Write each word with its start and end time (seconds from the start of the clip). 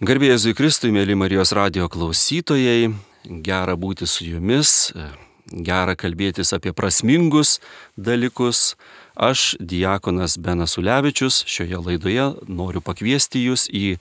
Garbėjai 0.00 0.32
Jėzui 0.32 0.54
Kristui, 0.56 0.88
mėly 0.96 1.12
Marijos 1.12 1.50
radio 1.52 1.84
klausytojai, 1.92 2.86
gera 3.44 3.74
būti 3.76 4.06
su 4.08 4.24
jumis, 4.24 4.94
gera 5.52 5.92
kalbėtis 5.92 6.54
apie 6.56 6.72
prasmingus 6.72 7.58
dalykus. 8.00 8.78
Aš, 9.20 9.58
Diakonas 9.60 10.38
Benas 10.40 10.78
Ulevičius, 10.80 11.42
šioje 11.44 11.82
laidoje 11.84 12.30
noriu 12.48 12.80
pakviesti 12.80 13.42
jūs 13.44 13.66
į 13.68 13.98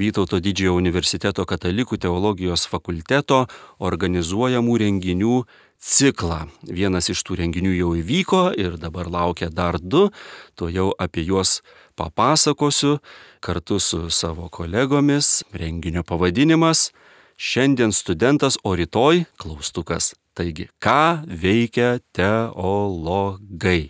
Vytauto 0.00 0.40
didžiojo 0.40 0.78
universiteto 0.80 1.44
katalikų 1.44 2.00
teologijos 2.00 2.64
fakulteto 2.72 3.42
organizuojamų 3.76 4.78
renginių 4.86 5.42
ciklą. 5.76 6.46
Vienas 6.64 7.12
iš 7.12 7.20
tų 7.28 7.42
renginių 7.42 7.76
jau 7.76 7.92
įvyko 8.00 8.42
ir 8.56 8.80
dabar 8.80 9.12
laukia 9.12 9.52
dar 9.52 9.76
du, 9.76 10.08
to 10.56 10.72
jau 10.72 10.94
apie 10.96 11.28
juos 11.28 11.58
papasakosiu 12.02 12.98
kartu 13.40 13.78
su 13.78 14.10
savo 14.10 14.48
kolegomis. 14.48 15.42
Renginio 15.52 16.02
pavadinimas- 16.02 16.90
Šiandien 17.48 17.92
studentas, 17.92 18.58
o 18.62 18.76
rytoj 18.76 19.24
klaustukas. 19.36 20.14
Taigi, 20.34 20.68
ką 20.80 21.26
veikia 21.26 21.98
teologai? 22.12 23.88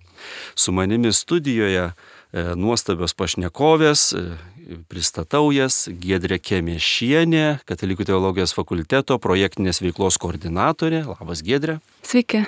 Su 0.54 0.72
manimi 0.72 1.12
studijoje 1.12 1.84
e, 1.84 1.92
nuostabios 2.56 3.14
pašnekovės, 3.14 4.00
e, 4.16 4.24
pristatau 4.88 5.52
jas 5.52 5.84
Gedrė 5.88 6.40
Kemiešienė, 6.40 7.60
Katalikų 7.68 8.08
teologijos 8.08 8.56
fakulteto 8.56 9.18
projektinės 9.22 9.82
veiklos 9.84 10.18
koordinatorė. 10.22 11.04
Labas 11.12 11.44
Gedrė. 11.46 11.80
Sveiki. 12.02 12.46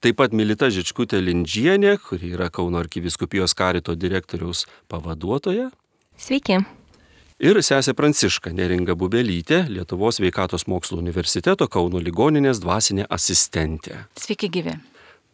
Taip 0.00 0.16
pat 0.16 0.32
Milita 0.32 0.70
Žičkutė 0.72 1.18
Lindžienė, 1.20 1.98
kuri 2.00 2.30
yra 2.32 2.46
Kauno 2.48 2.78
arkiviskupijos 2.80 3.52
karito 3.52 3.92
direktoriaus 3.92 4.62
pavaduotoja. 4.88 5.66
Sveiki. 6.16 6.56
Ir 7.44 7.60
sesė 7.60 7.92
Pranciška 7.96 8.48
Neringa 8.56 8.96
Bubelytė, 8.96 9.66
Lietuvos 9.68 10.22
veikatos 10.24 10.64
mokslo 10.72 10.96
universiteto 11.02 11.68
Kauno 11.68 12.00
ligoninės 12.00 12.62
dvasinė 12.64 13.04
asistentė. 13.12 14.06
Sveiki 14.16 14.48
gyvi. 14.48 14.78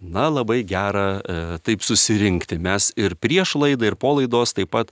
Na, 0.03 0.27
labai 0.35 0.65
gera 0.67 1.07
e, 1.23 1.39
taip 1.63 1.87
susirinkti. 1.87 2.59
Mes 2.59 2.91
ir 2.99 3.15
prieš 3.23 3.55
laidą, 3.63 3.93
ir 3.93 3.95
po 3.95 4.17
laidos 4.19 4.51
taip 4.59 4.75
pat 4.75 4.91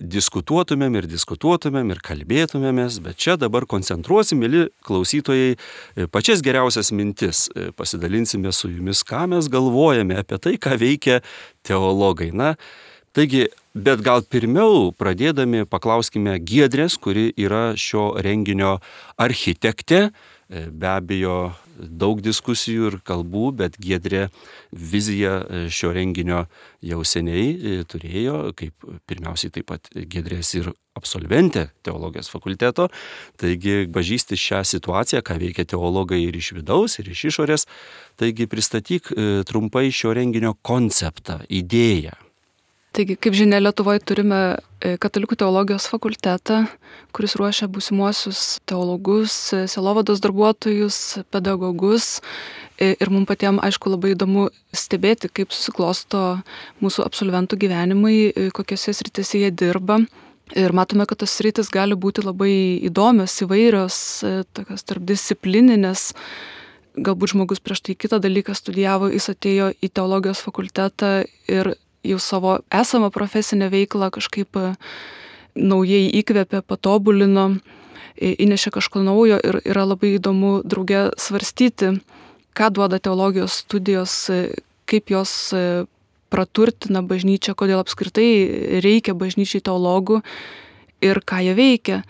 diskutuotumėm 0.00 0.98
ir 0.98 1.08
diskutuotumėm 1.10 1.92
ir 1.94 2.00
kalbėtumėmės, 2.04 3.00
bet 3.04 3.20
čia 3.20 3.36
dabar 3.40 3.66
koncentruosim, 3.70 4.40
mėly 4.42 4.66
klausytojai, 4.86 5.54
e, 5.56 6.06
pačias 6.10 6.42
geriausias 6.44 6.92
mintis. 6.92 7.48
E, 7.54 7.70
pasidalinsime 7.76 8.52
su 8.52 8.70
jumis, 8.72 9.04
ką 9.06 9.26
mes 9.34 9.48
galvojame 9.52 10.18
apie 10.22 10.38
tai, 10.38 10.56
ką 10.58 10.78
veikia 10.80 11.20
teologai. 11.66 12.32
Na, 12.34 12.54
taigi, 13.14 13.46
bet 13.74 14.02
gal 14.04 14.22
pirmiau 14.22 14.92
pradėdami 14.98 15.64
paklauskime 15.70 16.38
Giedrės, 16.42 16.98
kuri 16.98 17.30
yra 17.36 17.74
šio 17.78 18.14
renginio 18.22 18.78
architektė. 19.18 20.08
E, 20.50 20.68
be 20.70 20.90
abejo, 20.90 21.54
daug 21.78 22.20
diskusijų 22.24 22.92
ir 22.92 22.96
kalbų, 23.06 23.50
bet 23.60 23.78
Giedrė 23.82 24.28
viziją 24.72 25.34
e, 25.42 25.66
šio 25.72 25.92
renginio 25.96 26.44
jau 26.84 27.02
seniai 27.06 27.50
e, 27.50 27.76
turėjo, 27.88 28.54
kaip 28.58 28.88
pirmiausiai 29.10 29.52
taip 29.54 29.68
pat 29.72 29.90
Giedrės 29.92 30.54
ir 30.58 30.72
absolventė 30.94 31.68
teologijos 31.86 32.30
fakulteto, 32.30 32.88
taigi 33.40 33.88
pažįsti 33.94 34.38
šią 34.38 34.62
situaciją, 34.74 35.24
ką 35.26 35.38
veikia 35.42 35.66
teologai 35.74 36.22
ir 36.22 36.38
iš 36.38 36.52
vidaus, 36.60 36.98
ir 37.02 37.10
iš 37.10 37.26
išorės, 37.32 37.66
taigi 38.20 38.48
pristatyk 38.50 39.10
e, 39.12 39.30
trumpai 39.48 39.88
šio 39.94 40.14
renginio 40.16 40.54
konceptą, 40.62 41.42
idėją. 41.50 42.23
Taigi, 42.94 43.16
kaip 43.18 43.34
žinia, 43.34 43.58
Lietuvoje 43.58 44.04
turime 44.06 44.40
Katalikų 44.78 45.34
teologijos 45.40 45.88
fakultetą, 45.90 46.66
kuris 47.16 47.34
ruošia 47.40 47.66
būsimuosius 47.72 48.60
teologus, 48.68 49.34
selovados 49.72 50.20
darbuotojus, 50.22 50.98
pedagogus 51.32 52.20
Ir 52.82 53.10
mums 53.12 53.28
patiems, 53.30 53.62
aišku, 53.62 53.92
labai 53.92 54.14
įdomu 54.16 54.48
stebėti, 54.74 55.28
kaip 55.30 55.52
susiklosto 55.54 56.40
mūsų 56.82 57.04
absolventų 57.04 57.58
gyvenimai, 57.62 58.16
kokiuose 58.54 58.96
sritise 58.98 59.44
jie 59.44 59.50
dirba. 59.54 60.00
Ir 60.58 60.74
matome, 60.74 61.06
kad 61.06 61.22
tos 61.22 61.36
sritis 61.38 61.70
gali 61.72 61.94
būti 61.94 62.24
labai 62.26 62.50
įdomios, 62.90 63.36
įvairios, 63.46 63.96
tokios 64.58 64.84
tarpdisciplininės. 64.90 66.10
Galbūt 66.98 67.32
žmogus 67.32 67.62
prieš 67.62 67.84
tai 67.86 67.94
kitą 67.98 68.18
dalyką 68.22 68.54
studijavo, 68.58 69.06
jis 69.14 69.30
atėjo 69.30 69.70
į 69.78 69.90
teologijos 69.94 70.42
fakultetą 70.42 71.14
ir 71.50 71.76
jau 72.04 72.18
savo 72.20 72.58
esamą 72.70 73.10
profesinę 73.14 73.70
veiklą 73.72 74.10
kažkaip 74.14 74.58
naujai 75.54 76.10
įkvėpė, 76.20 76.62
patobulino, 76.66 77.56
įnešė 78.18 78.74
kažko 78.74 79.02
naujo 79.06 79.38
ir 79.42 79.60
yra 79.64 79.86
labai 79.88 80.16
įdomu 80.18 80.60
draugė 80.66 81.08
svarstyti 81.18 81.96
ką 82.54 82.70
duoda 82.70 83.00
teologijos 83.02 83.58
studijos, 83.64 84.14
kaip 84.86 85.10
jos 85.10 85.32
e, 85.54 85.84
praturtina 86.30 87.02
bažnyčią, 87.02 87.54
kodėl 87.58 87.82
apskritai 87.82 88.80
reikia 88.84 89.14
bažnyčiai 89.18 89.62
teologų 89.64 90.20
ir 91.04 91.20
ką 91.26 91.42
jie 91.42 91.54
veikia. 91.58 92.00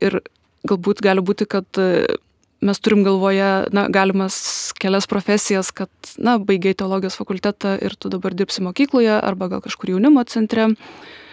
Ir 0.00 0.22
galbūt 0.68 1.04
gali 1.04 1.24
būti, 1.24 1.48
kad 1.48 1.68
e, 1.80 2.16
mes 2.60 2.80
turim 2.80 3.04
galvoje, 3.04 3.66
na, 3.72 3.86
galimas 3.88 4.72
kelias 4.80 5.08
profesijas, 5.10 5.70
kad, 5.72 5.90
na, 6.18 6.36
baigiai 6.38 6.76
teologijos 6.76 7.16
fakultetą 7.20 7.76
ir 7.80 7.96
tu 7.96 8.12
dabar 8.12 8.36
dirbsi 8.36 8.64
mokykloje 8.64 9.16
arba 9.16 9.48
gal 9.52 9.62
kažkur 9.64 9.94
jaunimo 9.94 10.24
centre, 10.28 10.68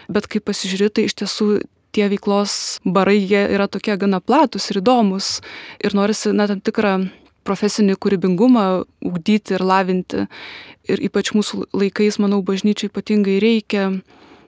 bet 0.08 0.28
kai 0.30 0.40
pasižiūrėtai, 0.40 0.94
tai 1.02 1.08
iš 1.08 1.18
tiesų 1.20 1.48
tie 1.92 2.08
veiklos 2.08 2.78
barai, 2.84 3.18
jie 3.20 3.44
yra 3.54 3.68
tokie 3.68 3.96
gana 4.00 4.20
platus 4.20 4.70
ir 4.70 4.80
įdomus 4.80 5.38
ir 5.84 5.96
norisi, 5.96 6.32
na, 6.32 6.48
tam 6.48 6.62
tikrą 6.64 6.96
profesinį 7.48 7.96
kūrybingumą 8.00 8.64
ugdyti 9.08 9.56
ir 9.56 9.64
lavinti. 9.64 10.26
Ir 10.88 11.00
ypač 11.08 11.32
mūsų 11.36 11.68
laikais, 11.76 12.18
manau, 12.20 12.40
bažnyčiai 12.44 12.90
ypatingai 12.92 13.38
reikia 13.44 13.90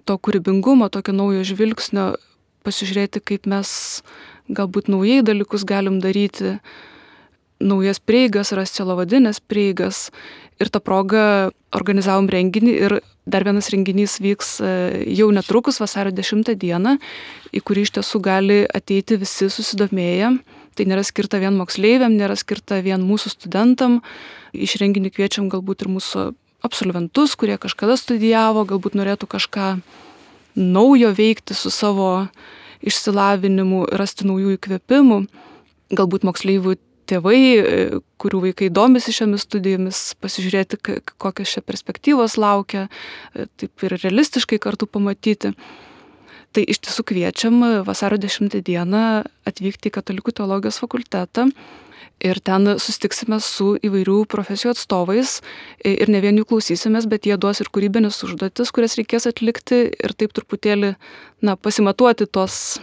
to 0.09 0.17
kūrybingumo, 0.17 0.89
tokio 0.93 1.15
naujo 1.17 1.45
žvilgsnio, 1.49 2.13
pasižiūrėti, 2.65 3.23
kaip 3.25 3.49
mes 3.49 3.71
galbūt 4.57 4.91
naujai 4.93 5.23
dalykus 5.27 5.65
galim 5.69 6.01
daryti, 6.03 6.59
naujas 7.61 8.01
prieigas, 8.01 8.55
rasti 8.57 8.81
celovadinės 8.81 9.43
prieigas. 9.45 10.09
Ir 10.61 10.69
tą 10.73 10.81
progą 10.85 11.51
organizavom 11.77 12.29
renginį 12.29 12.73
ir 12.77 12.99
dar 13.31 13.45
vienas 13.47 13.71
renginys 13.73 14.19
vyks 14.21 14.59
e, 14.61 14.71
jau 15.17 15.31
netrukus, 15.33 15.79
vasario 15.81 16.13
10 16.13 16.51
dieną, 16.61 16.97
į 17.55 17.63
kurį 17.65 17.87
iš 17.87 17.95
tiesų 17.97 18.21
gali 18.25 18.59
ateiti 18.69 19.17
visi 19.21 19.49
susidomėję 19.49 20.35
Tai 20.81 20.87
nėra 20.89 21.03
skirta 21.05 21.37
vien 21.43 21.57
moksleiviam, 21.59 22.15
nėra 22.17 22.37
skirta 22.39 22.79
vien 22.81 23.03
mūsų 23.05 23.35
studentam. 23.35 23.99
Iš 24.57 24.79
renginį 24.81 25.11
kviečiam 25.13 25.51
galbūt 25.53 25.85
ir 25.85 25.91
mūsų 25.93 26.31
absolventus, 26.65 27.35
kurie 27.37 27.59
kažkada 27.61 27.99
studijavo, 27.99 28.63
galbūt 28.69 28.97
norėtų 28.99 29.29
kažką 29.29 29.67
naujo 30.57 31.11
veikti 31.17 31.57
su 31.57 31.73
savo 31.75 32.29
išsilavinimu, 32.87 33.85
rasti 33.99 34.29
naujų 34.29 34.57
įkvėpimų. 34.57 35.21
Galbūt 35.99 36.25
moksleivių 36.29 36.77
tėvai, 37.11 37.43
kurių 38.23 38.43
vaikai 38.47 38.71
domisi 38.73 39.15
šiomis 39.15 39.45
studijomis, 39.49 40.01
pasižiūrėti, 40.23 40.79
kokios 41.21 41.57
čia 41.57 41.63
perspektyvos 41.67 42.39
laukia, 42.41 42.87
taip 43.35 43.87
ir 43.87 43.97
realistiškai 43.99 44.61
kartu 44.63 44.87
pamatyti. 44.91 45.55
Tai 46.51 46.63
iš 46.67 46.81
tiesų 46.83 47.05
kviečiam 47.07 47.61
vasario 47.87 48.19
10 48.19 48.57
dieną 48.67 49.05
atvykti 49.47 49.91
į 49.91 49.95
Katalikų 49.95 50.35
teologijos 50.41 50.81
fakultetą 50.83 51.47
ir 52.21 52.41
ten 52.45 52.75
sustiksime 52.81 53.41
su 53.45 53.75
įvairių 53.81 54.23
profesijų 54.31 54.75
atstovais 54.75 55.39
ir 55.87 56.11
ne 56.13 56.21
vien 56.23 56.39
jų 56.41 56.47
klausysimės, 56.53 57.09
bet 57.11 57.29
jie 57.29 57.39
duos 57.41 57.63
ir 57.63 57.71
kūrybinės 57.73 58.21
užduotis, 58.27 58.73
kurias 58.75 58.97
reikės 59.01 59.29
atlikti 59.31 59.83
ir 59.93 60.15
taip 60.17 60.35
truputėlį, 60.37 60.95
na, 61.47 61.57
pasimatuoti 61.57 62.29
tos 62.29 62.79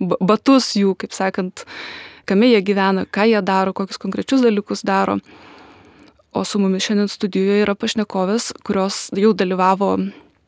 batus 0.00 0.72
jų, 0.78 0.96
kaip 0.98 1.14
sakant, 1.14 1.64
kame 2.26 2.50
jie 2.50 2.62
gyvena, 2.64 3.06
ką 3.06 3.28
jie 3.30 3.42
daro, 3.44 3.74
kokius 3.76 4.00
konkrečius 4.02 4.42
dalykus 4.44 4.84
daro. 4.86 5.18
O 6.32 6.46
su 6.48 6.58
mumis 6.58 6.86
šiandien 6.86 7.10
studijoje 7.12 7.60
yra 7.60 7.74
pašnekovės, 7.76 8.54
kurios 8.64 9.10
jau 9.12 9.34
dalyvavo 9.36 9.98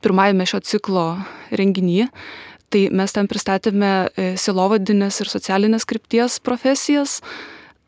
pirmajame 0.05 0.47
šio 0.49 0.63
ciklo 0.65 1.05
renginyje. 1.53 2.09
Tai 2.73 2.81
mes 2.91 3.13
ten 3.15 3.29
pristatėme 3.31 3.91
e, 4.09 4.31
silovadinės 4.41 5.21
ir 5.23 5.31
socialinės 5.31 5.85
krypties 5.87 6.41
profesijas. 6.43 7.21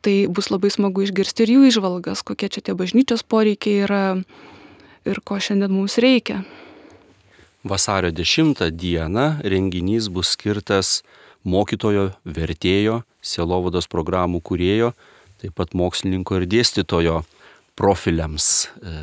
Tai 0.06 0.14
bus 0.30 0.52
labai 0.54 0.70
smagu 0.70 1.02
išgirsti 1.02 1.42
ir 1.42 1.50
jų 1.56 1.62
išvalgas, 1.66 2.20
kokie 2.22 2.46
čia 2.46 2.60
tie 2.62 2.76
bažnyčios 2.78 3.24
poreikiai 3.26 3.80
yra 3.82 4.02
ir 5.02 5.18
ko 5.26 5.40
šiandien 5.42 5.72
mums 5.74 5.96
reikia. 5.98 6.44
Vasario 7.66 8.12
10 8.14 8.62
dieną 8.70 9.26
renginys 9.42 10.06
bus 10.06 10.36
skirtas 10.36 11.00
mokytojo, 11.42 12.12
vertėjo, 12.22 13.00
sielovados 13.18 13.90
programų 13.90 14.44
kūrėjo, 14.46 14.92
taip 15.42 15.58
pat 15.58 15.74
mokslininko 15.74 16.38
ir 16.38 16.46
dėstytojo 16.54 17.18
profiliams 17.74 18.68
e, 18.78 18.94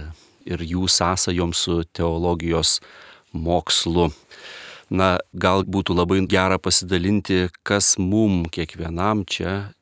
ir 0.56 0.64
jų 0.64 0.88
sąsajoms 0.88 1.68
su 1.68 1.82
teologijos 1.92 2.78
mokslu. 3.36 4.08
Na, 4.88 5.18
gal 5.36 5.68
būtų 5.68 6.00
labai 6.00 6.24
gera 6.32 6.56
pasidalinti, 6.64 7.50
kas 7.68 7.98
mum 8.00 8.46
kiekvienam 8.48 9.28
čia 9.28 9.74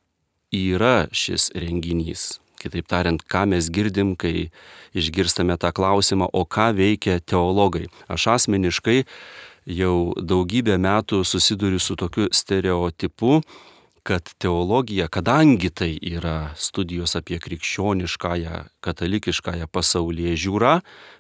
yra 0.52 1.08
šis 1.12 1.50
renginys. 1.56 2.40
Kitaip 2.62 2.86
tariant, 2.92 3.24
ką 3.26 3.48
mes 3.50 3.72
girdim, 3.74 4.14
kai 4.20 4.52
išgirstame 4.94 5.58
tą 5.58 5.72
klausimą, 5.74 6.30
o 6.30 6.46
ką 6.46 6.72
veikia 6.78 7.18
teologai. 7.20 7.88
Aš 8.12 8.28
asmeniškai 8.36 9.02
jau 9.66 10.14
daugybę 10.18 10.78
metų 10.78 11.24
susiduriu 11.26 11.80
su 11.82 11.98
tokiu 11.98 12.30
stereotipu, 12.30 13.42
kad 14.04 14.30
teologija, 14.42 15.08
kadangi 15.08 15.70
tai 15.70 15.92
yra 16.02 16.54
studijos 16.58 17.14
apie 17.18 17.38
krikščioniškąją, 17.42 18.64
katalikiškąją 18.82 19.68
pasaulyje 19.70 20.34
žiūrą, 20.42 20.80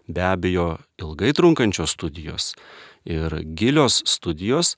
be 0.10 0.24
abejo 0.26 0.80
ilgai 1.02 1.34
trunkančios 1.38 1.94
studijos 1.94 2.54
ir 3.06 3.42
gilios 3.58 4.02
studijos, 4.06 4.76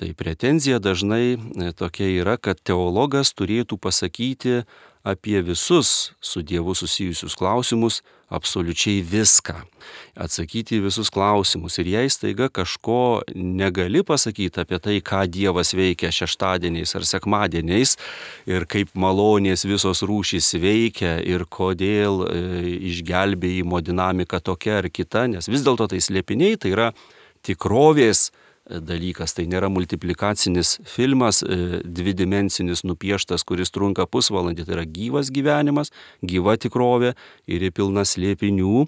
tai 0.00 0.14
pretenzija 0.16 0.78
dažnai 0.80 1.36
e, 1.36 1.72
tokia 1.76 2.08
yra, 2.22 2.38
kad 2.40 2.56
teologas 2.64 3.34
turėtų 3.36 3.76
pasakyti 3.76 4.62
apie 5.04 5.42
visus 5.44 6.14
su 6.24 6.40
Dievu 6.44 6.72
susijusius 6.76 7.36
klausimus 7.36 8.00
absoliučiai 8.32 9.02
viską. 9.04 9.58
Atsakyti 10.20 10.78
į 10.78 10.84
visus 10.86 11.10
klausimus. 11.12 11.76
Ir 11.82 11.90
jei 11.90 12.08
staiga 12.12 12.48
kažko 12.48 13.20
negali 13.34 14.04
pasakyti 14.06 14.62
apie 14.62 14.80
tai, 14.80 14.96
ką 15.04 15.26
Dievas 15.28 15.74
veikia 15.76 16.12
šeštadieniais 16.14 16.96
ar 16.96 17.04
sekmadieniais 17.04 17.96
ir 18.48 18.68
kaip 18.70 18.96
malonės 18.96 19.66
visos 19.68 20.04
rūšys 20.06 20.54
veikia 20.62 21.18
ir 21.20 21.44
kodėl 21.44 22.24
e, 22.24 22.44
išgelbėjimo 22.94 23.84
dinamika 23.84 24.40
tokia 24.40 24.78
ar 24.80 24.88
kita, 24.88 25.26
nes 25.28 25.50
vis 25.50 25.66
dėlto 25.66 25.90
tai 25.92 26.00
slėpiniai, 26.00 26.56
tai 26.56 26.72
yra 26.76 26.92
tikrovės 27.44 28.30
dalykas. 28.70 29.34
Tai 29.34 29.46
nėra 29.50 29.70
multiplikacinis 29.72 30.78
filmas, 30.88 31.42
e, 31.42 31.80
dvidimensinis 31.84 32.84
nupieštas, 32.86 33.44
kuris 33.46 33.74
trunka 33.74 34.06
pusvalandį. 34.06 34.66
Tai 34.66 34.76
yra 34.78 34.86
gyvas 34.86 35.32
gyvenimas, 35.34 35.90
gyva 36.22 36.56
tikrovė 36.60 37.14
ir 37.50 37.66
pilna 37.74 38.06
slėpinių. 38.06 38.86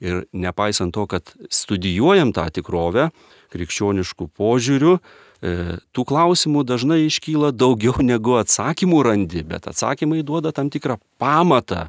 Ir 0.00 0.26
nepaisant 0.32 0.94
to, 0.94 1.06
kad 1.06 1.34
studijuojam 1.50 2.34
tą 2.34 2.48
tikrovę 2.50 3.10
krikščioniškų 3.50 4.30
požiūrių, 4.38 4.98
e, 4.98 5.56
tų 5.94 6.04
klausimų 6.06 6.64
dažnai 6.66 7.06
iškyla 7.06 7.52
daugiau 7.52 8.02
negu 8.12 8.38
atsakymų 8.40 9.02
randi, 9.06 9.42
bet 9.42 9.70
atsakymai 9.70 10.22
duoda 10.22 10.52
tam 10.52 10.70
tikrą 10.70 10.98
pamatą 11.18 11.88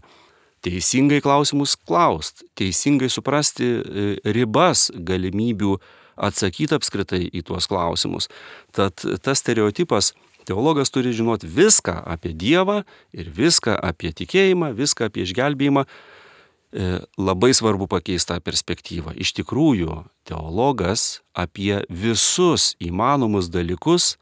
teisingai 0.62 1.22
klausimus 1.22 1.76
klaust, 1.76 2.44
teisingai 2.58 3.10
suprasti 3.10 3.66
e, 3.66 4.06
ribas 4.36 4.90
galimybių 4.94 5.78
atsakyti 6.22 6.78
apskritai 6.78 7.24
į 7.28 7.44
tuos 7.48 7.68
klausimus. 7.72 8.30
Tad 8.76 9.02
tas 9.26 9.42
stereotipas 9.42 10.14
Teologas 10.46 10.90
turi 10.90 11.14
žinoti 11.14 11.48
viską 11.48 12.02
apie 12.06 12.34
Dievą 12.34 12.82
ir 13.14 13.30
viską 13.30 13.76
apie 13.78 14.10
tikėjimą, 14.16 14.72
viską 14.74 15.12
apie 15.12 15.26
išgelbėjimą. 15.28 15.86
E, 16.72 16.88
labai 17.20 17.52
svarbu 17.54 17.86
pakeisti 17.92 18.32
tą 18.32 18.40
perspektyvą. 18.40 19.14
Iš 19.20 19.36
tikrųjų, 19.42 20.02
teologas 20.26 21.20
apie 21.36 21.84
visus 21.90 22.72
įmanomus 22.82 23.52
dalykus 23.52 24.16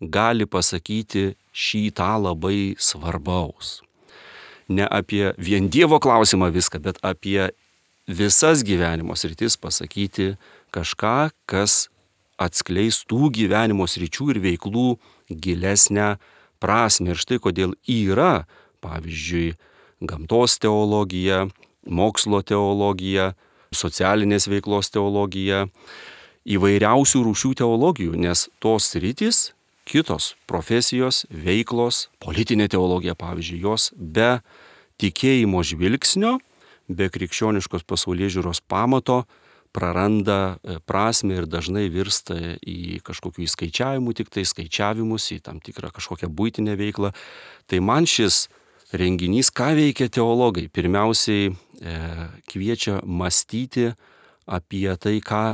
gali 0.00 0.48
pasakyti 0.48 1.34
šį 1.52 1.82
tą 2.00 2.14
labai 2.24 2.74
svarbaus. 2.80 3.82
Ne 4.70 4.86
apie 4.88 5.34
vien 5.36 5.68
Dievo 5.68 6.00
klausimą 6.00 6.48
viską, 6.54 6.80
bet 6.80 6.98
apie 7.04 7.50
visas 8.08 8.64
gyvenimo 8.66 9.14
sritis 9.14 9.58
pasakyti 9.60 10.32
kažką, 10.72 11.30
kas 11.50 11.88
atskleis 12.40 13.02
tų 13.08 13.30
gyvenimo 13.36 13.86
sričių 13.90 14.30
ir 14.34 14.40
veiklų 14.44 14.86
gilesnę 15.30 16.14
prasme. 16.62 17.12
Ir 17.12 17.20
štai 17.20 17.40
kodėl 17.42 17.74
yra, 17.84 18.46
pavyzdžiui, 18.84 19.54
gamtos 20.00 20.56
teologija, 20.62 21.46
mokslo 21.84 22.40
teologija, 22.46 23.34
socialinės 23.74 24.48
veiklos 24.50 24.90
teologija, 24.90 25.66
įvairiausių 26.48 27.24
rūšių 27.26 27.54
teologijų, 27.60 28.16
nes 28.16 28.48
tos 28.62 28.88
rytis, 28.96 29.50
kitos 29.84 30.34
profesijos, 30.50 31.24
veiklos, 31.30 32.08
politinė 32.22 32.70
teologija, 32.72 33.16
pavyzdžiui, 33.18 33.60
jos 33.62 33.90
be 33.96 34.38
tikėjimo 35.00 35.62
žvilgsnio, 35.66 36.38
be 36.90 37.10
krikščioniškos 37.12 37.84
pasaulyje 37.88 38.36
žiūros 38.38 38.62
pamato 38.66 39.24
praranda 39.72 40.58
e, 40.62 40.78
prasme 40.86 41.40
ir 41.40 41.46
dažnai 41.50 41.88
virsta 41.92 42.36
į 42.58 43.00
kažkokių 43.06 43.44
įskaičiavimų, 43.46 44.14
tik 44.18 44.32
tai 44.34 44.44
skaičiavimus, 44.48 45.30
į 45.36 45.40
tam 45.46 45.60
tikrą 45.62 45.92
kažkokią 45.94 46.30
būtinę 46.30 46.76
veiklą. 46.80 47.12
Tai 47.70 47.80
man 47.84 48.08
šis 48.10 48.48
renginys, 48.92 49.52
ką 49.54 49.72
veikia 49.78 50.10
teologai, 50.10 50.66
pirmiausiai 50.72 51.50
e, 51.50 51.54
kviečia 52.50 53.00
mąstyti 53.06 53.92
apie 54.50 54.90
tai, 54.98 55.18
ką 55.22 55.44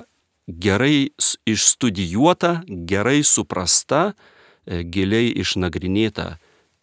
gerai 0.46 1.10
išstudijuota, 1.46 2.62
gerai 2.66 3.20
suprasta, 3.26 4.14
e, 4.64 4.82
giliai 4.82 5.34
išnagrinėta 5.42 6.36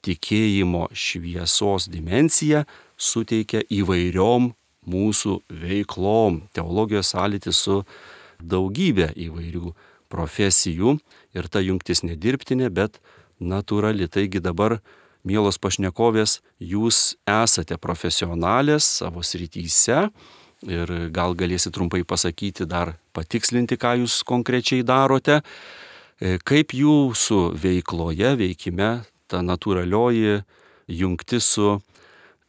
tikėjimo 0.04 0.90
šviesos 0.92 1.88
dimencija 1.92 2.66
suteikia 3.00 3.64
įvairiom 3.72 4.52
mūsų 4.90 5.40
veiklom. 5.64 6.44
Teologijos 6.56 7.14
sąlytis 7.14 7.64
su 7.66 7.82
daugybė 8.44 9.12
įvairių 9.16 9.74
profesijų 10.14 10.98
ir 11.34 11.50
ta 11.50 11.64
jungtis 11.64 12.04
nedirbtinė, 12.06 12.70
bet 12.70 13.00
natūrali. 13.42 14.08
Taigi 14.12 14.42
dabar, 14.44 14.80
mielos 15.24 15.60
pašnekovės, 15.62 16.42
jūs 16.60 17.16
esate 17.30 17.78
profesionalės 17.82 18.88
savo 19.00 19.24
srityse 19.24 20.08
ir 20.64 20.92
gal 21.16 21.36
galėsit 21.36 21.74
trumpai 21.76 22.04
pasakyti, 22.08 22.68
dar 22.70 22.96
patikslinti, 23.16 23.78
ką 23.80 23.98
jūs 24.04 24.22
konkrečiai 24.28 24.84
darote, 24.88 25.42
e, 26.20 26.38
kaip 26.40 26.76
jūsų 26.76 27.42
veikloje, 27.60 28.36
veikime 28.40 28.92
ta 29.28 29.42
natūralioji 29.44 30.44
jungtis 30.88 31.50
su 31.56 31.80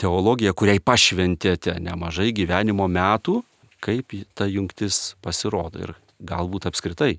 teologija, 0.00 0.54
kuriai 0.56 0.82
pašventėte 0.82 1.76
nemažai 1.82 2.30
gyvenimo 2.36 2.86
metų, 2.90 3.40
kaip 3.84 4.14
ta 4.34 4.48
jungtis 4.48 5.14
pasirodo 5.24 5.82
ir 5.84 5.94
galbūt 6.24 6.68
apskritai. 6.70 7.18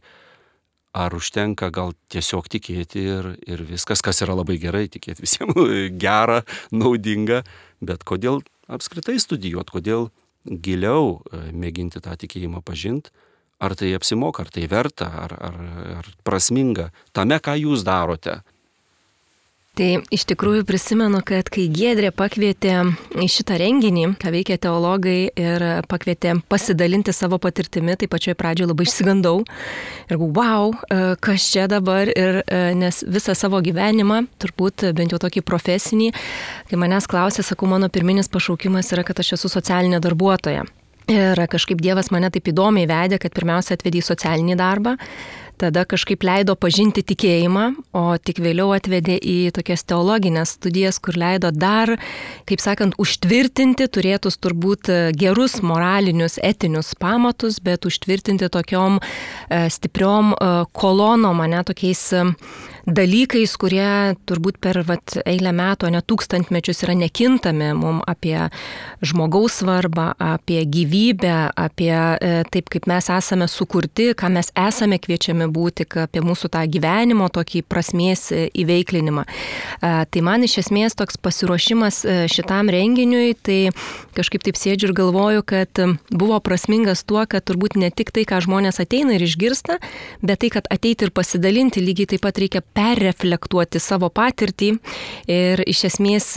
Ar 0.95 1.11
užtenka 1.11 1.69
gal 1.75 1.91
tiesiog 2.11 2.47
tikėti 2.47 3.03
ir, 3.03 3.33
ir 3.43 3.63
viskas, 3.67 3.99
kas 4.05 4.21
yra 4.23 4.37
labai 4.37 4.55
gerai, 4.61 4.85
tikėti 4.87 5.25
visiems 5.25 5.57
gera, 6.03 6.41
naudinga, 6.71 7.43
bet 7.83 8.07
kodėl 8.07 8.41
apskritai 8.71 9.17
studijuoti, 9.19 9.75
kodėl 9.75 10.09
giliau 10.45 11.19
e, 11.19 11.49
mėginti 11.51 11.99
tą 12.03 12.15
tikėjimą 12.21 12.61
pažinti, 12.65 13.11
ar 13.59 13.75
tai 13.75 13.91
apsimoka, 13.97 14.45
ar 14.45 14.51
tai 14.53 14.67
verta, 14.71 15.09
ar, 15.25 15.35
ar, 15.35 15.59
ar 15.99 16.09
prasminga 16.27 16.89
tame, 17.15 17.39
ką 17.43 17.57
jūs 17.59 17.85
darote, 17.87 18.39
Tai 19.75 19.89
iš 20.15 20.23
tikrųjų 20.29 20.63
prisimenu, 20.63 21.19
kad 21.27 21.49
kai 21.51 21.65
Giedrė 21.67 22.13
pakvietė 22.15 22.77
į 23.19 23.25
šitą 23.27 23.57
renginį, 23.59 24.05
ką 24.21 24.31
veikia 24.31 24.55
teologai 24.63 25.27
ir 25.35 25.65
pakvietė 25.91 26.37
pasidalinti 26.47 27.11
savo 27.11 27.41
patirtimi, 27.43 27.97
tai 27.99 28.07
pačioje 28.07 28.37
pradžioje 28.39 28.69
labai 28.71 28.87
išsigandau 28.87 29.41
ir 29.43 30.15
galvoju, 30.15 30.31
wow, 30.37 30.71
e, 30.71 31.01
kas 31.19 31.49
čia 31.51 31.67
dabar, 31.67 32.07
ir, 32.07 32.39
e, 32.47 32.61
nes 32.79 33.01
visą 33.03 33.35
savo 33.35 33.59
gyvenimą, 33.59 34.21
turbūt 34.39 34.87
bent 34.95 35.11
jau 35.11 35.19
tokį 35.19 35.43
profesinį, 35.43 36.11
kai 36.71 36.79
manęs 36.79 37.11
klausė, 37.11 37.43
sakau, 37.43 37.67
mano 37.67 37.91
pirminis 37.91 38.31
pašaukimas 38.31 38.95
yra, 38.95 39.03
kad 39.03 39.19
aš 39.19 39.35
esu 39.35 39.51
socialinė 39.51 39.99
darbuotoja. 39.99 40.63
Ir 41.11 41.37
kažkaip 41.51 41.83
Dievas 41.83 42.07
mane 42.09 42.31
taip 42.33 42.47
įdomiai 42.49 42.87
vedė, 42.89 43.19
kad 43.21 43.35
pirmiausia 43.35 43.75
atvedė 43.75 43.99
į 43.99 44.07
socialinį 44.07 44.55
darbą, 44.57 44.95
tada 45.57 45.85
kažkaip 45.87 46.23
leido 46.25 46.55
pažinti 46.59 47.03
tikėjimą, 47.05 47.65
o 47.95 48.03
tik 48.17 48.41
vėliau 48.43 48.73
atvedė 48.75 49.17
į 49.19 49.37
tokias 49.55 49.85
teologinės 49.87 50.55
studijas, 50.57 50.99
kur 50.99 51.17
leido 51.19 51.51
dar, 51.55 51.95
kaip 52.49 52.63
sakant, 52.63 52.97
užtvirtinti 53.01 53.87
turėtus 53.91 54.39
turbūt 54.41 54.91
gerus 55.17 55.59
moralinius, 55.65 56.37
etinius 56.43 56.93
pamatus, 56.99 57.61
bet 57.63 57.87
užtvirtinti 57.87 58.49
tokiom 58.51 58.99
e, 59.01 59.65
stipriom 59.71 60.33
e, 60.35 60.53
kolonom, 60.75 61.43
ne 61.49 61.63
tokiais 61.67 62.07
dalykais, 62.85 63.53
kurie 63.57 64.15
turbūt 64.29 64.59
per 64.61 64.79
vat, 64.85 65.17
eilę 65.25 65.51
metų, 65.55 65.89
ne 65.93 66.01
tūkstantmečius 66.05 66.83
yra 66.85 66.95
nekintami 66.97 67.71
mums 67.77 68.05
apie 68.09 68.37
žmogaus 69.05 69.59
svarbą, 69.61 70.11
apie 70.21 70.61
gyvybę, 70.69 71.51
apie 71.57 71.91
e, 71.93 72.43
taip, 72.51 72.69
kaip 72.73 72.87
mes 72.89 73.09
esame 73.09 73.47
sukurti, 73.49 74.11
ką 74.17 74.29
mes 74.37 74.51
esame 74.53 74.99
kviečiami 75.01 75.47
būti, 75.51 75.87
apie 76.03 76.21
mūsų 76.25 76.51
tą 76.53 76.63
gyvenimo 76.69 77.29
tokį 77.33 77.63
prasmės 77.69 78.27
įveiklinimą. 78.33 79.25
Tai 79.81 80.23
man 80.25 80.45
iš 80.45 80.59
esmės 80.65 80.97
toks 80.97 81.17
pasiruošimas 81.21 82.01
šitam 82.31 82.69
renginiui, 82.73 83.33
tai 83.41 83.59
kažkaip 84.17 84.45
taip 84.45 84.59
sėdžiu 84.59 84.89
ir 84.89 84.95
galvoju, 84.97 85.45
kad 85.47 85.81
buvo 86.11 86.39
prasmingas 86.43 87.03
tuo, 87.07 87.23
kad 87.29 87.45
turbūt 87.47 87.79
ne 87.79 87.89
tik 87.89 88.13
tai, 88.15 88.25
ką 88.27 88.41
žmonės 88.45 88.81
ateina 88.83 89.15
ir 89.17 89.25
išgirsta, 89.25 89.79
bet 90.21 90.43
tai, 90.43 90.51
kad 90.53 90.69
ateiti 90.73 91.07
ir 91.07 91.13
pasidalinti, 91.15 91.83
lygiai 91.83 92.13
taip 92.13 92.25
pat 92.25 92.39
reikia 92.41 92.61
perreflektuoti 92.75 93.81
savo 93.81 94.11
patirtį 94.13 94.73
ir 95.31 95.63
iš 95.71 95.85
esmės 95.91 96.33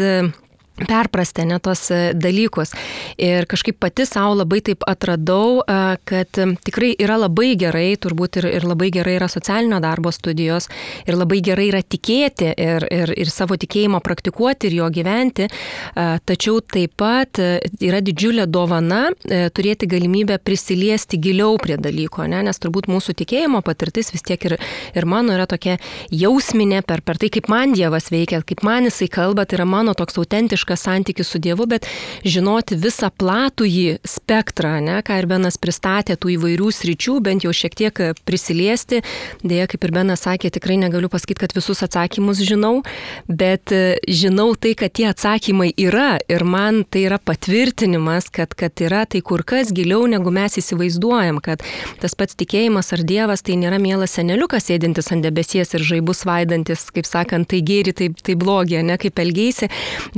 perprasti 0.86 1.44
ne 1.44 1.58
tos 1.58 1.90
e, 1.90 2.12
dalykus. 2.14 2.74
Ir 3.18 3.46
kažkaip 3.50 3.78
pati 3.80 4.06
savo 4.06 4.36
labai 4.38 4.60
taip 4.64 4.84
atradau, 4.88 5.62
e, 5.62 5.96
kad 6.08 6.40
tikrai 6.64 6.92
yra 6.98 7.18
labai 7.24 7.54
gerai, 7.58 7.96
turbūt 8.00 8.40
ir, 8.42 8.48
ir 8.60 8.66
labai 8.68 8.90
gerai 8.94 9.16
yra 9.18 9.28
socialinio 9.30 9.80
darbo 9.82 10.12
studijos, 10.14 10.68
ir 11.06 11.18
labai 11.18 11.40
gerai 11.44 11.68
yra 11.72 11.82
tikėti 11.82 12.52
ir, 12.54 12.86
ir, 12.94 13.12
ir 13.16 13.32
savo 13.32 13.58
tikėjimą 13.58 14.00
praktikuoti 14.04 14.70
ir 14.70 14.78
jo 14.80 14.90
gyventi, 14.94 15.48
e, 15.48 16.08
tačiau 16.28 16.60
taip 16.62 16.96
pat 16.98 17.38
yra 17.38 18.00
didžiulė 18.02 18.48
dovana 18.50 19.08
turėti 19.54 19.86
galimybę 19.86 20.38
prisiliesti 20.42 21.18
giliau 21.22 21.58
prie 21.62 21.76
dalyko, 21.78 22.24
ne? 22.26 22.40
nes 22.48 22.58
turbūt 22.58 22.88
mūsų 22.90 23.14
tikėjimo 23.20 23.60
patirtis 23.66 24.10
vis 24.10 24.24
tiek 24.26 24.42
ir, 24.48 24.56
ir 24.98 25.06
mano 25.06 25.36
yra 25.36 25.46
tokia 25.46 25.76
jausminė 26.10 26.80
per, 26.86 27.04
per 27.06 27.20
tai, 27.20 27.30
kaip 27.34 27.50
man 27.52 27.76
Dievas 27.76 28.10
veikia, 28.10 28.40
kaip 28.46 28.64
man 28.66 28.88
jisai 28.88 29.06
kalba, 29.12 29.44
tai 29.46 29.60
yra 29.60 29.68
mano 29.68 29.94
toks 29.98 30.18
autentiškas 30.18 30.67
asmenišką 30.68 30.76
santykį 30.76 31.24
su 31.24 31.38
Dievu, 31.38 31.66
bet 31.66 31.86
žinoti 32.24 32.76
visą 32.76 33.10
platųjį 33.10 34.00
spektrą, 34.04 34.80
ne, 34.80 35.02
ką 35.02 35.18
ir 35.18 35.26
Benas 35.26 35.58
pristatė 35.58 36.16
tų 36.16 36.36
įvairių 36.36 36.70
sričių, 36.72 37.20
bent 37.20 37.44
jau 37.44 37.52
šiek 37.52 37.74
tiek 37.74 37.94
prisiliesti. 38.24 39.02
Dėja, 39.42 39.68
kaip 39.68 39.84
ir 39.84 39.92
Benas 39.92 40.24
sakė, 40.24 40.50
tikrai 40.50 40.78
negaliu 40.78 41.08
pasakyti, 41.08 41.40
kad 41.40 41.54
visus 41.54 41.82
atsakymus 41.82 42.40
žinau, 42.42 42.82
bet 43.28 43.72
e, 43.72 43.98
žinau 44.08 44.54
tai, 44.56 44.74
kad 44.74 44.92
tie 44.92 45.08
atsakymai 45.10 45.72
yra 45.76 46.18
ir 46.28 46.44
man 46.44 46.84
tai 46.84 47.06
yra 47.06 47.18
patvirtinimas, 47.18 48.30
kad, 48.30 48.54
kad 48.54 48.72
yra 48.80 49.04
tai 49.06 49.20
kur 49.20 49.44
kas 49.44 49.72
giliau, 49.72 50.06
negu 50.08 50.32
mes 50.34 50.58
įsivaizduojam, 50.58 51.40
kad 51.44 51.62
tas 52.00 52.16
pats 52.18 52.38
tikėjimas 52.38 52.92
ar 52.92 53.04
Dievas 53.08 53.44
tai 53.44 53.56
nėra 53.60 53.78
mielas 53.80 54.16
seneliukas 54.18 54.68
sėdintis 54.68 55.12
ant 55.14 55.24
debesies 55.24 55.74
ir 55.74 55.84
žaibus 55.84 56.24
vaidantis, 56.28 56.88
kaip 56.94 57.06
sakant, 57.08 57.48
tai 57.48 57.62
gėri, 57.64 57.94
tai, 57.96 58.10
tai 58.12 58.36
blogį, 58.38 58.80
ne 58.84 58.98
kaip 59.00 59.20
elgeisi, 59.22 59.68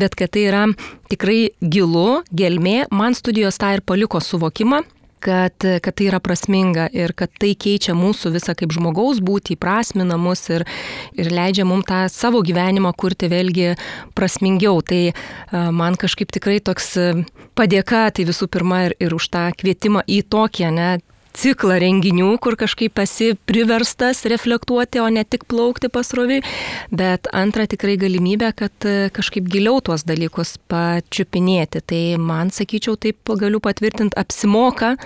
bet 0.00 0.16
kad 0.18 0.32
tai 0.34 0.39
tai 0.40 0.48
yra 0.48 0.64
tikrai 1.10 1.50
gilu, 1.60 2.22
gelmė, 2.32 2.86
man 2.90 3.16
studijos 3.18 3.58
tą 3.60 3.74
ir 3.76 3.82
paliko 3.84 4.20
suvokimą, 4.22 4.80
kad, 5.20 5.52
kad 5.84 5.96
tai 5.96 6.06
yra 6.08 6.20
prasminga 6.22 6.86
ir 6.96 7.12
kad 7.12 7.32
tai 7.36 7.52
keičia 7.52 7.92
mūsų 7.92 8.32
visą 8.32 8.54
kaip 8.56 8.72
žmogaus 8.72 9.20
būti, 9.20 9.58
įprasmina 9.58 10.16
mus 10.16 10.46
ir, 10.48 10.64
ir 11.12 11.28
leidžia 11.28 11.66
mums 11.68 11.84
tą 11.90 12.06
savo 12.08 12.40
gyvenimą 12.46 12.94
kurti 12.96 13.28
vėlgi 13.28 13.74
prasmingiau. 14.16 14.80
Tai 14.80 15.02
man 15.76 16.00
kažkaip 16.00 16.32
tikrai 16.32 16.56
toks 16.64 16.94
padėka, 17.58 18.06
tai 18.16 18.24
visų 18.24 18.48
pirma 18.48 18.86
ir, 18.88 18.96
ir 18.96 19.16
už 19.18 19.28
tą 19.34 19.50
kvietimą 19.60 20.06
į 20.08 20.22
tokią, 20.32 20.72
ne, 20.72 20.90
ciklą 21.36 21.78
renginių, 21.82 22.34
kur 22.42 22.56
kažkaip 22.58 22.98
esi 23.02 23.32
priverstas 23.48 24.24
reflektuoti, 24.30 25.00
o 25.02 25.08
ne 25.12 25.24
tik 25.24 25.46
plaukti 25.50 25.90
pasrovi, 25.92 26.40
bet 26.90 27.30
antra 27.36 27.66
tikrai 27.70 27.96
galimybė, 28.00 28.52
kad 28.58 28.88
e, 28.88 28.94
kažkaip 29.14 29.48
giliau 29.50 29.80
tuos 29.84 30.06
dalykus 30.08 30.56
pačiupinėti. 30.70 31.84
Tai 31.86 32.02
man, 32.22 32.52
sakyčiau, 32.54 32.98
taip 33.00 33.34
galiu 33.40 33.62
patvirtinti, 33.62 34.18
apsimoka 34.20 34.96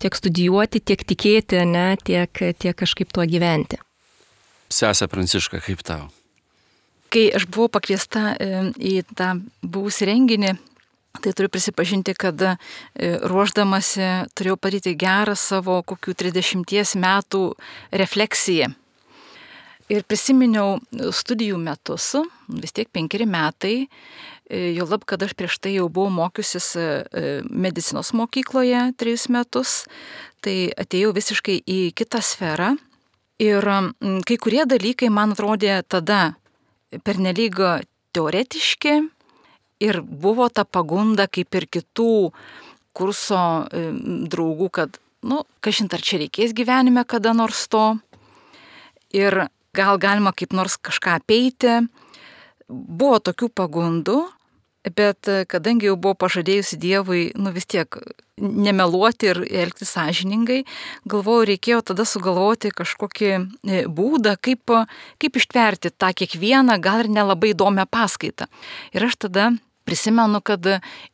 tiek 0.00 0.16
studijuoti, 0.16 0.80
tiek 0.80 1.04
tikėti, 1.04 1.60
ne, 1.68 1.92
tiek, 2.04 2.32
tiek 2.32 2.76
kažkaip 2.76 3.12
tuo 3.12 3.26
gyventi. 3.28 3.80
Sesė 4.70 5.10
Pranciška, 5.10 5.60
kaip 5.64 5.82
tau? 5.86 6.08
Kai 7.10 7.26
aš 7.34 7.48
buvau 7.50 7.72
pakviesta 7.74 8.36
e, 8.38 8.66
į 8.78 9.00
tą 9.18 9.32
buvusį 9.66 10.06
renginį, 10.12 10.52
Tai 11.10 11.32
turiu 11.34 11.50
prisipažinti, 11.50 12.14
kad 12.14 12.38
e, 12.38 12.54
ruoždamasi 13.26 14.30
turėjau 14.38 14.56
padaryti 14.62 14.94
gerą 14.94 15.34
savo 15.34 15.80
kokių 15.82 16.14
30 16.22 16.94
metų 17.02 17.40
refleksiją. 17.90 18.70
Ir 19.90 20.04
prisiminiau 20.06 20.78
studijų 21.10 21.58
metus, 21.58 22.12
vis 22.46 22.72
tiek 22.76 22.86
penkeri 22.94 23.26
metai, 23.26 23.74
e, 24.46 24.70
jau 24.76 24.86
lab, 24.86 25.02
kad 25.02 25.26
aš 25.26 25.34
prieš 25.34 25.58
tai 25.58 25.74
jau 25.80 25.88
buvau 25.90 26.14
mokiusis 26.14 26.70
e, 26.78 26.86
medicinos 27.50 28.14
mokykloje 28.14 28.92
trejus 28.94 29.26
metus, 29.34 29.76
tai 30.46 30.70
atėjau 30.78 31.10
visiškai 31.18 31.58
į 31.66 31.80
kitą 31.98 32.22
sferą. 32.22 32.76
Ir 33.42 33.64
kai 34.28 34.36
kurie 34.36 34.62
dalykai 34.68 35.08
man 35.10 35.32
atrodė 35.34 35.80
tada 35.88 36.36
pernelyg 37.02 37.56
teoretiški, 38.14 39.00
ir 39.80 40.00
buvo 40.02 40.48
ta 40.52 40.64
pagunda, 40.64 41.26
kaip 41.26 41.56
ir 41.56 41.66
kitų 41.66 42.12
kurso 42.96 43.40
e, 43.64 43.86
draugų, 44.30 44.68
kad, 44.74 44.98
nu, 45.26 45.42
kažint 45.64 45.94
ar 45.96 46.04
čia 46.04 46.20
reikės 46.24 46.54
gyvenime 46.56 47.06
kada 47.08 47.32
nors 47.36 47.66
to. 47.70 47.94
Ir 49.14 49.46
gal 49.74 49.98
galima 50.02 50.34
kaip 50.36 50.54
nors 50.54 50.76
kažką 50.78 51.16
apeiti. 51.20 51.80
Buvo 52.70 53.18
tokių 53.18 53.48
pagundų, 53.50 54.18
bet 54.96 55.28
e, 55.28 55.44
kadangi 55.50 55.88
jau 55.90 55.96
buvo 55.96 56.16
pažadėjusi 56.26 56.78
Dievui, 56.80 57.22
nu 57.38 57.54
vis 57.54 57.66
tiek 57.66 57.98
nemeluoti 58.40 59.30
ir 59.30 59.40
elgtis 59.44 59.92
sąžiningai, 59.94 60.62
galvojau, 61.10 61.48
reikėjo 61.50 61.80
tada 61.92 62.06
sugalvoti 62.08 62.72
kažkokį 62.74 63.30
e, 63.32 63.82
būdą, 63.86 64.36
kaip, 64.40 64.72
kaip 65.20 65.40
ištverti 65.40 65.92
tą 65.92 66.12
kiekvieną, 66.16 66.78
gal 66.82 67.04
ir 67.04 67.10
nelabai 67.12 67.52
įdomią 67.54 67.86
paskaitą. 67.90 68.48
Ir 68.96 69.08
aš 69.10 69.18
tada 69.26 69.50
prisimenu, 69.90 70.38
kad 70.46 70.66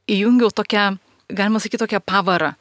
įjungiau 0.05 0.53
tokią, 0.53 0.91
galima 1.33 1.63
sakyti, 1.63 1.81
tokią 1.81 2.03
pavarą. 2.05 2.53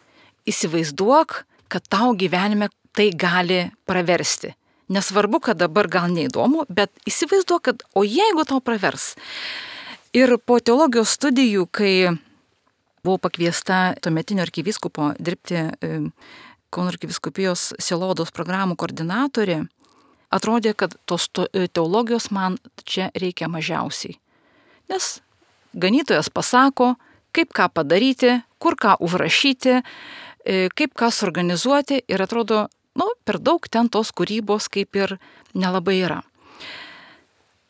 Įsivaizduok, 0.48 1.42
kad 1.68 1.88
tau 1.92 2.14
gyvenime 2.16 2.70
tai 2.96 3.10
gali 3.12 3.66
praversti. 3.90 4.54
Nesvarbu, 4.96 5.42
kad 5.42 5.60
dabar 5.60 5.90
gal 5.90 6.12
neįdomu, 6.14 6.68
bet 6.70 6.94
įsivaizduok, 7.10 7.62
kad 7.68 7.86
o 7.98 8.06
jeigu 8.06 8.46
tau 8.48 8.62
pravers. 8.62 9.16
Ir 10.16 10.38
po 10.46 10.60
teologijos 10.62 11.18
studijų, 11.18 11.66
kai 11.74 11.94
buvau 13.04 13.18
pakviesta 13.22 13.96
tuometinio 14.02 14.46
arkiviskupo 14.46 15.14
dirbti 15.20 15.58
e, 15.58 15.96
Kauno 16.74 16.92
arkiviskupijos 16.92 17.70
Silodos 17.80 18.34
programų 18.36 18.76
koordinatorė, 18.76 19.62
atrodė, 20.34 20.74
kad 20.76 20.98
tos 21.08 21.30
teologijos 21.32 22.28
man 22.36 22.58
čia 22.84 23.08
reikia 23.16 23.48
mažiausiai. 23.48 24.18
Nes 24.92 25.20
ganytojas 25.76 26.32
pasako, 26.34 26.96
kaip 27.36 27.52
ką 27.56 27.70
padaryti, 27.76 28.40
kur 28.60 28.78
ką 28.80 28.96
užrašyti, 29.04 29.82
e, 29.82 30.70
kaip 30.76 30.96
ką 30.96 31.12
suorganizuoti 31.12 32.02
ir 32.08 32.24
atrodo, 32.24 32.68
nu, 32.96 33.10
per 33.28 33.40
daug 33.40 33.68
ten 33.68 33.90
tos 33.92 34.14
kūrybos 34.16 34.70
kaip 34.72 34.96
ir 34.96 35.18
nelabai 35.54 36.00
yra. 36.08 36.22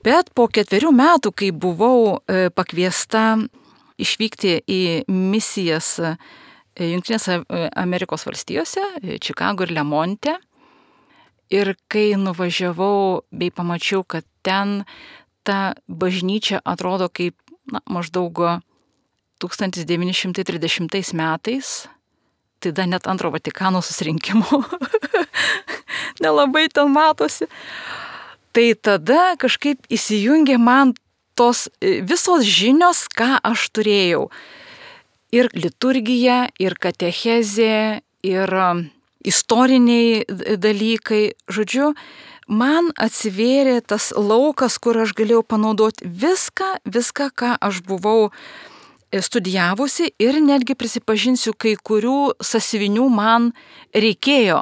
Bet 0.05 0.29
po 0.37 0.45
ketverių 0.45 0.91
metų, 0.93 1.33
kai 1.33 1.49
buvau 1.49 2.21
e, 2.29 2.49
pakviesta 2.53 3.41
išvykti 3.97 4.59
į 4.69 4.81
misijas 5.09 5.97
e, 5.99 6.15
Junktinėse 6.75 7.37
Amerikos 7.79 8.25
valstijose, 8.27 8.81
Čikago 9.23 9.63
ir 9.63 9.71
Lemonte, 9.77 10.33
ir 11.49 11.75
kai 11.87 12.09
nuvažiavau 12.19 13.23
bei 13.31 13.51
pamačiau, 13.53 14.03
kad 14.03 14.25
ten 14.43 14.83
ta 15.45 15.75
bažnyčia 15.87 16.59
atrodo 16.65 17.07
kaip 17.09 17.37
na, 17.71 17.81
maždaug 17.89 18.61
1930 19.41 21.13
metais, 21.13 21.87
tai 22.59 22.71
dar 22.71 22.87
net 22.87 23.07
antro 23.07 23.31
Vatikano 23.31 23.81
susirinkimo 23.81 24.63
nelabai 26.21 26.67
ten 26.69 26.91
matosi. 26.91 27.47
Tai 28.55 28.67
tada 28.79 29.35
kažkaip 29.39 29.83
įsijungė 29.91 30.57
man 30.61 30.93
tos 31.35 31.67
e, 31.83 31.99
visos 32.07 32.45
žinios, 32.47 33.05
ką 33.11 33.35
aš 33.43 33.67
turėjau. 33.75 34.29
Ir 35.35 35.49
liturgija, 35.51 36.45
ir 36.63 36.77
katechezė, 36.79 37.99
ir 38.23 38.53
istoriniai 39.25 40.23
dalykai. 40.61 41.35
Žodžiu, 41.51 41.91
man 42.47 42.91
atsivėrė 42.97 43.81
tas 43.85 44.11
laukas, 44.15 44.77
kur 44.77 44.97
aš 45.01 45.15
galėjau 45.17 45.43
panaudoti 45.43 46.05
viską, 46.05 46.79
viską, 46.85 47.29
ką 47.33 47.55
aš 47.61 47.81
buvau 47.85 48.29
e, 48.29 49.21
studijavusi 49.21 50.11
ir 50.19 50.39
netgi 50.41 50.77
prisipažinsiu, 50.77 51.55
kai 51.57 51.75
kurių 51.75 52.35
sasivinių 52.41 53.09
man 53.09 53.51
reikėjo 53.93 54.61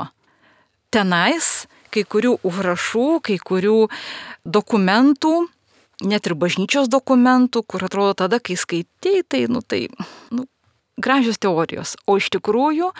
tenais, 0.93 1.67
kai 1.93 2.05
kurių 2.05 2.37
užrašų, 2.45 3.09
kai 3.25 3.37
kurių 3.37 3.89
dokumentų, 4.45 5.35
net 6.03 6.25
ir 6.27 6.35
bažnyčios 6.39 6.89
dokumentų, 6.91 7.63
kur 7.67 7.85
atrodo 7.85 8.17
tada, 8.25 8.39
kai 8.39 8.57
skaitai, 8.57 9.21
tai, 9.27 9.45
nu 9.51 9.61
tai, 9.61 9.87
nu, 10.33 10.47
gražios 10.97 11.39
teorijos, 11.41 11.95
o 12.05 12.17
iš 12.21 12.29
tikrųjų, 12.33 12.91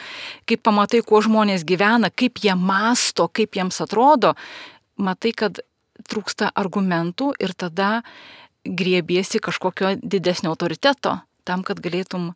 kai 0.50 0.58
pamatai, 0.58 1.04
kuo 1.06 1.22
žmonės 1.24 1.66
gyvena, 1.68 2.10
kaip 2.10 2.42
jie 2.44 2.56
masto, 2.58 3.28
kaip 3.30 3.58
jiems 3.58 3.82
atrodo, 3.86 4.34
matai, 4.98 5.34
kad 5.36 5.62
trūksta 6.10 6.52
argumentų 6.56 7.34
ir 7.40 7.54
tada 7.54 8.02
griebiesi 8.64 9.42
kažkokio 9.44 9.98
didesnio 10.02 10.54
autoriteto 10.54 11.20
tam, 11.44 11.64
kad 11.68 11.82
galėtum, 11.84 12.32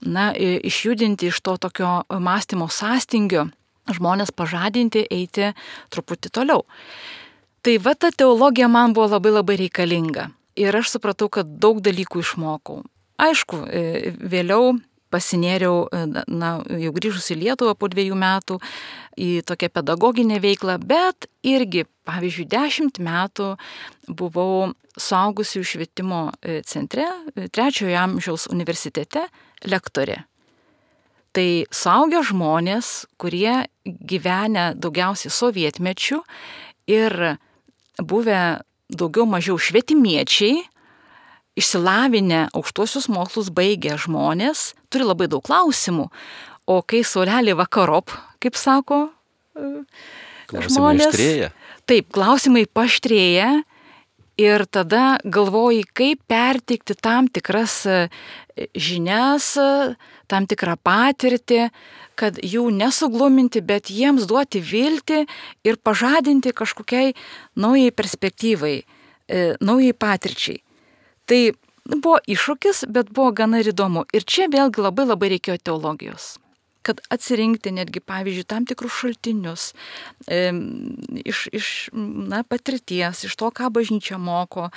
na, 0.00 0.30
išjudinti 0.32 1.30
iš 1.30 1.40
to 1.44 1.56
tokio 1.60 1.90
mąstymo 2.08 2.68
sąstingio, 2.72 3.46
žmonės 3.92 4.32
pažadinti, 4.34 5.04
eiti 5.12 5.52
truputį 5.92 6.32
toliau. 6.32 6.64
Tai 7.62 7.76
va 7.82 7.94
ta 7.98 8.12
teologija 8.14 8.68
man 8.70 8.94
buvo 8.96 9.10
labai 9.16 9.34
labai 9.34 9.58
reikalinga. 9.64 10.30
Ir 10.56 10.76
aš 10.78 10.94
supratau, 10.94 11.28
kad 11.28 11.58
daug 11.60 11.82
dalykų 11.84 12.22
išmokau. 12.22 12.80
Aišku, 13.20 13.58
vėliau 14.32 14.76
pasinėriau, 15.12 15.86
e, 15.90 16.04
na, 16.26 16.50
jau 16.82 16.92
grįžus 16.96 17.30
į 17.34 17.38
Lietuvą 17.42 17.76
po 17.78 17.88
dviejų 17.92 18.16
metų 18.18 18.58
į 19.16 19.30
tokią 19.48 19.70
pedagoginę 19.72 20.40
veiklą, 20.42 20.78
bet 20.82 21.28
irgi, 21.46 21.86
pavyzdžiui, 22.08 22.48
dešimt 22.52 23.00
metų 23.02 23.54
buvau 24.08 24.72
suaugusių 24.96 25.64
švietimo 25.64 26.22
e, 26.40 26.60
centre, 26.66 27.06
e, 27.34 27.48
trečiojo 27.48 27.96
amžiaus 28.00 28.48
universitete, 28.52 29.26
lektorė. 29.68 30.22
Tai 31.36 31.48
suaugę 31.68 32.22
žmonės, 32.24 33.04
kurie 33.20 33.66
gyvenę 33.84 34.70
daugiausiai 34.80 35.32
sovietmečių 35.32 36.22
ir 36.88 37.36
buvę 38.00 38.40
daugiau 38.88 39.26
mažiau 39.28 39.58
švietimiečiai, 39.60 40.62
išsilavinę 41.56 42.46
aukštuosius 42.54 43.08
mokslus 43.12 43.50
baigę 43.54 43.96
žmonės 44.00 44.74
turi 44.92 45.06
labai 45.08 45.28
daug 45.32 45.44
klausimų. 45.46 46.10
O 46.66 46.80
kai 46.82 47.02
saulelė 47.06 47.54
vakarop, 47.56 48.12
kaip 48.42 48.58
sako 48.58 49.06
e, 49.56 49.84
klausimai 50.50 50.74
žmonės. 50.74 51.14
Ištrėja. 51.14 51.50
Taip, 51.86 52.10
klausimai 52.14 52.66
paštrėja 52.66 53.50
ir 54.36 54.66
tada 54.68 55.16
galvoji, 55.24 55.86
kaip 55.96 56.24
perteikti 56.28 56.96
tam 56.98 57.30
tikras 57.32 57.78
e, 57.86 58.00
žinias, 58.76 59.54
tam 60.26 60.48
tikrą 60.50 60.76
patirtį, 60.82 61.68
kad 62.16 62.40
jų 62.40 62.68
nesugluminti, 62.74 63.62
bet 63.64 63.92
jiems 63.92 64.26
duoti 64.28 64.60
viltį 64.64 65.24
ir 65.68 65.80
pažadinti 65.84 66.52
kažkokiai 66.56 67.14
naujai 67.60 67.92
perspektyvai, 67.94 68.76
e, 68.82 69.48
naujai 69.60 69.96
patirčiai. 69.96 70.65
Tai 71.26 71.40
buvo 71.86 72.18
iššūkis, 72.26 72.86
bet 72.90 73.12
buvo 73.14 73.32
gana 73.36 73.62
ir 73.62 73.70
įdomu. 73.74 74.06
Ir 74.14 74.26
čia 74.26 74.50
vėlgi 74.52 74.82
labai 74.82 75.06
labai 75.06 75.36
reikėjo 75.36 75.60
teologijos 75.70 76.36
kad 76.86 77.00
atsirinkti 77.10 77.72
netgi, 77.74 78.00
pavyzdžiui, 78.06 78.46
tam 78.46 78.66
tikrus 78.68 78.94
šaltinius 79.00 79.64
e, 80.30 80.52
iš, 81.26 81.46
iš 81.56 81.70
na, 81.92 82.42
patirties, 82.46 83.24
iš 83.26 83.34
to, 83.40 83.50
ką 83.54 83.72
bažnyčia 83.74 84.20
moko, 84.22 84.68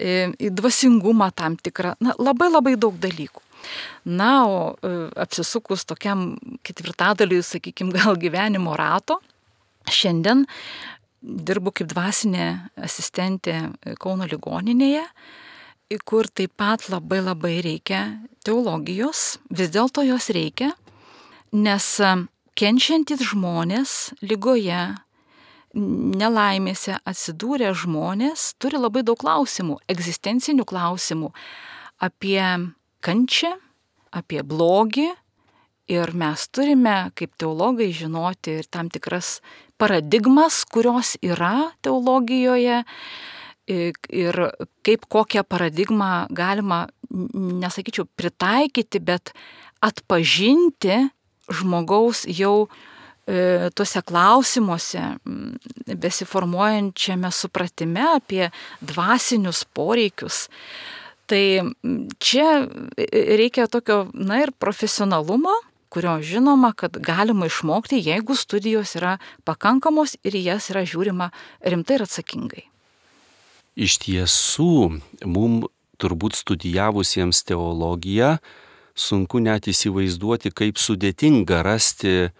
e, 0.00 0.30
dvasingumą 0.40 1.30
tam 1.36 1.58
tikrą, 1.60 1.96
na, 2.00 2.16
labai 2.16 2.48
labai 2.50 2.76
daug 2.80 2.96
dalykų. 3.02 3.44
Na, 4.08 4.30
o 4.48 4.62
e, 4.72 4.94
apsisukus 5.20 5.84
tokiam 5.88 6.32
ketvirtadaliui, 6.64 7.42
sakykime, 7.44 7.92
gal 7.98 8.16
gyvenimo 8.20 8.78
rato, 8.80 9.20
šiandien 9.90 10.46
dirbu 11.20 11.74
kaip 11.76 11.92
dvasinė 11.92 12.48
asistentė 12.80 13.58
Kauno 14.00 14.24
ligoninėje 14.28 15.04
kur 15.98 16.28
taip 16.30 16.52
pat 16.56 16.86
labai 16.88 17.18
labai 17.24 17.56
reikia 17.64 18.20
teologijos, 18.46 19.40
vis 19.50 19.72
dėlto 19.74 20.04
jos 20.06 20.30
reikia, 20.30 20.70
nes 21.50 21.86
kenčiantys 22.54 23.24
žmonės 23.32 24.12
lygoje, 24.22 24.82
nelaimėse 25.74 26.98
atsidūrę 27.06 27.72
žmonės 27.78 28.54
turi 28.62 28.78
labai 28.78 29.02
daug 29.06 29.18
klausimų, 29.18 29.78
egzistencinių 29.90 30.66
klausimų 30.66 31.30
apie 32.02 32.42
kančią, 33.02 33.52
apie 34.10 34.42
blogį 34.42 35.10
ir 35.90 36.14
mes 36.14 36.46
turime 36.50 37.10
kaip 37.18 37.34
teologai 37.38 37.90
žinoti 37.94 38.60
ir 38.60 38.70
tam 38.70 38.90
tikras 38.90 39.38
paradigmas, 39.78 40.64
kurios 40.70 41.16
yra 41.22 41.70
teologijoje 41.82 42.82
ir 43.70 44.38
kaip 44.86 45.06
kokią 45.10 45.44
paradigmą 45.46 46.10
galima, 46.34 46.86
nesakyčiau, 47.10 48.06
pritaikyti, 48.18 49.00
bet 49.02 49.32
atpažinti 49.84 51.08
žmogaus 51.50 52.24
jau 52.28 52.68
e, 53.26 53.70
tuose 53.74 54.02
klausimuose, 54.06 55.02
besiformuojančiame 55.86 57.32
supratime 57.34 58.06
apie 58.16 58.50
dvasinius 58.80 59.64
poreikius. 59.74 60.46
Tai 61.30 61.44
čia 62.18 62.66
reikia 63.38 63.68
tokio, 63.70 64.08
na 64.14 64.40
ir 64.42 64.50
profesionalumo, 64.58 65.52
kurio 65.90 66.16
žinoma, 66.22 66.72
kad 66.74 66.98
galima 67.02 67.46
išmokti, 67.46 68.02
jeigu 68.02 68.34
studijos 68.34 68.94
yra 68.98 69.18
pakankamos 69.46 70.16
ir 70.22 70.38
jas 70.38 70.70
yra 70.70 70.86
žiūrima 70.86 71.30
rimtai 71.66 71.98
ir 71.98 72.06
atsakingai. 72.06 72.69
Iš 73.78 74.00
tiesų, 74.02 75.00
mum 75.30 75.60
turbūt 76.00 76.34
studijavusiems 76.38 77.44
teologiją 77.46 78.38
sunku 78.98 79.40
net 79.40 79.68
įsivaizduoti, 79.70 80.50
kaip 80.52 80.80
sudėtinga 80.80 81.62
rasti 81.64 82.32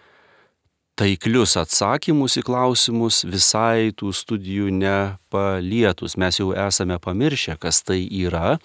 taiklius 0.99 1.55
atsakymus 1.57 2.35
į 2.37 2.43
klausimus 2.45 3.23
visai 3.25 3.93
tų 3.97 4.11
studijų 4.13 4.73
nepalietus. 4.75 6.17
Mes 6.19 6.41
jau 6.41 6.51
esame 6.51 6.99
pamiršę, 7.01 7.55
kas 7.61 7.81
tai 7.87 8.03
yra 8.05 8.59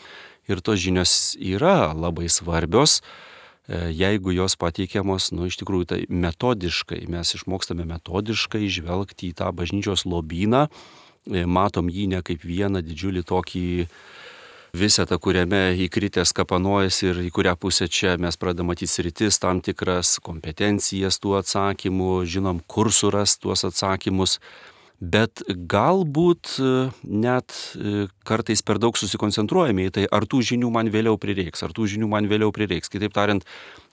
ir 0.51 0.61
tos 0.61 0.83
žinios 0.83 1.37
yra 1.39 1.95
labai 1.95 2.29
svarbios, 2.31 3.01
e, 3.01 3.91
jeigu 3.95 4.35
jos 4.35 4.59
pateikiamos, 4.59 5.31
nu, 5.35 5.49
iš 5.49 5.59
tikrųjų, 5.63 5.89
tai 5.91 6.01
metodiškai, 6.11 7.07
mes 7.11 7.35
išmokstame 7.39 7.87
metodiškai 7.89 8.67
žvelgti 8.71 9.33
į 9.33 9.39
tą 9.41 9.51
bažnyčios 9.55 10.07
lobyną 10.07 10.67
matom 11.27 11.91
jį 11.91 12.07
ne 12.15 12.23
kaip 12.27 12.45
vieną 12.47 12.83
didžiulį 12.87 13.23
tokį 13.27 13.67
visetą, 14.77 15.19
kuriame 15.23 15.75
įkritęs 15.87 16.35
kapanojas 16.37 17.01
ir 17.07 17.23
į 17.25 17.31
kurią 17.35 17.57
pusę 17.61 17.89
čia 17.89 18.17
mes 18.21 18.37
pradedame 18.37 18.75
matyti 18.75 18.91
sritis, 18.93 19.41
tam 19.41 19.62
tikras 19.65 20.19
kompetencijas 20.25 21.21
tų 21.23 21.39
atsakymų, 21.41 22.12
žinom, 22.29 22.61
kur 22.69 22.93
suras 22.93 23.39
tuos 23.41 23.65
atsakymus, 23.69 24.39
bet 25.01 25.43
galbūt 25.69 26.57
e, 26.57 26.69
net 27.05 27.53
e, 27.77 28.07
kartais 28.27 28.63
per 28.65 28.81
daug 28.81 28.97
susikoncentruojame 28.97 29.89
į 29.89 29.93
tai, 29.93 30.05
ar 30.09 30.25
tų 30.25 30.41
žinių 30.53 30.71
man 30.73 30.89
vėliau 30.93 31.19
prireiks, 31.21 31.63
ar 31.67 31.75
tų 31.77 31.89
žinių 31.93 32.09
man 32.09 32.29
vėliau 32.31 32.49
prireiks. 32.55 32.89
Kitaip 32.93 33.13
tariant, 33.17 33.45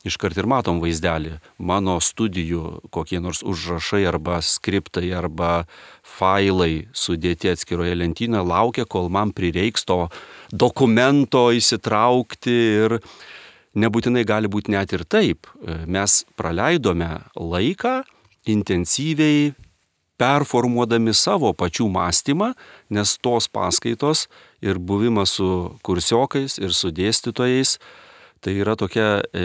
iškart 0.08 0.39
ir 0.39 0.48
matom 0.48 0.80
vaizdelį. 0.84 1.36
Mano 1.60 1.98
studijų 2.04 2.88
kokie 2.94 3.20
nors 3.24 3.44
užrašai 3.44 4.04
arba 4.08 4.39
skriptai 4.44 5.12
arba 5.16 5.66
failai 6.08 6.88
sudėti 6.96 7.52
atskiroje 7.52 7.98
lentynoje 8.00 8.48
laukia, 8.48 8.88
kol 8.88 9.12
man 9.12 9.36
prireiks 9.36 9.84
to 9.88 10.06
dokumento 10.52 11.50
įsitraukti 11.52 12.58
ir 12.86 13.00
nebūtinai 13.76 14.24
gali 14.28 14.48
būti 14.52 14.72
net 14.72 14.96
ir 14.96 15.04
taip. 15.04 15.50
Mes 15.88 16.22
praleidome 16.39 17.24
laiką 17.36 18.04
intensyviai 18.48 19.54
performuodami 20.17 21.13
savo 21.13 21.54
pačių 21.58 21.89
mąstymą, 21.91 22.54
nes 22.93 23.17
tos 23.17 23.49
paskaitos 23.49 24.28
ir 24.62 24.80
buvimas 24.80 25.36
su 25.39 25.49
kursiokais 25.84 26.60
ir 26.62 26.73
su 26.73 26.93
dėstytojais 26.93 27.78
Tai 28.43 28.52
yra 28.60 28.76
tokia 28.76 29.21
e, 29.23 29.43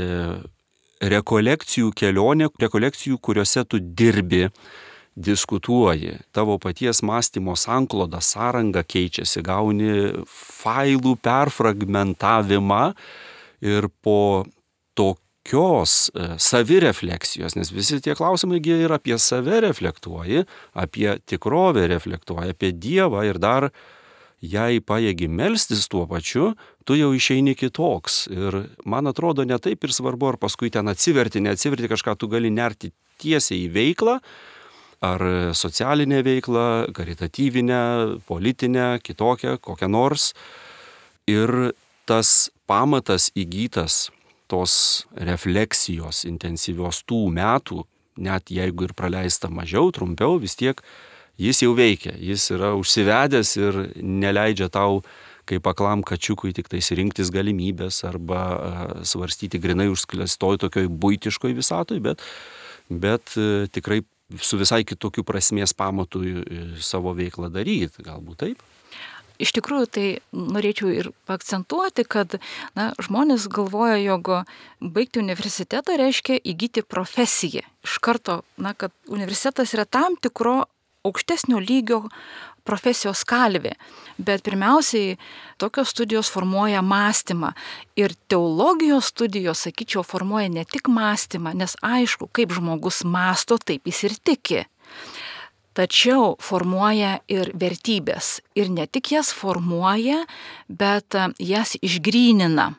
rekolekcijų 1.06 1.92
kelionė, 1.94 2.48
rekolekcijų, 2.58 3.20
kuriuose 3.22 3.62
tu 3.70 3.78
dirbi, 3.78 4.48
diskutuoji, 5.18 6.16
tavo 6.34 6.56
paties 6.62 7.02
mąstymo 7.06 7.54
sankloda, 7.58 8.18
sąranga 8.22 8.82
keičiasi, 8.86 9.42
gauni 9.46 9.92
failų 10.30 11.14
perfragmentavimą 11.22 12.82
ir 13.66 13.86
po 14.02 14.18
tokios 15.48 16.10
e, 16.14 16.36
savirefleksijos, 16.38 17.56
nes 17.56 17.70
visi 17.72 18.00
tie 18.00 18.14
klausimai 18.14 18.60
ir 18.60 18.92
apie 18.92 19.18
save 19.18 19.60
reflektuoji, 19.60 20.44
apie 20.74 21.18
tikrovę 21.26 21.88
reflektuoji, 21.88 22.50
apie 22.50 22.72
Dievą 22.72 23.24
ir 23.24 23.38
dar 23.38 23.70
jei 24.40 24.80
pajėgi 24.80 25.28
melstis 25.28 25.88
tuo 25.88 26.06
pačiu, 26.06 26.54
tu 26.84 26.94
jau 26.94 27.12
išeini 27.12 27.54
kitoks. 27.56 28.28
Ir 28.30 28.68
man 28.84 29.06
atrodo, 29.06 29.44
ne 29.44 29.58
taip 29.58 29.84
ir 29.84 29.90
svarbu, 29.92 30.28
ar 30.28 30.36
paskui 30.36 30.70
ten 30.70 30.86
atsiverti, 30.88 31.40
neatsiverti 31.40 31.88
kažką, 31.88 32.16
tu 32.16 32.28
gali 32.28 32.50
nerti 32.50 32.92
tiesiai 33.18 33.64
į 33.66 33.72
veiklą, 33.72 34.18
ar 35.00 35.20
socialinę 35.54 36.22
veiklą, 36.22 36.92
karitatyvinę, 36.92 38.20
politinę, 38.26 39.00
kitokią, 39.02 39.58
kokią 39.58 39.88
nors. 39.88 40.34
Ir 41.26 41.72
tas 42.06 42.50
pamatas 42.66 43.32
įgytas 43.36 44.08
tos 44.50 45.06
refleksijos 45.14 46.24
intensyvios 46.28 47.02
tų 47.08 47.26
metų, 47.36 47.84
net 48.18 48.50
jeigu 48.50 48.88
ir 48.88 48.96
praleista 48.98 49.50
mažiau, 49.52 49.92
trumpiau, 49.94 50.40
vis 50.42 50.56
tiek 50.58 50.82
jis 51.38 51.62
jau 51.62 51.72
veikia, 51.78 52.16
jis 52.18 52.50
yra 52.56 52.74
užsivedęs 52.78 53.54
ir 53.60 53.80
neleidžia 54.02 54.70
tau 54.74 55.02
kaip 55.48 55.66
aklam 55.70 56.02
kačiukui 56.04 56.52
tik 56.56 56.68
tais 56.68 56.90
rinktis 56.92 57.30
galimybės 57.32 58.02
arba 58.08 58.42
svarstyti 59.06 59.60
grinai 59.62 59.88
užsklestoj 59.92 60.60
tokioj 60.64 60.90
būtiškoj 60.92 61.56
visatoj, 61.56 62.02
bet, 62.04 62.24
bet 62.90 63.36
e, 63.40 63.68
tikrai 63.72 64.02
su 64.44 64.58
visai 64.60 64.82
kitokiu 64.84 65.24
prasmės 65.24 65.72
pamatu 65.72 66.20
savo 66.84 67.14
veiklą 67.16 67.48
daryti, 67.52 68.04
galbūt 68.04 68.42
taip. 68.44 68.67
Iš 69.38 69.52
tikrųjų, 69.54 69.86
tai 69.94 70.06
norėčiau 70.34 70.90
ir 70.90 71.10
akcentuoti, 71.30 72.02
kad 72.02 72.40
na, 72.74 72.90
žmonės 72.98 73.46
galvoja, 73.52 73.98
jog 74.02 74.32
baigti 74.82 75.22
universitetą 75.22 75.94
reiškia 76.00 76.40
įgyti 76.42 76.82
profesiją. 76.82 77.62
Iš 77.86 78.00
karto, 78.02 78.42
na, 78.58 78.74
kad 78.74 78.94
universitetas 79.06 79.76
yra 79.76 79.86
tam 79.86 80.18
tikro 80.18 80.64
aukštesnio 81.06 81.60
lygio 81.62 82.08
profesijos 82.68 83.22
kalvė. 83.28 83.74
Bet 84.18 84.42
pirmiausiai 84.46 85.16
tokios 85.60 85.94
studijos 85.94 86.30
formuoja 86.34 86.82
mąstymą. 86.84 87.54
Ir 87.96 88.14
teologijos 88.28 89.12
studijos, 89.14 89.62
sakyčiau, 89.64 90.04
formuoja 90.04 90.50
ne 90.52 90.66
tik 90.68 90.90
mąstymą, 90.92 91.54
nes 91.56 91.78
aišku, 91.82 92.28
kaip 92.34 92.52
žmogus 92.58 93.04
masto, 93.06 93.56
taip 93.58 93.88
jis 93.88 94.02
ir 94.10 94.18
tiki. 94.18 94.66
Tačiau 95.78 96.32
formuoja 96.42 97.20
ir 97.30 97.52
vertybės. 97.54 98.40
Ir 98.58 98.66
ne 98.74 98.88
tik 98.90 99.12
jas 99.14 99.30
formuoja, 99.30 100.24
bet 100.66 101.14
jas 101.38 101.76
išgrynina. 101.78 102.72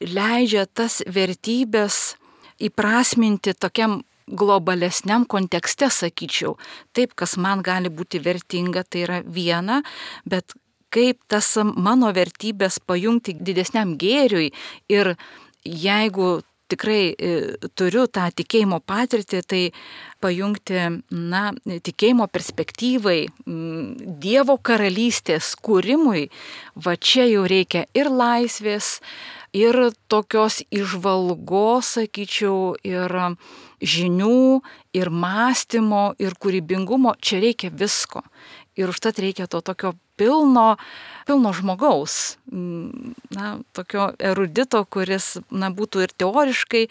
Leidžia 0.00 0.64
tas 0.64 1.02
vertybės 1.04 2.14
įprasminti 2.64 3.52
tokiam 3.52 4.00
globalesniam 4.30 5.26
kontekste, 5.28 5.90
sakyčiau. 5.92 6.56
Taip, 6.96 7.12
kas 7.18 7.36
man 7.36 7.60
gali 7.66 7.92
būti 7.92 8.22
vertinga, 8.24 8.86
tai 8.88 9.04
yra 9.04 9.20
viena, 9.26 9.82
bet 10.24 10.54
kaip 10.94 11.20
tas 11.28 11.52
mano 11.76 12.08
vertybės 12.14 12.80
pajungti 12.80 13.36
didesniam 13.36 13.98
gėriui 14.00 14.50
ir 14.88 15.14
jeigu 15.64 16.40
tikrai 16.70 17.02
e, 17.12 17.32
turiu 17.78 18.06
tą 18.10 18.28
tikėjimo 18.34 18.80
patirtį, 18.86 19.42
tai 19.46 19.62
pajungti, 20.20 20.86
na, 21.10 21.50
tikėjimo 21.66 22.28
perspektyvai, 22.30 23.20
Dievo 24.20 24.56
karalystės 24.62 25.54
kūrimui, 25.64 26.28
va 26.76 26.96
čia 26.96 27.26
jau 27.30 27.46
reikia 27.48 27.86
ir 27.96 28.10
laisvės, 28.12 28.98
ir 29.56 29.76
tokios 30.10 30.60
išvalgos, 30.70 31.96
sakyčiau, 31.96 32.76
ir 32.86 33.16
žinių, 33.80 34.60
ir 34.94 35.10
mąstymo, 35.10 36.04
ir 36.20 36.36
kūrybingumo, 36.36 37.16
čia 37.20 37.40
reikia 37.42 37.72
visko. 37.72 38.22
Ir 38.80 38.92
užtat 38.92 39.20
reikia 39.22 39.46
to 39.50 39.60
tokio 39.64 39.94
pilno, 40.20 40.76
pilno 41.28 41.52
žmogaus, 41.56 42.36
na, 42.50 43.54
tokio 43.76 44.10
erudito, 44.18 44.82
kuris, 44.84 45.36
na, 45.52 45.72
būtų 45.72 46.04
ir 46.04 46.14
teoriškai, 46.20 46.84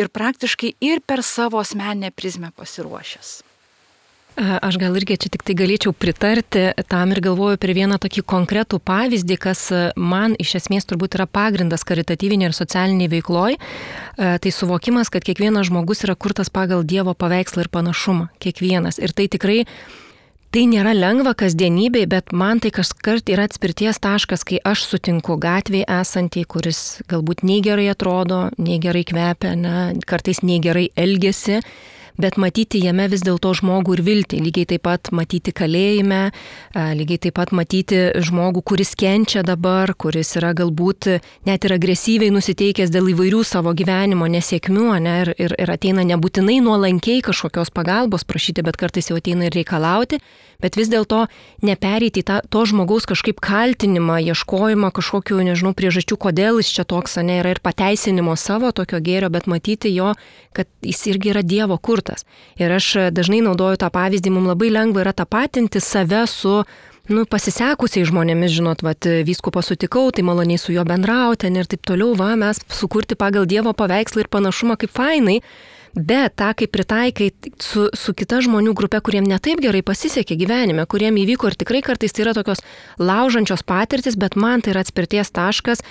ir 0.00 0.12
praktiškai, 0.12 0.74
ir 0.84 1.00
per 1.04 1.24
savo 1.24 1.62
asmenę 1.62 2.12
prizmę 2.16 2.52
pasiruošęs. 2.56 3.42
Aš 4.34 4.80
gal 4.82 4.96
irgi 4.98 5.14
čia 5.22 5.30
tik 5.30 5.44
tai 5.46 5.54
galėčiau 5.54 5.92
pritarti 5.94 6.64
tam 6.90 7.12
ir 7.14 7.20
galvoju 7.22 7.58
per 7.62 7.70
vieną 7.76 8.00
tokį 8.02 8.24
konkretų 8.26 8.80
pavyzdį, 8.82 9.36
kas 9.38 9.68
man 9.94 10.34
iš 10.42 10.56
esmės 10.58 10.88
turbūt 10.90 11.14
yra 11.14 11.28
pagrindas 11.30 11.86
karitatyvinė 11.86 12.48
ir 12.48 12.56
socialiniai 12.56 13.12
veikloj. 13.12 13.54
Tai 14.18 14.52
suvokimas, 14.56 15.12
kad 15.14 15.22
kiekvienas 15.22 15.70
žmogus 15.70 16.02
yra 16.02 16.18
kurtas 16.18 16.50
pagal 16.50 16.82
Dievo 16.82 17.14
paveikslą 17.14 17.62
ir 17.62 17.70
panašumą. 17.70 18.26
Kiekvienas. 18.42 18.98
Ir 18.98 19.14
tai 19.14 19.28
tikrai 19.30 19.60
Tai 20.54 20.68
nėra 20.70 20.92
lengva 20.94 21.32
kasdienybei, 21.34 22.04
bet 22.06 22.30
man 22.30 22.60
tai 22.62 22.70
kažkart 22.70 23.26
yra 23.34 23.48
atspirties 23.48 23.96
taškas, 23.98 24.44
kai 24.46 24.60
aš 24.62 24.84
sutinku 24.86 25.34
gatvėje 25.42 25.88
esantį, 25.90 26.44
kuris 26.46 26.82
galbūt 27.10 27.42
nei 27.42 27.56
gerai 27.58 27.88
atrodo, 27.90 28.38
nei 28.62 28.76
gerai 28.78 29.02
kvepia, 29.02 29.56
ne, 29.58 29.80
kartais 30.06 30.44
nei 30.46 30.60
gerai 30.62 30.84
elgesi 30.94 31.58
bet 32.20 32.36
matyti 32.40 32.80
jame 32.84 33.06
vis 33.10 33.24
dėlto 33.26 33.52
žmogų 33.58 33.98
ir 33.98 34.02
viltį. 34.06 34.40
Lygiai 34.44 34.68
taip 34.74 34.84
pat 34.86 35.10
matyti 35.14 35.54
kalėjime, 35.54 36.20
lygiai 36.74 37.20
taip 37.26 37.36
pat 37.38 37.54
matyti 37.56 38.00
žmogų, 38.24 38.62
kuris 38.62 38.94
kenčia 38.98 39.44
dabar, 39.46 39.94
kuris 39.98 40.34
yra 40.38 40.52
galbūt 40.56 41.10
net 41.48 41.66
ir 41.66 41.76
agresyviai 41.76 42.32
nusiteikęs 42.34 42.92
dėl 42.94 43.10
įvairių 43.14 43.42
savo 43.46 43.74
gyvenimo 43.76 44.28
nesėkmių, 44.30 44.88
ne, 45.04 45.16
ir, 45.24 45.34
ir, 45.38 45.56
ir 45.58 45.74
ateina 45.74 46.06
nebūtinai 46.06 46.60
nuolankiai 46.64 47.24
kažkokios 47.24 47.72
pagalbos 47.74 48.26
prašyti, 48.28 48.64
bet 48.66 48.78
kartais 48.80 49.10
jau 49.10 49.18
ateina 49.18 49.48
ir 49.48 49.58
reikalauti, 49.58 50.20
bet 50.64 50.78
vis 50.80 50.88
dėlto 50.92 51.26
nepereiti 51.66 52.24
tą, 52.24 52.40
to 52.48 52.64
žmogaus 52.68 53.04
kažkaip 53.10 53.42
kaltinimą, 53.44 54.16
ieškojimą 54.32 54.90
kažkokių, 54.96 55.42
nežinau, 55.50 55.74
priežasčių, 55.76 56.18
kodėl 56.26 56.62
jis 56.62 56.72
čia 56.78 56.86
toks, 56.88 57.18
ne, 57.20 57.42
yra 57.42 57.52
ir 57.52 57.60
pateisinimo 57.64 58.36
savo 58.40 58.72
tokio 58.72 59.02
gėrio, 59.04 59.28
bet 59.34 59.46
matyti 59.50 59.92
jo, 59.92 60.14
kad 60.56 60.70
jis 60.80 61.04
irgi 61.12 61.34
yra 61.34 61.44
Dievo 61.44 61.76
kurtas. 61.76 62.24
Ir 62.56 62.72
aš 62.72 63.12
dažnai 63.12 63.42
naudoju 63.44 63.82
tą 63.84 63.92
pavyzdį, 63.92 64.32
mums 64.32 64.54
labai 64.54 64.72
lengva 64.72 65.04
yra 65.04 65.12
tapatinti 65.12 65.82
save 65.84 66.24
su 66.30 66.62
nu, 67.12 67.26
pasisekusiai 67.28 68.06
žmonėmis, 68.08 68.54
žinot, 68.56 68.82
vat, 68.84 69.04
vyskupą 69.28 69.60
sutikau, 69.64 70.08
tai 70.14 70.24
maloniai 70.24 70.60
su 70.60 70.72
juo 70.72 70.86
bendrauti 70.88 71.50
ir 71.52 71.68
taip 71.68 71.84
toliau, 71.84 72.14
va, 72.16 72.32
mes 72.40 72.60
sukurti 72.72 73.18
pagal 73.18 73.48
Dievo 73.50 73.74
paveikslą 73.76 74.24
ir 74.24 74.32
panašumą 74.32 74.78
kaip 74.80 74.94
fainai, 74.94 75.40
bet 75.94 76.34
tą 76.36 76.50
kaip 76.58 76.72
pritaikai 76.74 77.30
su, 77.62 77.88
su 77.94 78.14
kita 78.16 78.40
žmonių 78.44 78.74
grupė, 78.76 79.00
kuriem 79.04 79.26
netaip 79.28 79.62
gerai 79.62 79.84
pasisekė 79.86 80.36
gyvenime, 80.40 80.86
kuriem 80.90 81.18
įvyko 81.22 81.50
ir 81.50 81.58
tikrai 81.60 81.82
kartais 81.86 82.14
tai 82.14 82.26
yra 82.26 82.34
tokios 82.36 82.64
laužančios 82.98 83.62
patirtis, 83.66 84.18
bet 84.18 84.36
man 84.36 84.64
tai 84.64 84.74
yra 84.74 84.84
atspirties 84.84 85.30
taškas 85.34 85.84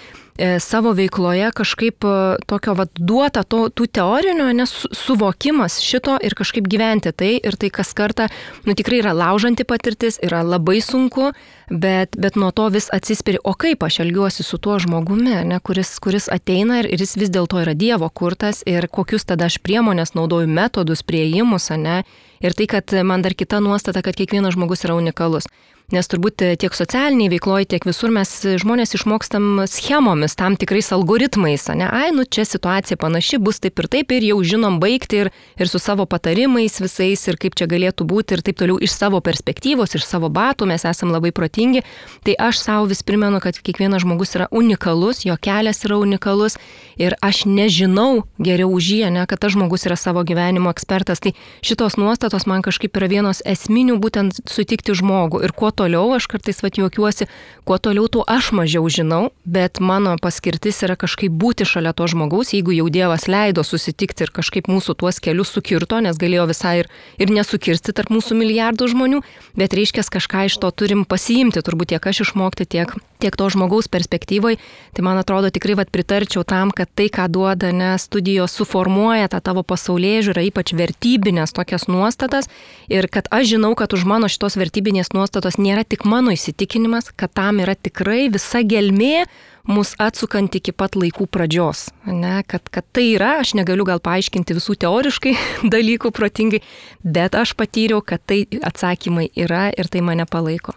savo 0.60 0.92
veikloje 0.98 1.52
kažkaip 1.52 2.04
e, 2.04 2.14
tokio 2.48 2.74
vad 2.74 2.90
duota 2.98 3.44
to, 3.44 3.68
tų 3.70 3.86
teorinių, 3.94 4.48
nes 4.58 4.72
suvokimas 4.98 5.78
šito 5.84 6.18
ir 6.26 6.34
kažkaip 6.34 6.66
gyventi 6.70 7.14
tai 7.14 7.36
ir 7.38 7.58
tai 7.60 7.70
kas 7.70 7.94
kartą, 7.94 8.28
nu 8.66 8.74
tikrai 8.74 9.04
yra 9.04 9.14
laužanti 9.14 9.64
patirtis, 9.64 10.18
yra 10.26 10.42
labai 10.42 10.80
sunku, 10.82 11.32
bet, 11.70 12.18
bet 12.18 12.36
nuo 12.36 12.50
to 12.52 12.66
vis 12.74 12.90
atsispiri, 12.94 13.42
o 13.44 13.54
kaip 13.54 13.86
aš 13.86 14.00
elgiuosi 14.04 14.44
su 14.44 14.58
tuo 14.58 14.80
žmogumi, 14.82 15.44
ne, 15.46 15.60
kuris, 15.62 15.94
kuris 16.02 16.30
ateina 16.34 16.82
ir, 16.82 16.90
ir 16.90 17.06
jis 17.06 17.18
vis 17.22 17.34
dėlto 17.34 17.62
yra 17.62 17.78
Dievo 17.78 18.10
kurtas 18.10 18.64
ir 18.66 18.90
kokius 18.90 19.30
tada 19.30 19.52
aš 19.52 19.60
priemonės 19.62 20.16
naudoju, 20.18 20.50
metodus, 20.50 21.06
prieimus, 21.06 21.70
ne. 21.78 22.02
Ir 22.44 22.58
tai, 22.58 22.66
kad 22.68 22.92
man 23.06 23.22
dar 23.24 23.38
kita 23.38 23.62
nuostata, 23.64 24.02
kad 24.04 24.18
kiekvienas 24.18 24.58
žmogus 24.58 24.84
yra 24.84 24.98
unikalus. 24.98 25.46
Nes 25.92 26.08
turbūt 26.08 26.40
tiek 26.62 26.74
socialiniai 26.74 27.28
veikloje, 27.34 27.68
tiek 27.74 27.84
visur 27.86 28.12
mes 28.14 28.30
žmonės 28.62 28.96
išmokstam 28.96 29.66
schemomis, 29.68 30.34
tam 30.40 30.56
tikrais 30.56 30.88
algoritmais, 30.96 31.68
ne, 31.76 31.90
ai, 31.92 32.14
nu 32.16 32.24
čia 32.24 32.46
situacija 32.48 32.96
panaši, 32.98 33.38
bus 33.44 33.60
taip 33.60 33.82
ir 33.84 33.90
taip 33.92 34.14
ir 34.16 34.24
jau 34.30 34.38
žinom 34.48 34.80
baigti 34.80 35.20
ir, 35.26 35.30
ir 35.60 35.70
su 35.70 35.82
savo 35.84 36.06
patarimais 36.08 36.80
visais 36.80 37.28
ir 37.28 37.38
kaip 37.42 37.58
čia 37.60 37.68
galėtų 37.68 38.08
būti 38.08 38.38
ir 38.38 38.44
taip 38.48 38.62
toliau 38.62 38.80
iš 38.80 38.96
savo 38.96 39.20
perspektyvos, 39.26 39.98
iš 40.00 40.08
savo 40.08 40.32
batų 40.32 40.70
mes 40.72 40.88
esam 40.88 41.12
labai 41.12 41.34
protingi. 41.36 41.84
Tai 42.24 42.38
aš 42.48 42.64
savo 42.64 42.88
vis 42.88 43.04
primenu, 43.04 43.44
kad 43.44 43.60
kiekvienas 43.60 44.06
žmogus 44.06 44.34
yra 44.40 44.48
unikalus, 44.56 45.26
jo 45.28 45.36
kelias 45.36 45.84
yra 45.84 46.00
unikalus 46.00 46.56
ir 46.96 47.18
aš 47.22 47.44
nežinau 47.50 48.24
geriau 48.40 48.72
už 48.72 48.90
jį, 48.96 49.12
ne, 49.18 49.28
kad 49.28 49.44
tas 49.44 49.54
žmogus 49.58 49.84
yra 49.90 50.00
savo 50.00 50.24
gyvenimo 50.24 50.72
ekspertas. 50.72 51.20
Tai 51.20 51.36
šitos 51.66 52.00
nuostatos 52.00 52.48
man 52.48 52.64
kažkaip 52.64 52.96
yra 52.98 53.12
vienos 53.12 53.44
esminių 53.46 54.00
būtent 54.02 54.42
sutikti 54.50 54.96
žmogų 54.98 55.44
ir 55.44 55.54
kuo 55.54 55.73
toliau, 55.76 56.06
aš 56.16 56.28
kartais 56.32 56.62
vat 56.64 56.78
juokiuosi, 56.80 57.28
kuo 57.68 57.78
toliau, 57.82 58.08
tuo 58.08 58.24
aš 58.30 58.52
mažiau 58.56 58.88
žinau, 58.88 59.32
bet 59.44 59.82
mano 59.84 60.16
paskirtis 60.22 60.84
yra 60.86 60.96
kažkaip 61.00 61.34
būti 61.34 61.68
šalia 61.68 61.92
to 61.98 62.08
žmogaus, 62.08 62.54
jeigu 62.56 62.76
jau 62.78 62.88
Dievas 62.94 63.28
leido 63.28 63.66
susitikti 63.66 64.28
ir 64.28 64.34
kažkaip 64.36 64.70
mūsų 64.72 64.96
tuos 65.02 65.20
kelius 65.24 65.54
sukirto, 65.56 66.00
nes 66.04 66.20
galėjo 66.22 66.48
visai 66.54 66.76
ir, 66.84 66.92
ir 67.18 67.34
nesukirsti 67.34 67.96
tarp 67.98 68.14
mūsų 68.14 68.38
milijardų 68.40 68.92
žmonių, 68.94 69.24
bet 69.60 69.76
reiškia 69.76 70.06
kažką 70.14 70.48
iš 70.50 70.62
to 70.62 70.72
turim 70.72 71.04
pasiimti, 71.10 71.66
turbūt 71.66 71.94
tiek 71.94 72.08
aš 72.14 72.28
išmokti, 72.28 72.70
tiek, 72.78 72.96
tiek 73.24 73.38
to 73.40 73.48
žmogaus 73.54 73.88
perspektyvai. 73.92 74.58
Tai 74.94 75.06
man 75.08 75.20
atrodo 75.22 75.52
tikrai 75.54 75.78
vat 75.80 75.92
pritarčiau 75.94 76.44
tam, 76.48 76.74
kad 76.76 76.92
tai, 76.92 77.08
ką 77.14 77.30
duoda, 77.32 77.72
ne, 77.76 77.94
studijos 78.02 78.56
suformuoja 78.60 79.32
tą 79.32 79.40
tavo 79.44 79.64
pasaulyje 79.68 80.28
žiūrą, 80.30 80.44
ypač 80.52 80.76
vertybinės 80.78 81.56
tokias 81.56 81.88
nuostatas 81.92 82.52
ir 82.92 83.08
kad 83.12 83.32
aš 83.32 83.56
žinau, 83.56 83.74
kad 83.80 83.96
už 83.96 84.06
mano 84.10 84.30
šitos 84.32 84.60
vertybinės 84.60 85.14
nuostatos 85.16 85.60
nėra 85.62 85.88
tik 85.88 86.06
mano 86.10 86.36
įsitikinimas, 86.36 87.14
kad 87.16 87.34
tam 87.34 87.64
yra 87.64 87.78
tikrai 87.80 88.28
visa 88.34 88.64
gelmė 88.68 89.26
mus 89.64 89.94
atsukant 90.02 90.56
iki 90.60 90.74
pat 90.76 90.98
laikų 91.00 91.28
pradžios. 91.32 91.88
Ne, 92.06 92.42
kad, 92.48 92.68
kad 92.74 92.86
tai 92.92 93.14
yra, 93.16 93.38
aš 93.44 93.56
negaliu 93.58 93.88
gal 93.88 94.04
paaiškinti 94.04 94.58
visų 94.60 94.78
teoriškai 94.84 95.36
dalykų 95.76 96.12
protingai, 96.16 96.64
bet 97.04 97.40
aš 97.40 97.56
patyriau, 97.60 98.04
kad 98.04 98.24
tai 98.28 98.44
atsakymai 98.62 99.30
yra 99.36 99.70
ir 99.72 99.92
tai 99.92 100.04
mane 100.04 100.28
palaiko. 100.30 100.76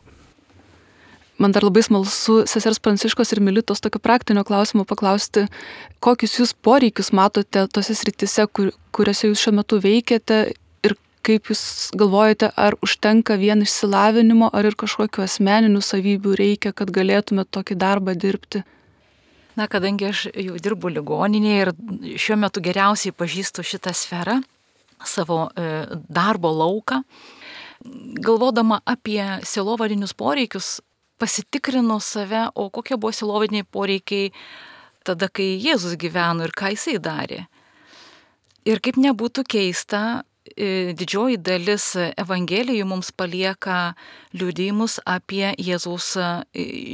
Man 1.38 1.52
dar 1.52 1.64
labai 1.66 1.82
smalsu 1.84 2.42
sesers 2.48 2.80
Pranciškos 2.82 3.32
ir 3.34 3.40
Militos 3.44 3.82
tokio 3.84 4.00
praktinio 4.02 4.44
klausimo 4.46 4.84
paklausti, 4.88 5.46
kokius 6.00 6.38
jūs 6.40 6.54
poreikius 6.54 7.12
matote 7.16 7.66
tose 7.72 7.96
sritise, 7.96 8.46
kur, 8.48 8.72
kuriuose 8.96 9.30
jūs 9.30 9.42
šiuo 9.44 9.56
metu 9.58 9.80
veikiate 9.82 10.40
ir 10.86 10.96
kaip 11.26 11.50
jūs 11.50 11.92
galvojate, 11.98 12.52
ar 12.56 12.78
užtenka 12.84 13.36
vien 13.40 13.64
išsilavinimo, 13.64 14.50
ar 14.52 14.70
ir 14.70 14.78
kažkokiu 14.78 15.24
asmeniniu 15.26 15.82
savybių 15.84 16.36
reikia, 16.38 16.72
kad 16.76 16.92
galėtumėte 16.94 17.52
tokį 17.58 17.78
darbą 17.82 18.16
dirbti. 18.16 18.64
Na, 19.56 19.70
kadangi 19.72 20.10
aš 20.10 20.26
jau 20.36 20.58
dirbu 20.60 20.90
ligoninėje 20.92 21.60
ir 21.64 21.70
šiuo 22.20 22.36
metu 22.42 22.60
geriausiai 22.60 23.14
pažįstu 23.16 23.64
šitą 23.64 23.94
sferą, 23.96 24.42
savo 25.04 25.46
e, 25.48 25.86
darbo 26.12 26.50
lauką, 26.52 27.00
galvodama 28.20 28.82
apie 28.84 29.22
silovadinius 29.48 30.12
poreikius, 30.16 30.76
pasitikrinu 31.18 31.98
save, 32.00 32.46
o 32.54 32.68
kokie 32.70 32.96
buvo 32.96 33.12
silovadiniai 33.14 33.66
poreikiai 33.66 34.32
tada, 35.06 35.28
kai 35.28 35.54
Jėzus 35.62 35.96
gyveno 36.00 36.46
ir 36.46 36.54
ką 36.56 36.72
jisai 36.74 36.98
darė. 37.02 37.44
Ir 38.66 38.82
kaip 38.82 38.98
nebūtų 38.98 39.44
keista, 39.46 40.24
didžioji 40.96 41.36
dalis 41.42 41.92
Evangelijų 41.96 42.86
mums 42.88 43.10
palieka 43.12 43.94
liūdėjimus 44.36 45.00
apie 45.08 45.52
Jėzaus 45.58 46.12
e, 46.20 46.28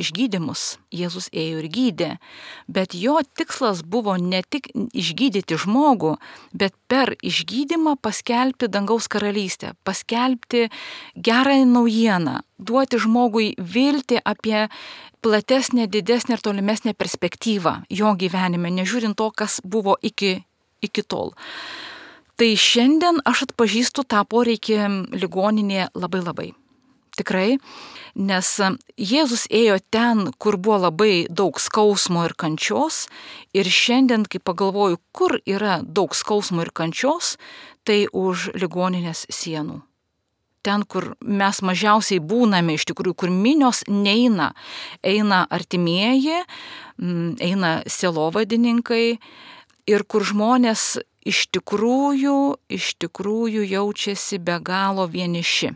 išgydymus. 0.03 0.79
Jėzus 0.93 1.29
ėjo 1.33 1.63
ir 1.63 1.69
gydė. 1.73 2.11
Bet 2.69 2.97
jo 2.97 3.19
tikslas 3.37 3.83
buvo 3.83 4.17
ne 4.21 4.43
tik 4.43 4.71
išgydyti 4.75 5.59
žmogų, 5.61 6.17
bet 6.53 6.77
per 6.89 7.15
išgydymą 7.23 7.97
paskelbti 8.03 8.69
dangaus 8.73 9.09
karalystę, 9.13 9.73
paskelbti 9.85 10.69
gerą 11.17 11.63
naujieną, 11.69 12.41
duoti 12.59 13.01
žmogui 13.03 13.53
viltį 13.59 14.21
apie 14.25 14.69
platesnę, 15.23 15.87
didesnę 15.87 16.37
ir 16.37 16.43
tolimesnę 16.43 16.95
perspektyvą 16.99 17.83
jo 17.91 18.13
gyvenime, 18.19 18.71
nežiūrint 18.75 19.17
to, 19.17 19.31
kas 19.31 19.61
buvo 19.65 19.97
iki, 20.03 20.43
iki 20.83 21.03
tol. 21.07 21.33
Tai 22.43 22.57
šiandien 22.59 23.21
aš 23.23 23.45
atpažįstu 23.45 24.03
tą 24.11 24.25
poreikį 24.27 24.77
ligoninėje 25.15 25.85
labai 25.95 26.21
labai. 26.27 26.47
Tikrai, 27.15 27.61
nes 28.19 28.49
Jėzus 28.99 29.45
ėjo 29.47 29.77
ten, 29.95 30.25
kur 30.43 30.57
buvo 30.59 30.81
labai 30.89 31.29
daug 31.31 31.61
skausmo 31.63 32.25
ir 32.27 32.35
kančios 32.35 33.05
ir 33.55 33.71
šiandien, 33.71 34.25
kai 34.27 34.41
pagalvoju, 34.43 34.99
kur 35.15 35.37
yra 35.47 35.77
daug 35.87 36.17
skausmo 36.19 36.65
ir 36.67 36.73
kančios, 36.75 37.37
tai 37.87 38.09
už 38.11 38.49
ligoninės 38.59 39.23
sienų. 39.31 39.79
Ten, 40.67 40.83
kur 40.83 41.13
mes 41.23 41.63
mažiausiai 41.63 42.19
būname, 42.19 42.75
iš 42.75 42.89
tikrųjų, 42.91 43.21
kur 43.23 43.31
minios 43.31 43.85
neina, 43.87 44.51
eina 44.99 45.45
artimieji, 45.47 46.43
eina 46.99 47.73
sielovadininkai 47.87 49.07
ir 49.95 50.09
kur 50.11 50.27
žmonės 50.27 50.99
iš 51.25 51.47
tikrųjų, 51.55 52.37
iš 52.73 52.95
tikrųjų 53.03 53.65
jaučiasi 53.67 54.39
be 54.43 54.59
galo 54.63 55.07
vieniši. 55.11 55.73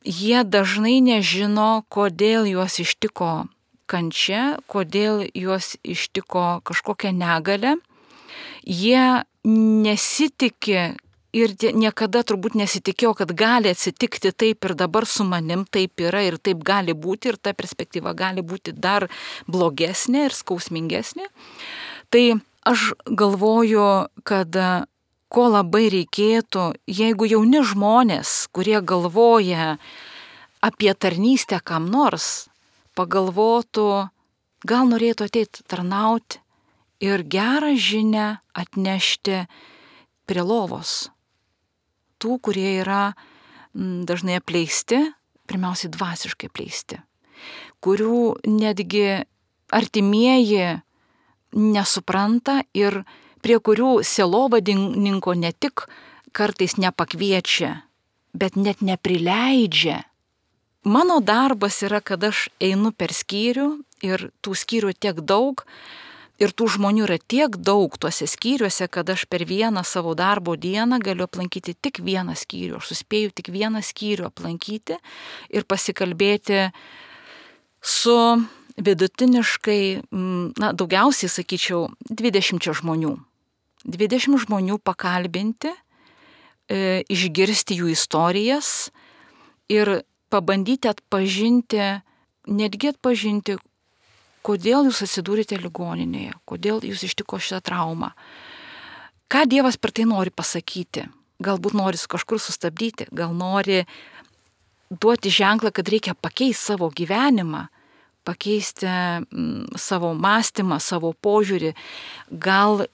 Jie 0.00 0.44
dažnai 0.48 1.00
nežino, 1.04 1.84
kodėl 1.92 2.48
juos 2.48 2.78
ištiko 2.80 3.50
kančia, 3.90 4.56
kodėl 4.70 5.26
juos 5.36 5.74
ištiko 5.84 6.62
kažkokia 6.64 7.12
negalė. 7.12 7.76
Jie 8.64 9.26
nesitikė 9.44 10.94
ir 11.36 11.54
niekada 11.76 12.22
turbūt 12.26 12.56
nesitikėjo, 12.58 13.12
kad 13.20 13.32
gali 13.36 13.70
atsitikti 13.70 14.32
taip 14.32 14.66
ir 14.66 14.74
dabar 14.78 15.06
su 15.06 15.24
manim 15.26 15.64
taip 15.68 16.02
yra 16.02 16.24
ir 16.26 16.38
taip 16.42 16.64
gali 16.66 16.94
būti 16.94 17.32
ir 17.32 17.38
ta 17.38 17.54
perspektyva 17.56 18.14
gali 18.18 18.42
būti 18.42 18.74
dar 18.74 19.08
blogesnė 19.46 20.26
ir 20.28 20.36
skausmingesnė. 20.36 21.28
Tai 22.10 22.24
Aš 22.60 22.92
galvoju, 23.06 24.10
kad 24.24 24.56
ko 25.30 25.46
labai 25.48 25.88
reikėtų, 25.92 26.64
jeigu 26.90 27.28
jauni 27.30 27.62
žmonės, 27.64 28.50
kurie 28.52 28.80
galvoja 28.82 29.76
apie 30.60 30.92
tarnystę 30.92 31.60
kam 31.64 31.86
nors, 31.88 32.50
pagalvotų, 32.98 34.10
gal 34.66 34.90
norėtų 34.90 35.30
ateiti 35.30 35.64
tarnauti 35.64 36.42
ir 37.00 37.24
gerą 37.24 37.72
žinę 37.80 38.26
atnešti 38.52 39.46
prie 40.28 40.44
lovos. 40.44 41.08
Tų, 42.20 42.36
kurie 42.44 42.82
yra 42.82 43.14
dažnai 43.72 44.36
apleisti, 44.36 45.00
pirmiausiai 45.48 45.94
dvasiškai 45.94 46.50
apleisti, 46.50 47.00
kurių 47.80 48.42
netgi 48.50 49.22
artimieji 49.72 50.82
nesupranta 51.56 52.60
ir 52.74 53.02
prie 53.42 53.58
kurių 53.58 54.00
selovadininko 54.04 55.34
ne 55.34 55.52
tik 55.52 55.86
kartais 56.32 56.76
nepakviečia, 56.78 57.82
bet 58.32 58.56
net 58.56 58.84
neprileidžia. 58.84 60.04
Mano 60.84 61.18
darbas 61.20 61.82
yra, 61.84 62.00
kad 62.00 62.22
aš 62.24 62.48
einu 62.62 62.92
per 62.96 63.12
skyrių 63.12 63.66
ir 64.06 64.30
tų 64.40 64.54
skyrių 64.56 64.94
tiek 64.96 65.18
daug, 65.20 65.64
ir 66.40 66.54
tų 66.56 66.70
žmonių 66.76 67.04
yra 67.04 67.18
tiek 67.20 67.56
daug 67.60 67.94
tuose 68.00 68.24
skyriuose, 68.30 68.88
kad 68.88 69.10
aš 69.12 69.26
per 69.28 69.44
vieną 69.48 69.84
savo 69.84 70.14
darbo 70.16 70.56
dieną 70.56 71.00
galiu 71.04 71.26
aplankyti 71.28 71.74
tik 71.76 72.00
vieną 72.04 72.36
skyrių. 72.38 72.80
Aš 72.80 72.94
suspėju 72.94 73.34
tik 73.36 73.52
vieną 73.52 73.82
skyrių 73.84 74.30
aplankyti 74.30 74.96
ir 75.52 75.68
pasikalbėti 75.68 76.70
su 77.84 78.16
vidutiniškai, 78.84 79.82
na, 80.60 80.72
daugiausiai, 80.72 81.30
sakyčiau, 81.32 81.88
20 82.10 82.70
žmonių. 82.80 83.14
20 83.84 84.40
žmonių 84.44 84.76
pakalbinti, 84.84 85.72
e, 86.68 87.02
išgirsti 87.08 87.80
jų 87.80 87.92
istorijas 87.94 88.90
ir 89.72 90.02
pabandyti 90.30 90.90
atpažinti, 90.90 92.02
netgi 92.46 92.92
atpažinti, 92.92 93.56
kodėl 94.46 94.88
jūs 94.88 95.02
atsidūrėte 95.06 95.58
ligoninėje, 95.60 96.36
kodėl 96.48 96.84
jūs 96.84 97.04
ištiko 97.08 97.40
šitą 97.40 97.60
traumą. 97.70 98.12
Ką 99.30 99.46
Dievas 99.46 99.76
per 99.78 99.92
tai 99.94 100.08
nori 100.10 100.32
pasakyti? 100.34 101.06
Galbūt 101.40 101.76
nori 101.76 101.96
kažkur 101.96 102.40
sustabdyti, 102.42 103.06
gal 103.16 103.32
nori 103.32 103.84
duoti 104.90 105.30
ženklą, 105.30 105.70
kad 105.72 105.88
reikia 105.88 106.16
pakeisti 106.18 106.72
savo 106.72 106.90
gyvenimą, 106.90 107.68
pakeisti 108.24 108.86
mm, 108.86 109.76
savo 109.78 110.12
mąstymą, 110.14 110.80
savo 110.80 111.12
požiūrį. 111.12 111.74
Gal 112.30 112.86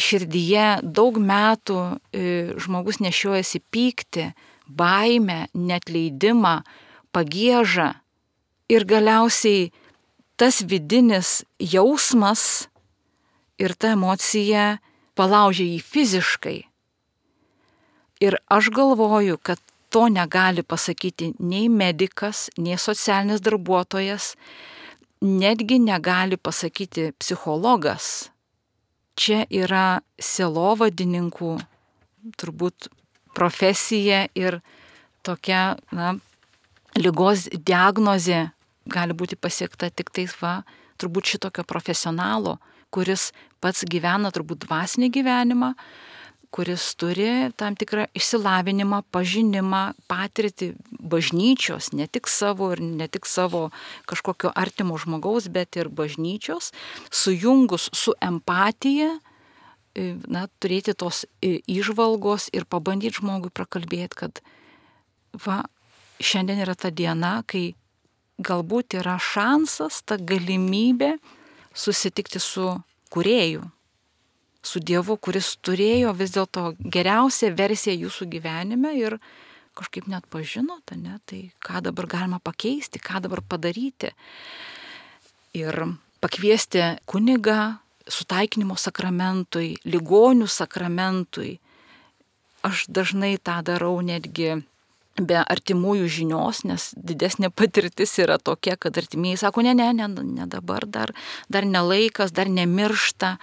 širdyje 0.00 0.80
daug 0.82 1.18
metų 1.18 1.78
e, 1.80 2.24
žmogus 2.60 3.00
nešiojasi 3.02 3.62
pykti, 3.72 4.30
baimę, 4.66 5.48
netleidimą, 5.54 6.60
pagėžą 7.14 7.92
ir 8.70 8.86
galiausiai 8.86 9.70
tas 10.38 10.62
vidinis 10.62 11.42
jausmas 11.58 12.68
ir 13.60 13.74
ta 13.74 13.92
emocija 13.96 14.78
palaužia 15.18 15.66
jį 15.66 15.80
fiziškai. 15.84 16.58
Ir 18.20 18.36
aš 18.52 18.70
galvoju, 18.76 19.40
kad 19.42 19.60
to 19.90 20.06
negali 20.08 20.62
pasakyti 20.62 21.32
nei 21.38 21.68
medikas, 21.68 22.48
nei 22.58 22.78
socialinis 22.78 23.42
darbuotojas, 23.42 24.34
netgi 25.20 25.78
negali 25.82 26.36
pasakyti 26.36 27.10
psichologas. 27.18 28.30
Čia 29.20 29.42
yra 29.50 30.00
selovadininkų 30.22 31.56
turbūt 32.40 32.88
profesija 33.36 34.24
ir 34.38 34.60
tokia, 35.26 35.76
na, 35.92 36.14
lygos 36.96 37.48
diagnozė 37.52 38.48
gali 38.90 39.14
būti 39.14 39.36
pasiekta 39.36 39.90
tik 39.90 40.10
tais 40.14 40.32
va, 40.40 40.60
turbūt 41.00 41.34
šitokio 41.34 41.64
profesionalo, 41.68 42.58
kuris 42.90 43.30
pats 43.60 43.84
gyvena 43.88 44.32
turbūt 44.34 44.64
dvasinį 44.66 45.10
gyvenimą, 45.14 45.74
kuris 46.50 46.94
turi 46.98 47.50
tam 47.56 47.76
tikrą 47.78 48.08
išsilavinimą, 48.18 49.04
pažinimą, 49.14 49.82
patirtį 50.10 50.72
bažnyčios, 50.90 51.92
ne 51.94 52.08
tik 52.10 52.28
savo 52.30 52.72
ir 52.74 52.82
ne 52.82 53.06
tik 53.08 53.26
savo 53.26 53.68
kažkokio 54.10 54.50
artimo 54.58 54.98
žmogaus, 54.98 55.46
bet 55.48 55.78
ir 55.78 55.88
bažnyčios, 55.88 56.72
sujungus 57.10 57.88
su 57.94 58.14
empatija, 58.20 59.18
na, 60.30 60.46
turėti 60.62 60.94
tos 60.94 61.24
išvalgos 61.42 62.48
ir 62.54 62.66
pabandyti 62.66 63.20
žmogui 63.20 63.50
prakalbėti, 63.54 64.18
kad 64.22 64.42
va, 65.46 65.64
šiandien 66.22 66.62
yra 66.62 66.76
ta 66.78 66.90
diena, 66.90 67.40
kai 67.46 67.74
galbūt 68.40 68.96
yra 69.00 69.18
šansas, 69.20 70.02
ta 70.06 70.16
galimybė 70.16 71.16
susitikti 71.76 72.40
su 72.42 72.72
kurėju, 73.12 73.66
su 74.62 74.80
Dievu, 74.80 75.16
kuris 75.16 75.54
turėjo 75.64 76.12
vis 76.16 76.34
dėlto 76.34 76.74
geriausią 76.80 77.52
versiją 77.56 77.96
jūsų 78.06 78.28
gyvenime 78.34 78.92
ir 78.98 79.18
kažkaip 79.78 80.08
net 80.10 80.26
pažinot, 80.28 80.92
ne, 80.96 81.18
tai 81.24 81.42
ką 81.64 81.80
dabar 81.86 82.08
galima 82.10 82.40
pakeisti, 82.42 83.00
ką 83.00 83.22
dabar 83.24 83.40
padaryti. 83.40 84.12
Ir 85.56 85.76
pakviesti 86.20 86.82
kunigą 87.08 87.80
sutaikinimo 88.10 88.76
sakramentui, 88.78 89.78
ligonių 89.86 90.48
sakramentui. 90.50 91.58
Aš 92.66 92.84
dažnai 92.92 93.38
tą 93.40 93.60
darau 93.64 93.96
netgi 94.04 94.58
be 95.20 95.40
artimųjų 95.40 96.08
žinios, 96.12 96.62
nes 96.68 96.90
didesnė 96.96 97.50
patirtis 97.52 98.12
yra 98.22 98.38
tokia, 98.38 98.76
kad 98.80 98.96
artimieji 99.00 99.40
sako, 99.42 99.64
ne, 99.66 99.74
ne, 99.76 99.90
ne, 99.96 100.08
ne 100.08 100.46
dabar, 100.50 100.86
dar, 100.86 101.12
dar 101.48 101.66
nelaikas, 101.68 102.32
dar 102.36 102.48
nemiršta. 102.52 103.36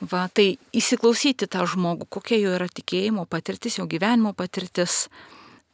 Va, 0.00 0.24
tai 0.32 0.54
įsiklausyti 0.72 1.44
tą 1.50 1.66
žmogų, 1.68 2.06
kokia 2.08 2.38
jo 2.40 2.54
yra 2.56 2.70
tikėjimo 2.72 3.26
patirtis, 3.28 3.76
jo 3.76 3.84
gyvenimo 3.84 4.32
patirtis, 4.32 5.10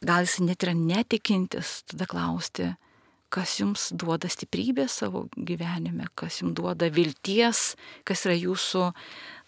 gal 0.03 0.27
jis 0.27 0.41
net 0.43 0.65
yra 0.65 0.73
netikintis, 0.75 1.85
tada 1.87 2.09
klausti, 2.11 2.73
kas 3.31 3.57
jums 3.59 3.87
duoda 3.95 4.27
stiprybę 4.31 4.89
savo 4.91 5.25
gyvenime, 5.35 6.09
kas 6.15 6.41
jums 6.41 6.57
duoda 6.59 6.89
vilties, 6.91 7.77
kas 8.07 8.25
yra 8.27 8.35
jūsų, 8.35 8.83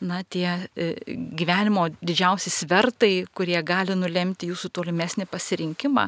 na, 0.07 0.21
tie 0.23 0.47
e, 0.55 0.93
gyvenimo 1.35 1.89
didžiausi 1.99 2.51
svertai, 2.51 3.13
kurie 3.35 3.59
gali 3.63 3.99
nulemti 3.99 4.47
jūsų 4.47 4.71
tolimesnį 4.79 5.27
pasirinkimą. 5.31 6.07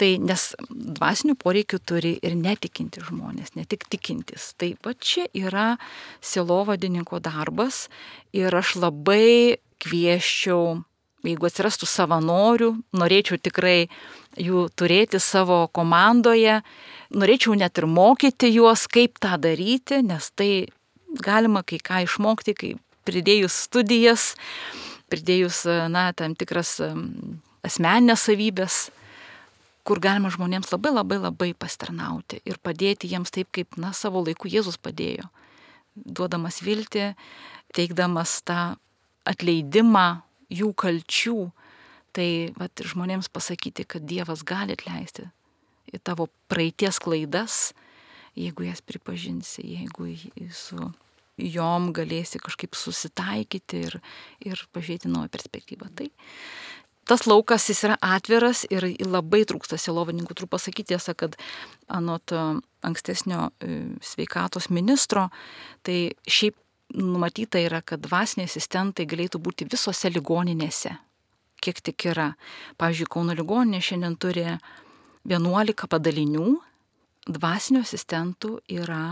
Tai 0.00 0.14
nes 0.24 0.42
dvasinių 0.70 1.34
poreikių 1.36 1.78
turi 1.84 2.14
ir 2.24 2.32
netikinti 2.38 3.02
žmonės, 3.04 3.52
ne 3.58 3.66
tik 3.68 3.84
tikintis. 3.92 4.54
Tai 4.56 4.72
va 4.80 4.94
čia 4.96 5.26
yra 5.36 5.74
silovadininko 6.24 7.20
darbas 7.20 7.88
ir 8.32 8.54
aš 8.56 8.78
labai 8.80 9.60
kvieščiau, 9.80 10.80
jeigu 11.26 11.48
atsirastų 11.48 11.88
savanorių, 11.88 12.70
norėčiau 12.96 13.36
tikrai 13.44 13.90
jų 14.40 14.68
turėti 14.78 15.20
savo 15.20 15.66
komandoje, 15.76 16.60
norėčiau 17.12 17.56
net 17.60 17.80
ir 17.80 17.88
mokyti 17.90 18.52
juos, 18.54 18.86
kaip 18.88 19.20
tą 19.20 19.36
daryti, 19.40 20.00
nes 20.06 20.30
tai 20.32 20.70
galima 21.20 21.60
kai 21.66 21.80
ką 21.82 22.04
išmokti, 22.06 22.54
kai 22.56 22.72
pridėjus 23.08 23.56
studijas, 23.66 24.30
pridėjus, 25.12 25.64
na, 25.92 26.08
tam 26.16 26.36
tikras 26.38 26.78
asmeninės 27.66 28.24
savybės, 28.28 28.80
kur 29.86 30.00
galima 30.02 30.30
žmonėms 30.32 30.72
labai 30.74 30.92
labai 30.94 31.18
labai 31.20 31.50
pastarnauti 31.54 32.40
ir 32.48 32.60
padėti 32.62 33.10
jiems 33.10 33.32
taip, 33.34 33.50
kaip, 33.54 33.78
na, 33.80 33.94
savo 33.96 34.22
laiku 34.24 34.50
Jėzus 34.50 34.78
padėjo, 34.80 35.28
duodamas 35.94 36.60
viltį, 36.64 37.12
teikdamas 37.76 38.40
tą 38.46 38.76
atleidimą 39.28 40.22
jų 40.50 40.72
kalčių, 40.78 41.50
tai 42.16 42.28
vat, 42.58 42.82
žmonėms 42.82 43.30
pasakyti, 43.30 43.86
kad 43.86 44.06
Dievas 44.08 44.42
gali 44.46 44.74
atleisti 44.74 45.28
į 45.90 46.00
tavo 46.02 46.28
praeities 46.50 46.98
klaidas, 47.02 47.70
jeigu 48.38 48.66
jas 48.66 48.82
pripažinsi, 48.84 49.62
jeigu 49.66 50.10
su 50.54 50.90
jom 51.40 51.90
galėsi 51.96 52.40
kažkaip 52.42 52.76
susitaikyti 52.76 53.84
ir, 53.88 53.96
ir 54.44 54.60
pažiūrėti 54.74 55.10
naują 55.10 55.30
perspektyvą. 55.32 55.88
Tai 55.96 56.08
tas 57.10 57.26
laukas 57.26 57.66
jis 57.66 57.82
yra 57.88 57.96
atviras 58.06 58.62
ir 58.70 58.86
labai 59.02 59.42
trūksta 59.48 59.78
silovininkų. 59.80 60.36
Turiu 60.38 60.50
pasakyti 60.50 60.92
tiesą, 60.92 61.16
kad 61.18 61.34
anot 61.90 62.30
e, 62.30 62.42
ankstesnio 62.86 63.48
e, 63.50 63.78
sveikatos 64.04 64.70
ministro, 64.70 65.26
tai 65.82 66.12
šiaip 66.30 66.54
numatyta 66.94 67.58
yra, 67.62 67.82
kad 67.82 68.02
dvasiniai 68.06 68.46
asistentai 68.50 69.08
galėtų 69.10 69.40
būti 69.42 69.66
visose 69.70 70.10
ligoninėse, 70.10 70.94
kiek 71.62 71.82
tik 71.86 72.06
yra. 72.12 72.30
Pavyzdžiui, 72.78 73.10
Kauno 73.10 73.34
ligoninė 73.38 73.82
šiandien 73.84 74.16
turi 74.20 74.46
11 75.30 75.86
padalinių, 75.90 76.48
dvasinių 77.30 77.84
asistentų 77.86 78.56
yra 78.70 79.04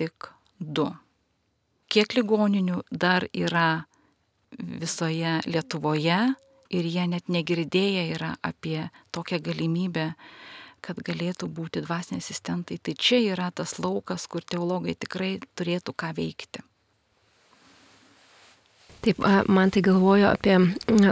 tik 0.00 0.32
2. 0.60 0.88
Kiek 1.92 2.16
ligoninių 2.16 2.82
dar 2.88 3.28
yra 3.36 3.84
visoje 4.56 5.40
Lietuvoje, 5.48 6.22
ir 6.72 6.88
jie 6.88 7.06
net 7.08 7.28
negirdėję 7.28 8.08
yra 8.16 8.34
apie 8.42 8.88
tokią 9.12 9.38
galimybę, 9.44 10.12
kad 10.82 10.98
galėtų 11.06 11.46
būti 11.46 11.84
dvasiniai 11.84 12.22
asistentai. 12.24 12.80
Tai 12.82 12.94
čia 12.98 13.20
yra 13.32 13.52
tas 13.54 13.78
laukas, 13.78 14.26
kur 14.26 14.42
teologai 14.42 14.96
tikrai 14.98 15.36
turėtų 15.54 15.94
ką 15.94 16.10
veikti. 16.16 16.64
Taip, 19.02 19.18
man 19.50 19.70
tai 19.74 19.80
galvoju 19.82 20.28
apie, 20.30 20.56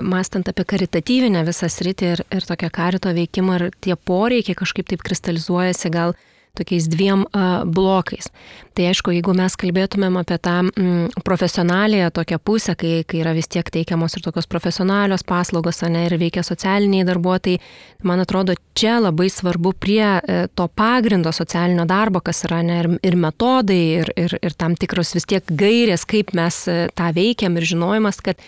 mastant 0.06 0.46
apie 0.50 0.62
karitatyvinę 0.72 1.42
visą 1.46 1.66
sritį 1.66 2.10
ir, 2.14 2.20
ir 2.30 2.44
tokią 2.46 2.68
karito 2.70 3.10
veikimą, 3.14 3.56
ir 3.58 3.72
tie 3.82 3.96
poreikiai 3.98 4.58
kažkaip 4.58 4.86
taip 4.92 5.02
kristalizuojasi 5.06 5.90
gal 5.90 6.14
tokiais 6.58 6.88
dviem 6.90 7.24
blokais. 7.70 8.30
Tai 8.74 8.86
aišku, 8.86 9.12
jeigu 9.12 9.32
mes 9.36 9.54
kalbėtumėm 9.58 10.14
apie 10.20 10.36
tą 10.42 10.56
mm, 10.62 11.22
profesionaliją 11.26 12.10
tokią 12.14 12.38
pusę, 12.44 12.76
kai, 12.78 13.00
kai 13.08 13.20
yra 13.24 13.32
vis 13.36 13.50
tiek 13.50 13.66
teikiamos 13.66 14.14
ir 14.16 14.24
tokios 14.24 14.48
profesionalios 14.50 15.24
paslaugos, 15.26 15.82
ne, 15.90 16.04
ir 16.06 16.14
veikia 16.20 16.44
socialiniai 16.46 17.06
darbuotojai, 17.08 17.58
man 18.06 18.22
atrodo, 18.22 18.54
čia 18.78 18.98
labai 19.02 19.28
svarbu 19.32 19.74
prie 19.74 20.04
e, 20.06 20.40
to 20.54 20.68
pagrindo 20.68 21.32
socialinio 21.34 21.84
darbo, 21.90 22.22
kas 22.24 22.44
yra 22.48 22.62
ne, 22.66 22.80
ir, 22.84 22.90
ir 23.10 23.18
metodai, 23.20 23.80
ir, 24.00 24.12
ir, 24.16 24.36
ir 24.40 24.56
tam 24.58 24.78
tikros 24.78 25.14
vis 25.18 25.26
tiek 25.28 25.50
gairės, 25.50 26.06
kaip 26.08 26.34
mes 26.38 26.62
e, 26.70 26.80
tą 26.94 27.10
veikiam 27.16 27.58
ir 27.58 27.66
žinojimas, 27.74 28.22
kad 28.24 28.40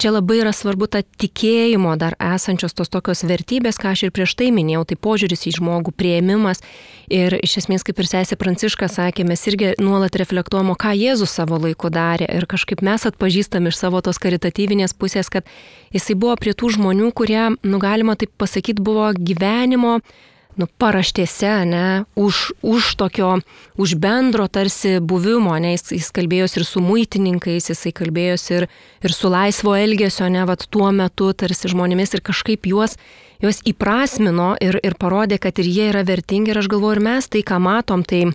čia 0.00 0.14
labai 0.14 0.38
yra 0.40 0.52
svarbu 0.56 0.88
ta 0.88 1.02
tikėjimo 1.04 1.92
dar 2.00 2.16
esančios 2.24 2.72
tos 2.76 2.88
tokios 2.92 3.20
vertybės, 3.28 3.76
ką 3.80 3.92
aš 3.92 4.06
ir 4.06 4.14
prieš 4.16 4.32
tai 4.40 4.48
minėjau, 4.54 4.86
tai 4.88 4.96
požiūris 4.96 5.44
į 5.50 5.52
žmogų, 5.58 5.92
prieimimas. 5.92 6.64
Ir 7.12 7.36
iš 7.40 7.58
esmės, 7.62 7.84
kaip 7.84 8.00
ir 8.00 8.08
sesė 8.08 8.38
Pranciška 8.40 8.88
sakė, 8.88 9.26
mes 9.28 9.44
irgi 9.50 9.74
nuolat 9.82 10.16
reflektuojamo, 10.16 10.76
ką 10.80 10.94
Jėzus 10.96 11.34
savo 11.36 11.58
laiku 11.60 11.92
darė. 11.92 12.30
Ir 12.32 12.48
kažkaip 12.50 12.84
mes 12.86 13.04
atpažįstam 13.10 13.68
iš 13.68 13.76
savo 13.82 14.00
tos 14.00 14.22
karitatyvinės 14.22 14.96
pusės, 14.96 15.28
kad 15.28 15.48
jisai 15.92 16.16
buvo 16.16 16.38
prie 16.40 16.56
tų 16.56 16.72
žmonių, 16.78 17.12
kurie, 17.12 17.42
nu 17.60 17.82
galima 17.82 18.16
taip 18.16 18.32
pasakyti, 18.40 18.80
buvo 18.80 19.10
gyvenimo 19.18 19.98
nu, 20.58 20.66
paraštėse, 20.80 21.52
ne, 21.68 22.04
už, 22.18 22.52
už 22.66 22.94
tokio, 23.00 23.38
už 23.80 23.94
bendro 24.00 24.48
tarsi 24.50 24.98
buvimo, 24.98 25.54
ne, 25.62 25.74
jis, 25.76 25.90
jis 25.94 26.10
kalbėjosi 26.16 26.60
ir 26.60 26.66
su 26.66 26.82
muitininkais, 26.84 27.70
jisai 27.70 27.92
kalbėjosi 27.96 28.54
ir, 28.58 28.68
ir 29.06 29.14
su 29.14 29.30
laisvo 29.32 29.76
elgesio, 29.78 30.28
ne, 30.32 30.44
vat 30.48 30.66
tuo 30.70 30.90
metu 30.92 31.30
tarsi 31.32 31.70
žmonėmis 31.72 32.16
ir 32.16 32.24
kažkaip 32.26 32.68
juos, 32.70 32.98
juos 33.42 33.62
įprasmino 33.68 34.52
ir, 34.60 34.80
ir 34.84 34.98
parodė, 35.00 35.40
kad 35.42 35.58
ir 35.62 35.70
jie 35.70 35.90
yra 35.94 36.04
vertingi. 36.06 36.52
Ir 36.52 36.62
aš 36.62 36.70
galvoju, 36.72 36.98
ir 36.98 37.04
mes 37.08 37.30
tai, 37.30 37.44
ką 37.46 37.60
matom, 37.62 38.04
tai 38.04 38.26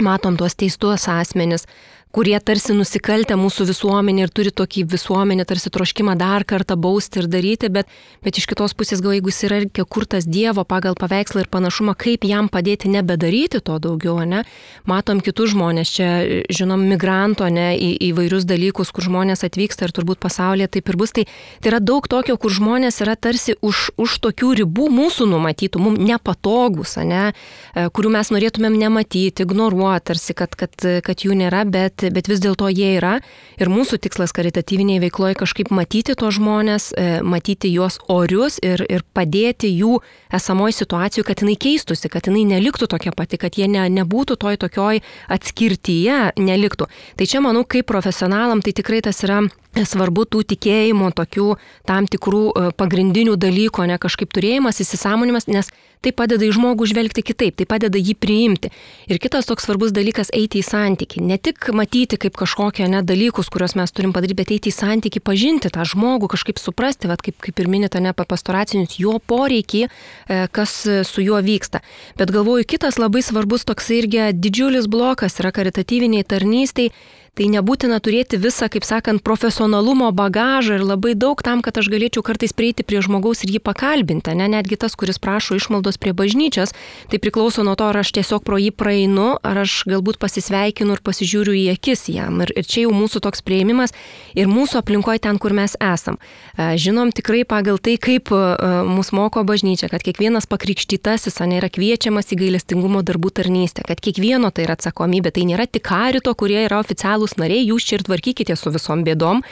matom 0.00 0.38
tuos 0.40 0.56
teistus 0.56 1.08
asmenis, 1.10 1.66
kurie 2.10 2.34
tarsi 2.42 2.74
nusikaltę 2.74 3.36
mūsų 3.38 3.68
visuomenė 3.68 4.24
ir 4.26 4.32
turi 4.34 4.50
tokį 4.54 4.82
visuomenę 4.90 5.44
tarsi 5.46 5.70
troškimą 5.70 6.16
dar 6.18 6.44
kartą 6.48 6.74
bausti 6.74 7.20
ir 7.22 7.28
daryti, 7.30 7.70
bet, 7.70 7.90
bet 8.24 8.38
iš 8.40 8.48
kitos 8.50 8.74
pusės 8.74 9.02
gal 9.02 9.14
jeigu 9.14 9.30
jis 9.30 9.44
yra 9.46 9.60
kurtas 9.86 10.26
Dievo 10.26 10.64
pagal 10.66 10.96
paveikslą 10.98 11.44
ir 11.44 11.50
panašumą, 11.52 11.94
kaip 11.98 12.26
jam 12.26 12.50
padėti 12.50 12.90
nebedaryti 12.90 13.60
to 13.62 13.78
daugiau, 13.82 14.24
ne? 14.26 14.42
Matom 14.90 15.22
kitus 15.22 15.52
žmonės, 15.54 15.92
čia 15.94 16.08
žinom 16.50 16.82
migranto, 16.90 17.46
ne, 17.46 17.72
į 17.78 17.92
įvairius 18.10 18.46
dalykus, 18.48 18.90
kur 18.94 19.06
žmonės 19.06 19.46
atvyksta 19.46 19.86
ir 19.86 19.94
turbūt 19.94 20.18
pasaulyje 20.22 20.70
taip 20.76 20.90
ir 20.90 20.98
bus. 20.98 21.14
Tai, 21.14 21.26
tai 21.62 21.72
yra 21.72 21.78
daug 21.82 22.06
tokio, 22.10 22.34
kur 22.42 22.54
žmonės 22.54 23.00
yra 23.04 23.14
tarsi 23.14 23.54
už, 23.62 23.92
už 24.00 24.18
tokių 24.26 24.52
ribų 24.64 24.90
mūsų 24.98 25.28
numatytų, 25.30 25.82
mums 25.82 26.02
nepatogus, 26.10 26.96
ne, 27.06 27.30
e, 27.30 27.86
kurių 27.86 28.14
mes 28.18 28.34
norėtumėm 28.34 28.78
nematyti, 28.82 29.46
ignoruoti, 29.46 30.06
tarsi, 30.10 30.34
kad, 30.38 30.58
kad, 30.58 30.74
kad 31.06 31.26
jų 31.26 31.38
nėra, 31.38 31.62
bet 31.70 31.99
bet, 32.00 32.14
bet 32.16 32.30
vis 32.30 32.40
dėlto 32.42 32.68
jie 32.72 32.94
yra. 32.98 33.18
Ir 33.60 33.70
mūsų 33.72 34.00
tikslas 34.02 34.32
karitatyviniai 34.36 35.00
veikloje 35.02 35.38
kažkaip 35.42 35.70
matyti 35.74 36.16
tos 36.18 36.36
žmonės, 36.38 36.90
e, 36.96 37.20
matyti 37.22 37.72
juos 37.72 38.00
orius 38.08 38.58
ir, 38.62 38.82
ir 38.88 39.04
padėti 39.14 39.70
jų 39.72 40.00
esamoji 40.32 40.78
situacijų, 40.80 41.24
kad 41.28 41.44
jinai 41.44 41.56
keistusi, 41.60 42.10
kad 42.12 42.26
jinai 42.30 42.46
neliktų 42.48 42.88
tokia 42.90 43.12
pati, 43.16 43.38
kad 43.40 43.58
jie 43.58 43.68
ne, 43.68 43.86
nebūtų 44.00 44.38
toj 44.40 44.60
tokioj 44.64 45.02
atskirtyje, 45.28 46.20
neliktų. 46.40 46.88
Tai 47.16 47.26
čia 47.26 47.42
manau, 47.44 47.64
kaip 47.64 47.88
profesionalam 47.90 48.62
tai 48.64 48.74
tikrai 48.76 49.02
tas 49.04 49.22
yra 49.26 49.42
svarbu 49.88 50.26
tų 50.28 50.44
tikėjimų, 50.54 51.12
tokių 51.16 51.46
tam 51.88 52.08
tikrų 52.10 52.42
e, 52.50 52.66
pagrindinių 52.76 53.36
dalykų, 53.40 53.86
ne 53.90 53.98
kažkaip 54.00 54.32
turėjimas, 54.34 54.80
įsisamonimas, 54.82 55.48
nes 55.50 55.70
tai 56.00 56.12
padeda 56.16 56.46
į 56.46 56.54
žmogų 56.56 56.88
žvelgti 56.88 57.22
kitaip, 57.24 57.58
tai 57.58 57.66
padeda 57.68 58.00
jį 58.00 58.14
priimti. 58.16 58.70
Ir 59.10 59.20
kitas 59.20 59.48
toks 59.48 59.66
svarbus 59.66 59.92
dalykas- 59.92 60.32
eiti 60.40 60.62
į 60.62 60.64
santyki. 60.64 61.20
Ne 61.20 61.36
tik 61.36 61.68
matyti 61.76 62.16
kaip 62.16 62.36
kažkokie 62.36 62.88
ne 62.88 63.02
dalykus, 63.02 63.50
kuriuos 63.52 63.76
mes 63.76 63.92
turim 63.92 64.12
padaryti, 64.12 64.36
bet 64.36 64.48
eiti 64.48 64.70
į 64.70 64.78
santyki, 64.78 65.20
pažinti 65.20 65.68
tą 65.68 65.84
žmogų, 65.84 66.28
kažkaip 66.28 66.58
suprasti, 66.58 67.06
vat, 67.06 67.20
kaip, 67.22 67.36
kaip 67.38 67.60
ir 67.60 67.68
minite, 67.68 68.00
ne 68.00 68.12
pastoracinius, 68.12 68.96
jo 68.98 69.18
poreikį, 69.18 69.88
e, 70.28 70.48
kas 70.48 70.70
su 71.04 71.20
juo 71.20 71.40
vyksta. 71.42 71.80
Bet 72.16 72.30
galvoju, 72.30 72.64
kitas 72.64 72.96
labai 72.96 73.20
svarbus 73.20 73.64
toks 73.64 73.90
irgi 73.90 74.32
didžiulis 74.32 74.86
blokas 74.88 75.38
yra 75.40 75.52
karitatyviniai 75.52 76.24
tarnystai 76.24 76.90
tai 77.38 77.46
nebūtina 77.52 78.00
turėti 78.02 78.38
visą, 78.40 78.68
kaip 78.72 78.84
sakant, 78.86 79.22
profesionalumo 79.24 80.10
bagažą 80.12 80.78
ir 80.78 80.84
labai 80.84 81.14
daug 81.14 81.40
tam, 81.42 81.62
kad 81.64 81.78
aš 81.80 81.88
galėčiau 81.92 82.22
kartais 82.26 82.54
prieiti 82.56 82.84
prie 82.86 83.00
žmogaus 83.04 83.44
ir 83.44 83.54
jį 83.54 83.62
pakalbinti. 83.64 84.34
Ne, 84.36 84.48
netgi 84.52 84.78
tas, 84.80 84.96
kuris 84.98 85.20
prašo 85.22 85.56
išmaldos 85.58 85.98
prie 86.02 86.12
bažnyčios, 86.16 86.74
tai 87.10 87.20
priklauso 87.22 87.64
nuo 87.66 87.76
to, 87.78 87.88
ar 87.88 88.00
aš 88.02 88.12
tiesiog 88.18 88.44
pro 88.44 88.58
jį 88.60 88.72
praeinu, 88.76 89.32
ar 89.46 89.62
aš 89.64 89.82
galbūt 89.88 90.20
pasisveikinu 90.22 90.98
ir 90.98 91.02
pasižiūriu 91.06 91.56
į 91.56 91.64
akis 91.74 92.08
jam. 92.12 92.42
Ir, 92.44 92.52
ir 92.60 92.68
čia 92.68 92.84
jau 92.84 92.92
mūsų 92.96 93.22
toks 93.24 93.44
prieimimas 93.46 93.94
ir 94.36 94.50
mūsų 94.50 94.82
aplinkoje 94.82 95.24
ten, 95.24 95.40
kur 95.40 95.56
mes 95.56 95.78
esam. 95.80 96.20
E, 96.56 96.74
žinom 96.80 97.14
tikrai 97.16 97.46
pagal 97.48 97.80
tai, 97.80 97.96
kaip 97.96 98.34
e, 98.34 98.42
mūsų 98.90 99.16
moko 99.16 99.44
bažnyčia, 99.48 99.88
kad 99.92 100.04
kiekvienas 100.04 100.48
pakrikštytasis 100.50 101.40
yra 101.40 101.70
kviečiamas 101.72 102.30
į 102.34 102.40
gailestingumo 102.44 103.00
darbų 103.06 103.32
tarnystę, 103.40 103.82
kad 103.88 104.00
kiekvieno 104.02 104.52
tai 104.54 104.66
yra 104.66 104.76
atsakomybė, 104.78 105.32
tai 105.34 105.46
nėra 105.48 105.66
tik 105.66 105.86
karito, 105.88 106.34
kurie 106.38 106.60
yra 106.66 106.80
oficialūs 106.82 107.19
nariai, 107.40 107.66
jūs 107.68 107.88
čia 107.88 107.98
ir 107.98 108.06
tvarkykite 108.06 108.56
su 108.56 108.72
visom 108.72 109.04
bėdom. 109.04 109.42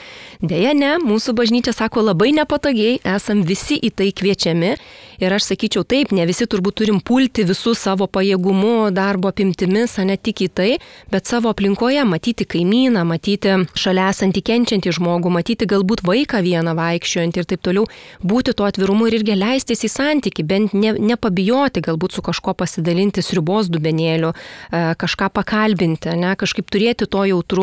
Deja, 0.41 0.73
ne, 0.75 0.97
mūsų 1.03 1.35
bažnyčia 1.39 1.75
sako 1.77 2.07
labai 2.09 2.33
nepatogiai, 2.37 3.01
esam 3.17 3.45
visi 3.47 3.77
į 3.77 3.93
tai 4.01 4.13
kviečiami 4.17 4.77
Ir 5.19 5.35
aš 5.35 5.49
sakyčiau, 5.49 5.83
taip, 5.83 6.13
ne 6.15 6.23
visi 6.31 6.47
turbūt 6.47 6.77
turim 6.79 7.01
pulti 7.03 7.43
visų 7.43 7.73
savo 7.75 8.07
pajėgumų, 8.07 8.93
darbo 8.95 9.33
apimtimis, 9.33 9.97
ne 10.07 10.15
tik 10.15 10.45
į 10.45 10.49
tai, 10.55 10.69
bet 11.11 11.27
savo 11.27 11.51
aplinkoje 11.51 12.05
matyti 12.07 12.47
kaimyną, 12.47 13.03
matyti 13.03 13.57
šalia 13.75 14.13
esantį 14.13 14.45
kenčiantį 14.47 14.93
žmogų, 14.95 15.33
matyti 15.35 15.67
galbūt 15.67 16.05
vaiką 16.07 16.39
vieną 16.47 16.77
vaikščiojant 16.79 17.35
ir 17.35 17.49
taip 17.51 17.65
toliau, 17.67 17.89
būti 18.23 18.55
tuo 18.55 18.69
atvirumu 18.71 19.09
ir 19.11 19.17
irgi 19.19 19.35
leistis 19.35 19.83
į 19.83 19.91
santyki, 19.91 20.45
bent 20.47 20.77
ne, 20.79 20.95
nepabijoti 20.95 21.83
galbūt 21.83 22.15
su 22.15 22.23
kažko 22.23 22.55
pasidalinti 22.63 23.19
sriubos 23.19 23.67
dubenėliu, 23.75 24.31
e, 24.31 24.85
kažką 25.03 25.33
pakalbinti, 25.35 26.15
ne, 26.15 26.37
kažkaip 26.39 26.71
turėti 26.71 27.11
to 27.11 27.27
jautrumo, 27.27 27.58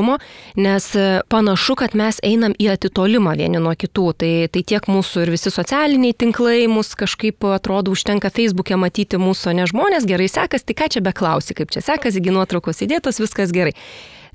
nes 0.60 0.88
e, 0.96 1.06
panašu, 1.32 1.78
kad 1.80 1.96
mes 1.96 2.20
einam 2.26 2.56
į 2.60 2.72
atitolimą 2.74 3.36
vieni 3.40 3.62
nuo 3.62 3.76
kitų. 3.78 4.08
Tai, 4.20 4.34
tai 4.52 4.64
tiek 4.68 4.90
mūsų 4.92 5.26
ir 5.26 5.34
visi 5.36 5.54
socialiniai 5.54 6.16
tinklai 6.18 6.66
mus 6.72 6.96
kažkaip 6.98 7.46
atrodo 7.56 7.94
užtenka 7.96 8.32
Facebook'e 8.34 8.80
matyti 8.80 9.22
mūsų, 9.22 9.56
ne 9.60 9.70
žmonės 9.70 10.08
gerai 10.10 10.28
sekas, 10.32 10.66
tai 10.66 10.78
ką 10.78 10.90
čia 10.96 11.06
beklausi, 11.06 11.56
kaip 11.58 11.72
čia 11.74 11.84
sekas, 11.86 12.20
įgi 12.20 12.36
nuotraukos 12.36 12.84
įdėtos, 12.86 13.22
viskas 13.24 13.56
gerai. 13.56 13.76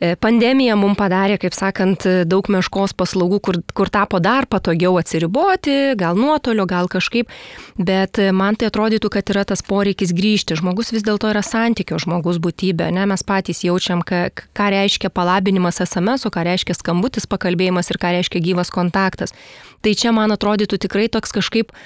E, 0.00 0.14
pandemija 0.16 0.76
mums 0.80 0.96
padarė, 0.96 1.36
kaip 1.40 1.52
sakant, 1.52 2.06
daug 2.24 2.48
meškos 2.48 2.94
paslaugų, 2.96 3.40
kur, 3.44 3.58
kur 3.76 3.90
tapo 3.92 4.20
dar 4.22 4.48
patogiau 4.48 4.96
atsiriboti, 5.00 5.94
gal 6.00 6.16
nuotolio, 6.16 6.64
gal 6.68 6.88
kažkaip, 6.88 7.28
bet 7.76 8.20
man 8.32 8.56
tai 8.56 8.70
atrodytų, 8.70 9.12
kad 9.12 9.32
yra 9.34 9.44
tas 9.44 9.60
poreikis 9.66 10.14
grįžti. 10.16 10.56
Žmogus 10.56 10.94
vis 10.94 11.04
dėlto 11.04 11.28
yra 11.30 11.44
santykio 11.44 12.00
žmogus 12.00 12.40
būtybė, 12.40 12.88
ne? 12.96 13.04
mes 13.12 13.24
patys 13.26 13.60
jaučiam, 13.66 14.00
ką, 14.00 14.28
ką 14.56 14.70
reiškia 14.72 15.12
palabinimas 15.12 15.82
SMS, 15.84 16.24
ką 16.32 16.46
reiškia 16.48 16.78
skambutis 16.80 17.28
pakalbėjimas 17.28 17.92
ir 17.92 18.00
ką 18.00 18.16
reiškia 18.16 18.42
gyvas 18.50 18.72
kontaktas. 18.72 19.36
Tai 19.84 19.92
čia 19.96 20.16
man 20.16 20.32
atrodytų 20.32 20.80
tikrai 20.80 21.10
toks 21.12 21.36
kažkaip 21.36 21.76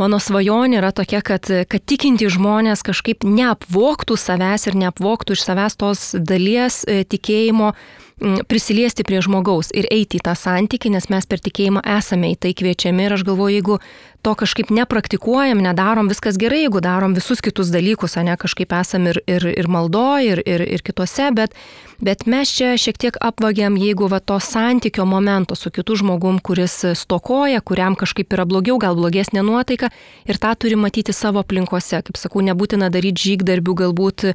Mano 0.00 0.18
svajonė 0.18 0.80
yra 0.80 0.90
tokia, 0.90 1.20
kad, 1.22 1.46
kad 1.70 1.84
tikinti 1.86 2.26
žmonės 2.32 2.82
kažkaip 2.86 3.22
neapvoktų 3.22 4.16
savęs 4.18 4.66
ir 4.66 4.78
neapvoktų 4.80 5.36
iš 5.36 5.44
savęs 5.46 5.78
tos 5.78 6.08
dalies 6.18 6.82
e, 6.82 7.04
tikėjimo 7.06 7.74
prisiliesti 8.48 9.04
prie 9.06 9.20
žmogaus 9.22 9.72
ir 9.74 9.88
eiti 9.92 10.20
į 10.20 10.24
tą 10.26 10.34
santykį, 10.38 10.94
nes 10.94 11.08
mes 11.10 11.26
per 11.26 11.42
tikėjimą 11.42 11.82
esame 11.96 12.32
į 12.34 12.40
tai 12.42 12.52
kviečiami. 12.56 13.06
Ir 13.06 13.16
aš 13.16 13.24
galvoju, 13.26 13.54
jeigu 13.58 13.78
to 14.24 14.32
kažkaip 14.34 14.70
nepraktikuojam, 14.72 15.60
nedarom, 15.60 16.08
viskas 16.08 16.38
gerai, 16.40 16.62
jeigu 16.64 16.80
darom 16.80 17.12
visus 17.16 17.42
kitus 17.44 17.68
dalykus, 17.68 18.16
ne 18.24 18.36
kažkaip 18.40 18.72
esam 18.72 19.10
ir, 19.10 19.20
ir, 19.28 19.44
ir 19.52 19.68
maldoje, 19.68 20.38
ir, 20.38 20.40
ir, 20.48 20.64
ir 20.78 20.84
kitose, 20.86 21.28
bet, 21.36 21.52
bet 22.00 22.24
mes 22.30 22.48
čia 22.48 22.72
šiek 22.80 22.96
tiek 23.00 23.18
apvagiam, 23.20 23.76
jeigu 23.76 24.08
va 24.08 24.22
to 24.24 24.38
santykio 24.40 25.04
momento 25.04 25.54
su 25.54 25.70
kitu 25.70 25.98
žmogum, 26.00 26.38
kuris 26.40 26.78
stokoja, 26.96 27.60
kuriam 27.60 27.98
kažkaip 28.00 28.32
yra 28.32 28.46
blogiau, 28.48 28.78
gal 28.80 28.96
blogesnė 28.96 29.44
nuotaika 29.44 29.92
ir 30.24 30.40
tą 30.40 30.54
turi 30.56 30.80
matyti 30.80 31.12
savo 31.12 31.44
aplinkose. 31.44 32.00
Kaip 32.04 32.16
sakau, 32.16 32.40
nebūtina 32.48 32.88
daryti 32.92 33.28
žygdarbių, 33.28 33.76
galbūt 33.82 34.26
e, 34.30 34.34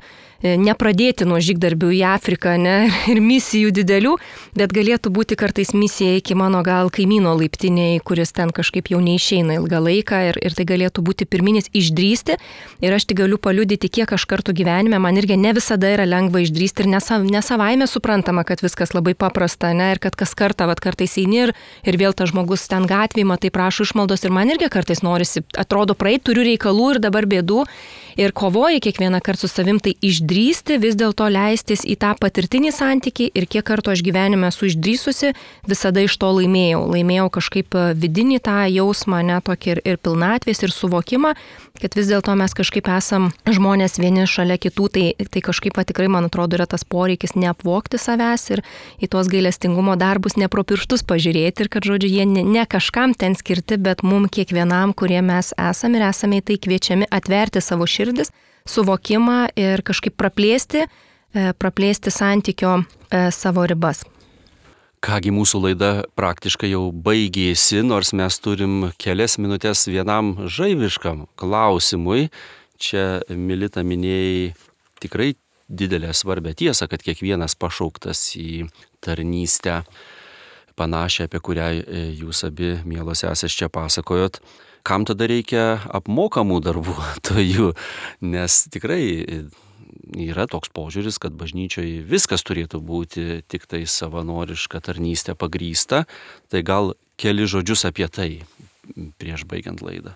nepradėti 0.62 1.26
nuo 1.26 1.42
žygdarbių 1.42 1.92
į 1.98 2.04
Afriką 2.14 2.56
ne, 2.62 2.78
ir 3.12 3.24
misijų 3.26 3.74
didelių, 3.82 4.16
bet 4.54 4.76
galėtų 4.76 5.10
būti 5.18 5.40
kartais 5.40 5.74
misija 5.74 6.22
iki 6.22 6.38
mano 6.38 6.62
gal 6.62 6.94
kaimyno 6.94 7.34
laiptiniai, 7.42 7.98
kuris 8.06 8.38
ten 8.38 8.54
kažkaip 8.54 8.94
jau 8.94 9.02
neišeina 9.02 9.58
ilgą 9.58 9.79
ilgą 9.80 9.88
laiką 9.90 10.30
ir, 10.30 10.40
ir 10.44 10.54
tai 10.56 10.66
galėtų 10.66 11.04
būti 11.04 11.26
pirminis 11.26 11.70
išdrysti. 11.74 12.38
Ir 12.82 12.94
aš 12.94 13.06
tik 13.08 13.20
galiu 13.20 13.38
paliudyti, 13.38 13.90
kiek 13.90 14.12
aš 14.12 14.26
kartų 14.26 14.54
gyvenime, 14.54 15.00
man 15.00 15.18
irgi 15.18 15.38
ne 15.38 15.54
visada 15.54 15.90
yra 15.90 16.06
lengva 16.06 16.42
išdrysti 16.44 16.84
ir 16.84 16.90
nesa, 16.90 17.20
nesavaime 17.20 17.88
suprantama, 17.88 18.44
kad 18.44 18.62
viskas 18.62 18.94
labai 18.94 19.16
paprasta, 19.16 19.74
ne, 19.74 19.94
ir 19.94 20.00
kad 20.00 20.16
kas 20.16 20.36
kartą, 20.36 20.68
vad 20.68 20.80
kartais 20.80 21.18
eini 21.18 21.48
ir, 21.48 21.54
ir 21.86 21.98
vėl 21.98 22.14
tas 22.14 22.32
žmogus 22.32 22.68
ten 22.70 22.86
gatvėje, 22.88 23.28
matai 23.28 23.52
prašo 23.52 23.88
išmaldos 23.88 24.24
ir 24.24 24.32
man 24.32 24.50
irgi 24.50 24.70
kartais 24.70 25.02
norisi, 25.04 25.44
atrodo, 25.58 25.96
praeit 25.96 26.24
turiu 26.24 26.46
reikalų 26.48 26.96
ir 26.96 27.02
dabar 27.04 27.28
bėdų 27.30 27.66
ir 28.20 28.34
kovoji 28.36 28.82
kiekvieną 28.84 29.22
kartą 29.24 29.48
su 29.48 29.52
savim, 29.52 29.80
tai 29.80 29.94
išdrysti, 30.04 30.80
vis 30.82 30.98
dėlto 31.00 31.30
leistis 31.32 31.86
į 31.88 31.96
tą 32.02 32.14
patirtinį 32.20 32.74
santykį 32.76 33.30
ir 33.38 33.48
kiek 33.48 33.64
kartų 33.68 33.94
aš 33.94 34.04
gyvenime 34.04 34.50
esu 34.50 34.68
išdrysusi, 34.68 35.32
visada 35.70 36.04
iš 36.04 36.18
to 36.20 36.32
laimėjau. 36.40 36.82
Laimėjau 36.92 37.30
kažkaip 37.40 37.78
vidinį 37.96 38.42
tą 38.44 38.58
jausmą, 38.68 39.22
ne 39.24 39.40
tokį 39.46 39.69
ir, 39.70 39.82
ir 39.88 40.00
pilnatvės, 40.02 40.62
ir 40.66 40.74
suvokimą, 40.74 41.34
kad 41.80 41.96
vis 41.98 42.10
dėlto 42.12 42.36
mes 42.40 42.54
kažkaip 42.58 42.90
esam 42.92 43.30
žmonės 43.48 44.00
vieni 44.02 44.26
šalia 44.30 44.60
kitų, 44.62 44.90
tai, 44.96 45.06
tai 45.32 45.44
kažkaip 45.46 45.80
tikrai, 45.90 46.10
man 46.12 46.28
atrodo, 46.28 46.58
yra 46.60 46.68
tas 46.70 46.84
poreikis 46.84 47.36
neapvokti 47.40 48.02
savęs 48.02 48.50
ir 48.56 48.64
į 49.00 49.10
tuos 49.14 49.32
gailestingumo 49.32 49.96
darbus 50.00 50.38
ne 50.38 50.50
pro 50.52 50.66
pirštus 50.68 51.06
pažiūrėti 51.08 51.66
ir 51.66 51.72
kad, 51.72 51.88
žodžiu, 51.88 52.12
jie 52.12 52.28
ne, 52.30 52.44
ne 52.44 52.66
kažkam 52.70 53.16
ten 53.18 53.38
skirti, 53.40 53.80
bet 53.80 54.04
mum 54.04 54.28
kiekvienam, 54.30 54.94
kurie 54.94 55.22
mes 55.26 55.54
esame 55.58 56.02
ir 56.02 56.10
esame 56.10 56.44
į 56.44 56.48
tai 56.52 56.60
kviečiami 56.62 57.10
atverti 57.10 57.64
savo 57.64 57.88
širdis, 57.90 58.34
suvokimą 58.70 59.42
ir 59.60 59.84
kažkaip 59.88 60.18
praplėsti, 60.20 60.86
e, 60.86 61.52
praplėsti 61.58 62.14
santykio 62.14 62.80
e, 62.84 63.30
savo 63.36 63.66
ribas. 63.70 64.06
Kągi 65.00 65.32
mūsų 65.32 65.62
laida 65.64 65.90
praktiškai 66.20 66.74
jau 66.74 66.90
baigėsi, 66.92 67.80
nors 67.88 68.12
mes 68.12 68.36
turim 68.44 68.90
kelias 69.00 69.38
minutės 69.40 69.86
vienam 69.88 70.34
žaiviškam 70.44 71.24
klausimui. 71.40 72.28
Čia 72.80 73.22
Milita 73.32 73.84
minėjai 73.88 74.54
tikrai 75.00 75.34
didelę 75.70 76.12
svarbę 76.12 76.52
tiesą, 76.60 76.90
kad 76.92 77.04
kiekvienas 77.06 77.56
pašauktas 77.56 78.26
į 78.40 78.68
tarnystę 79.00 79.86
panašią, 80.80 81.30
apie 81.30 81.40
kurią 81.44 81.70
e, 81.80 82.04
jūs 82.20 82.44
abi, 82.48 82.74
mielos 82.88 83.24
esės, 83.28 83.56
čia 83.56 83.72
pasakojot 83.72 84.42
kam 84.84 85.06
tada 85.08 85.28
reikia 85.30 85.80
apmokamų 85.96 86.60
darbuotojų, 86.66 87.74
nes 88.26 88.62
tikrai 88.74 89.04
yra 90.16 90.48
toks 90.50 90.72
požiūris, 90.76 91.20
kad 91.22 91.36
bažnyčioje 91.38 92.02
viskas 92.06 92.46
turėtų 92.48 92.82
būti 92.84 93.42
tik 93.48 93.68
tai 93.70 93.84
savanoriška 93.90 94.82
tarnystė 94.86 95.36
pagrysta, 95.40 96.06
tai 96.52 96.64
gal 96.66 96.96
keli 97.20 97.50
žodžius 97.50 97.86
apie 97.90 98.08
tai 98.08 98.32
prieš 99.20 99.46
baigiant 99.50 99.84
laidą. 99.86 100.16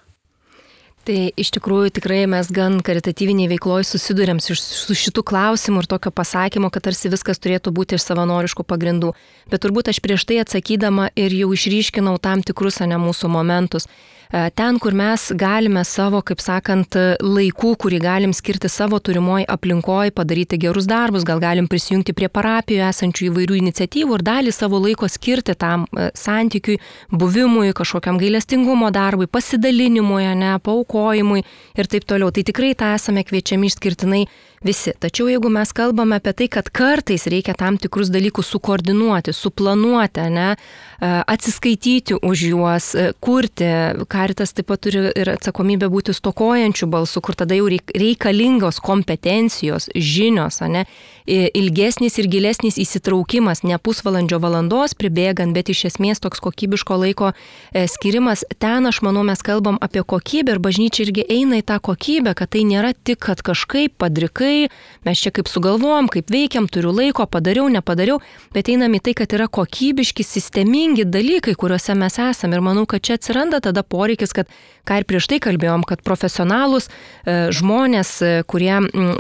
Tai 1.03 1.17
iš 1.36 1.49
tikrųjų 1.51 1.89
tikrai 1.97 2.21
mes 2.32 2.47
gan 2.55 2.78
karitatyviniai 2.80 3.49
veikloje 3.51 3.89
susidurėm 3.89 4.38
su, 4.39 4.55
šitu 4.55 5.19
klausimu 5.28 5.82
ir 5.84 5.89
tokio 5.91 6.13
pasakymo, 6.15 6.69
kad 6.71 6.86
tarsi 6.86 7.11
viskas 7.11 7.43
turėtų 7.43 7.74
būti 7.76 7.97
iš 7.97 8.05
savanoriškų 8.07 8.63
pagrindų. 8.63 9.09
Bet 9.51 9.65
turbūt 9.65 9.91
aš 9.91 9.99
prieš 9.99 10.24
tai 10.30 10.39
atsakydama 10.45 11.09
ir 11.19 11.36
jau 11.36 11.49
išryškinau 11.51 12.15
tam 12.24 12.39
tikrus, 12.47 12.80
ne 12.88 13.01
mūsų 13.03 13.34
momentus. 13.36 13.89
E, 14.34 14.49
ten, 14.49 14.79
kur 14.81 14.95
mes 14.97 15.27
galime 15.38 15.84
savo, 15.86 16.23
kaip 16.25 16.39
sakant, 16.41 16.95
laikų, 17.21 17.75
kurį 17.84 17.99
galim 18.01 18.31
skirti 18.34 18.69
savo 18.71 18.97
turimoji 18.97 19.45
aplinkoje, 19.45 20.09
padaryti 20.17 20.57
gerus 20.57 20.88
darbus, 20.89 21.25
gal 21.27 21.38
galim 21.43 21.67
prisijungti 21.69 22.15
prie 22.17 22.31
parapijų 22.34 22.81
esančių 22.88 23.27
įvairių 23.29 23.59
iniciatyvų 23.59 24.17
ir 24.17 24.23
dalį 24.25 24.53
savo 24.57 24.79
laiko 24.81 25.05
skirti 25.05 25.53
tam 25.53 25.86
e, 25.93 26.07
santykiui, 26.17 26.79
buvimui, 27.13 27.69
kažkokiam 27.77 28.17
gailestingumo 28.17 28.89
darbui, 28.95 29.29
pasidalinimui, 29.29 30.25
ne, 30.41 30.55
paukojimui 30.65 31.45
ir 31.77 31.91
taip 31.93 32.09
toliau. 32.09 32.34
Tai 32.34 32.41
tikrai 32.49 32.73
tą 32.79 32.95
esame 32.97 33.21
kviečiami 33.29 33.69
išskirtinai 33.69 34.23
visi. 34.66 34.95
Tačiau 34.99 35.30
jeigu 35.30 35.51
mes 35.53 35.74
kalbame 35.76 36.18
apie 36.18 36.34
tai, 36.34 36.49
kad 36.57 36.72
kartais 36.74 37.28
reikia 37.30 37.53
tam 37.57 37.78
tikrus 37.78 38.09
dalykus 38.14 38.49
sukoordinuoti, 38.55 39.34
suplanuoti, 39.36 40.26
ne, 40.34 40.49
e, 40.53 41.14
atsiskaityti 41.36 42.18
už 42.18 42.45
juos, 42.49 42.89
kurti, 43.24 43.70
ką 44.09 44.24
karitas 44.24 44.55
taip 44.55 44.70
pat 44.72 44.80
turi 44.86 45.09
ir 45.20 45.34
atsakomybę 45.36 45.89
būti 45.91 46.16
stokojančių 46.16 46.88
balsų, 46.93 47.24
kur 47.26 47.36
tada 47.36 47.57
jau 47.57 47.68
reikalingos 47.68 48.80
kompetencijos, 48.84 49.89
žinios, 49.95 50.61
ne, 50.72 50.86
ilgesnis 51.28 52.17
ir 52.19 52.28
gilesnis 52.28 52.78
įsitraukimas, 52.82 53.63
ne 53.63 53.78
pusvalandžio 53.80 54.39
valandos 54.43 54.95
pribėgant, 54.99 55.55
bet 55.55 55.71
iš 55.71 55.86
esmės 55.93 56.19
toks 56.24 56.41
kokybiško 56.43 56.97
laiko 56.99 57.32
e, 57.32 57.86
skirimas. 57.88 58.43
Ten, 58.59 58.88
aš 58.89 59.01
manau, 59.05 59.24
mes 59.28 59.39
kalbam 59.45 59.80
apie 59.84 60.03
kokybę 60.03 60.57
ir 60.57 60.61
bažnyčia 60.63 61.05
irgi 61.05 61.26
eina 61.32 61.61
į 61.61 61.65
tą 61.69 61.80
kokybę, 61.84 62.36
kad 62.38 62.51
tai 62.55 62.65
nėra 62.67 62.93
tik, 62.93 63.21
kad 63.24 63.43
kažkaip 63.45 63.95
padrikai 64.01 64.69
mes 65.07 65.24
čia 65.24 65.32
kaip 65.36 65.47
sugalvojom, 65.51 66.09
kaip 66.11 66.32
veikiam, 66.34 66.67
turiu 66.71 66.91
laiko, 66.95 67.26
padariau, 67.30 67.69
nepadariau, 67.71 68.19
bet 68.55 68.71
einam 68.71 68.95
į 68.97 69.03
tai, 69.07 69.15
kad 69.24 69.36
yra 69.36 69.47
kokybiški, 69.47 70.26
sistemingi 70.28 71.07
dalykai, 71.07 71.55
kuriuose 71.59 71.95
mes 71.99 72.19
esame. 72.19 72.59
Ir 72.59 72.65
manau, 72.65 72.86
kad 72.89 73.03
čia 73.03 73.17
atsiranda 73.19 73.61
tada 73.63 73.84
poreikis, 73.84 74.36
kad, 74.36 74.51
ką 74.88 74.99
ir 74.99 75.07
prieš 75.07 75.30
tai 75.32 75.39
kalbėjom, 75.43 75.86
kad 75.88 76.03
profesionalus 76.05 76.89
e, 76.89 77.51
žmonės, 77.55 78.13
e, 78.24 78.34
kurie 78.49 78.76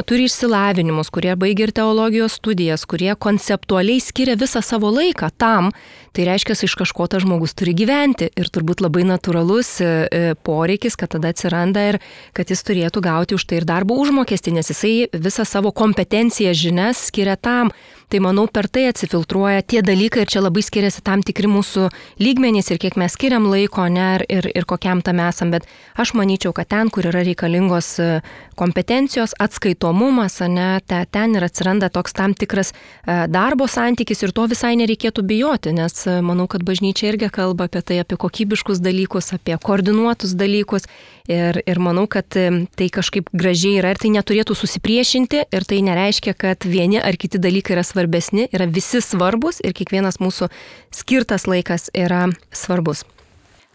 turi 0.09 0.27
išsilavinimus, 0.27 1.11
kurie 1.13 1.35
baigia 1.39 1.69
ir 1.69 1.75
teologijos 1.93 2.33
studijas, 2.33 2.85
kurie 2.89 3.13
konceptualiai 3.15 4.01
skiria 4.01 4.33
visą 4.39 4.63
savo 4.65 4.89
laiką 4.89 5.27
tam, 5.37 5.69
tai 6.13 6.25
reiškia, 6.25 6.55
iš 6.65 6.73
kažko 6.79 7.05
tas 7.07 7.21
žmogus 7.21 7.53
turi 7.53 7.75
gyventi. 7.77 8.31
Ir 8.33 8.49
turbūt 8.49 8.81
labai 8.81 9.03
natūralus 9.05 9.69
e, 9.81 9.85
e, 10.09 10.21
poreikis, 10.33 10.97
kad 10.97 11.13
tada 11.13 11.29
atsiranda 11.29 11.83
ir 11.91 11.99
kad 12.33 12.49
jis 12.49 12.65
turėtų 12.65 13.03
gauti 13.05 13.37
už 13.37 13.45
tai 13.45 13.61
ir 13.61 13.67
darbo 13.69 13.99
užmokestį, 14.01 14.55
nes 14.57 14.73
jisai 14.73 14.93
visą 15.13 15.45
savo 15.45 15.69
kompetenciją, 15.69 16.55
žinias 16.57 17.11
skiria 17.11 17.37
tam. 17.37 17.69
Tai 18.13 18.19
manau, 18.21 18.45
per 18.45 18.67
tai 18.69 18.83
atsifiltruoja 18.85 19.63
tie 19.65 19.79
dalykai 19.81 20.21
ir 20.21 20.29
čia 20.29 20.43
labai 20.43 20.61
skiriasi 20.61 21.01
tam 21.01 21.23
tikri 21.25 21.47
mūsų 21.49 21.87
lygmenys 22.21 22.67
ir 22.69 22.77
kiek 22.77 22.93
mes 23.01 23.15
skiriam 23.17 23.47
laiko, 23.49 23.87
ne, 23.89 24.19
ir, 24.29 24.45
ir, 24.53 24.67
kokiam 24.69 24.99
tam 25.01 25.17
esam. 25.25 25.49
Bet 25.49 25.65
aš 25.97 26.11
manyčiau, 26.13 26.51
kad 26.53 26.69
ten, 26.69 26.91
kur 26.93 27.07
yra 27.09 27.23
reikalingos 27.25 27.87
e, 27.97 28.09
kompetencijos, 28.53 29.33
atskaitomumas, 29.41 30.35
ne, 30.45 30.67
te, 30.85 30.99
ten 31.09 31.33
ir 31.33 31.47
atsiranda 31.47 31.89
toks 31.89 32.13
tam 32.13 32.35
tikras 32.37 32.69
e, 32.75 33.15
darbo 33.33 33.65
santykis 33.65 34.21
ir 34.27 34.35
to 34.37 34.45
visai 34.51 34.75
nereikėtų 34.83 35.25
bijoti, 35.33 35.73
nes 35.73 36.05
e, 36.05 36.19
manau, 36.21 36.45
kad 36.45 36.61
bažnyčia 36.69 37.09
irgi 37.15 37.31
kalba 37.33 37.65
apie 37.65 37.81
tai, 37.81 37.97
apie 38.05 38.21
kokybiškus 38.21 38.83
dalykus, 38.85 39.33
apie 39.33 39.57
koordinuotus 39.57 40.37
dalykus. 40.37 40.85
Ir, 41.31 41.61
ir 41.63 41.79
manau, 41.79 42.03
kad 42.11 42.27
tai 42.27 42.87
kažkaip 42.91 43.29
gražiai 43.31 43.77
yra 43.79 43.93
ir 43.93 43.99
tai 44.01 44.09
neturėtų 44.11 44.57
susipriešinti 44.59 45.45
ir 45.55 45.63
tai 45.63 45.77
nereiškia, 45.87 46.33
kad 46.35 46.67
vieni 46.67 46.99
ar 46.99 47.15
kiti 47.15 47.39
dalykai 47.39 47.77
yra 47.77 47.83
svarbesni, 47.87 48.49
yra 48.51 48.67
visi 48.67 48.99
svarbus 48.99 49.61
ir 49.63 49.71
kiekvienas 49.71 50.19
mūsų 50.19 50.49
skirtas 50.91 51.47
laikas 51.47 51.87
yra 51.95 52.25
svarbus. 52.51 53.05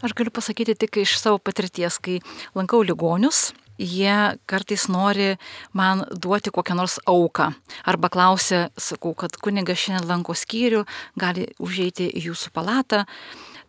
Aš 0.05 0.13
galiu 0.13 0.31
pasakyti 0.31 0.77
tik 0.77 1.01
iš 1.01 1.17
savo 1.17 1.41
patirties, 1.41 1.97
kai 1.97 2.19
lankau 2.53 2.83
ligonius, 2.85 3.55
jie 3.79 4.37
kartais 4.45 4.85
nori 4.93 5.39
man 5.73 6.05
duoti 6.13 6.53
kokią 6.53 6.77
nors 6.77 6.99
auką. 7.09 7.49
Arba 7.89 8.11
klausia, 8.13 8.69
sakau, 8.77 9.15
kad 9.17 9.41
kunigas 9.41 9.81
šiandien 9.81 10.11
lanko 10.11 10.37
skyrių, 10.37 10.85
gali 11.17 11.49
užeiti 11.59 12.11
į 12.13 12.29
jūsų 12.29 12.53
palatą. 12.53 13.07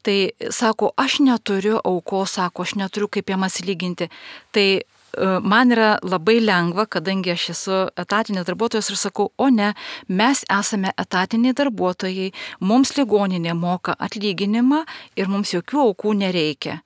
Tai 0.02 0.32
sako, 0.56 0.94
aš 0.98 1.20
neturiu 1.26 1.80
aukos, 1.84 2.38
sako, 2.38 2.64
aš 2.64 2.76
neturiu 2.80 3.10
kaip 3.12 3.30
jam 3.30 3.44
atsilyginti. 3.44 4.10
Tai 4.56 4.68
e, 4.80 4.84
man 5.44 5.76
yra 5.76 5.92
labai 6.04 6.40
lengva, 6.40 6.86
kadangi 6.88 7.34
aš 7.36 7.50
esu 7.56 7.80
etatinės 8.00 8.48
darbuotojas 8.48 8.92
ir 8.94 9.00
sakau, 9.02 9.30
o 9.38 9.50
ne, 9.54 9.74
mes 10.08 10.46
esame 10.60 10.94
etatiniai 10.98 11.58
darbuotojai, 11.60 12.32
mums 12.60 12.96
ligoninė 12.98 13.56
moka 13.60 13.98
atlyginimą 14.00 14.86
ir 15.20 15.32
mums 15.32 15.56
jokių 15.58 15.90
aukų 15.90 16.16
nereikia. 16.24 16.80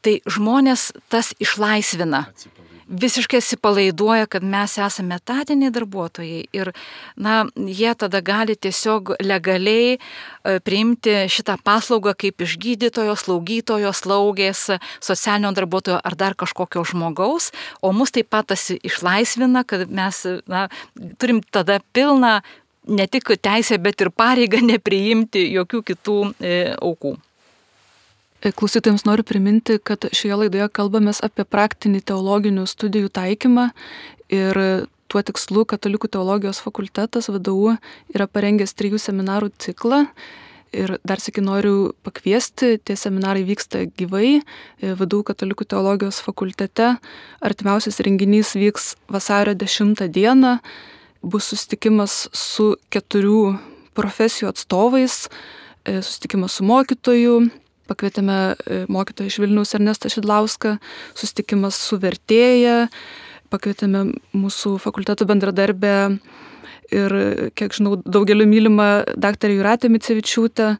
Tai 0.00 0.18
žmonės 0.28 0.90
tas 1.12 1.34
išlaisvina. 1.40 2.26
Atsiprašau 2.28 2.69
visiškai 2.90 3.38
atsipalaiduoja, 3.38 4.26
kad 4.26 4.44
mes 4.44 4.76
esame 4.78 5.16
etatiniai 5.20 5.70
darbuotojai 5.74 6.42
ir, 6.56 6.72
na, 7.16 7.44
jie 7.54 7.92
tada 7.98 8.20
gali 8.24 8.56
tiesiog 8.56 9.14
legaliai 9.22 9.96
e, 9.96 10.58
priimti 10.64 11.14
šitą 11.30 11.56
paslaugą 11.64 12.14
kaip 12.18 12.42
iš 12.46 12.56
gydytojo, 12.60 13.14
slaugytojo, 13.18 13.92
slaugės, 13.94 14.66
socialinio 14.98 15.54
darbuotojo 15.56 16.00
ar 16.02 16.18
dar 16.18 16.36
kažkokio 16.38 16.84
žmogaus, 16.92 17.50
o 17.80 17.92
mus 17.94 18.14
taip 18.14 18.30
pat 18.34 18.50
tas 18.50 18.70
išlaisvina, 18.74 19.64
kad 19.64 19.86
mes 19.90 20.24
na, 20.50 20.66
turim 21.18 21.42
tada 21.50 21.80
pilną 21.94 22.40
ne 22.90 23.06
tik 23.06 23.30
teisę, 23.38 23.78
bet 23.78 24.00
ir 24.00 24.10
pareigą 24.10 24.62
nepriimti 24.66 25.46
jokių 25.54 25.84
kitų 25.92 26.20
e, 26.40 26.54
aukų. 26.80 27.16
Klausytėms 28.40 29.02
noriu 29.04 29.20
priminti, 29.28 29.76
kad 29.76 30.06
šioje 30.16 30.38
laidoje 30.44 30.70
kalbamės 30.72 31.18
apie 31.20 31.44
praktinį 31.44 32.00
teologinių 32.08 32.64
studijų 32.64 33.10
taikymą 33.12 33.66
ir 34.32 34.60
tuo 35.12 35.20
tikslu 35.26 35.66
Katalikų 35.68 36.08
teologijos 36.14 36.62
fakultetas 36.64 37.28
VDU 37.28 37.74
yra 38.14 38.28
parengęs 38.30 38.72
trijų 38.78 39.02
seminarų 39.02 39.50
ciklą. 39.60 40.06
Ir 40.72 40.94
dar 41.04 41.20
sėki 41.20 41.42
noriu 41.44 41.92
pakviesti, 42.06 42.78
tie 42.78 42.96
seminarai 42.96 43.42
vyksta 43.44 43.84
gyvai, 43.98 44.38
VDU 44.80 45.20
Katalikų 45.26 45.66
teologijos 45.68 46.22
fakultete. 46.24 46.94
Artimiausias 47.44 48.00
renginys 48.06 48.54
vyks 48.56 48.94
vasario 49.10 49.52
10 49.58 50.06
dieną, 50.14 50.60
bus 51.20 51.52
susitikimas 51.52 52.28
su 52.32 52.72
keturių 52.88 53.58
profesijų 53.98 54.54
atstovais, 54.54 55.26
susitikimas 55.84 56.56
su 56.56 56.64
mokytoju, 56.70 57.50
pakvietėme 57.90 58.38
e, 58.54 58.84
mokytoją 58.92 59.30
iš 59.30 59.40
Vilnius 59.42 59.74
Ernestą 59.76 60.10
Šidlauską, 60.12 60.76
sustikimas 61.18 61.78
su 61.78 61.98
vertėja, 62.00 62.86
pakvietėme 63.50 64.06
mūsų 64.36 64.76
fakulteto 64.82 65.26
bendradarbę 65.28 65.94
ir, 66.94 67.16
kiek 67.58 67.74
žinau, 67.74 67.96
daugeliu 68.06 68.46
mylimą 68.50 68.90
daktarį 69.18 69.58
Juratę 69.60 69.90
Micevičiūtę. 69.92 70.74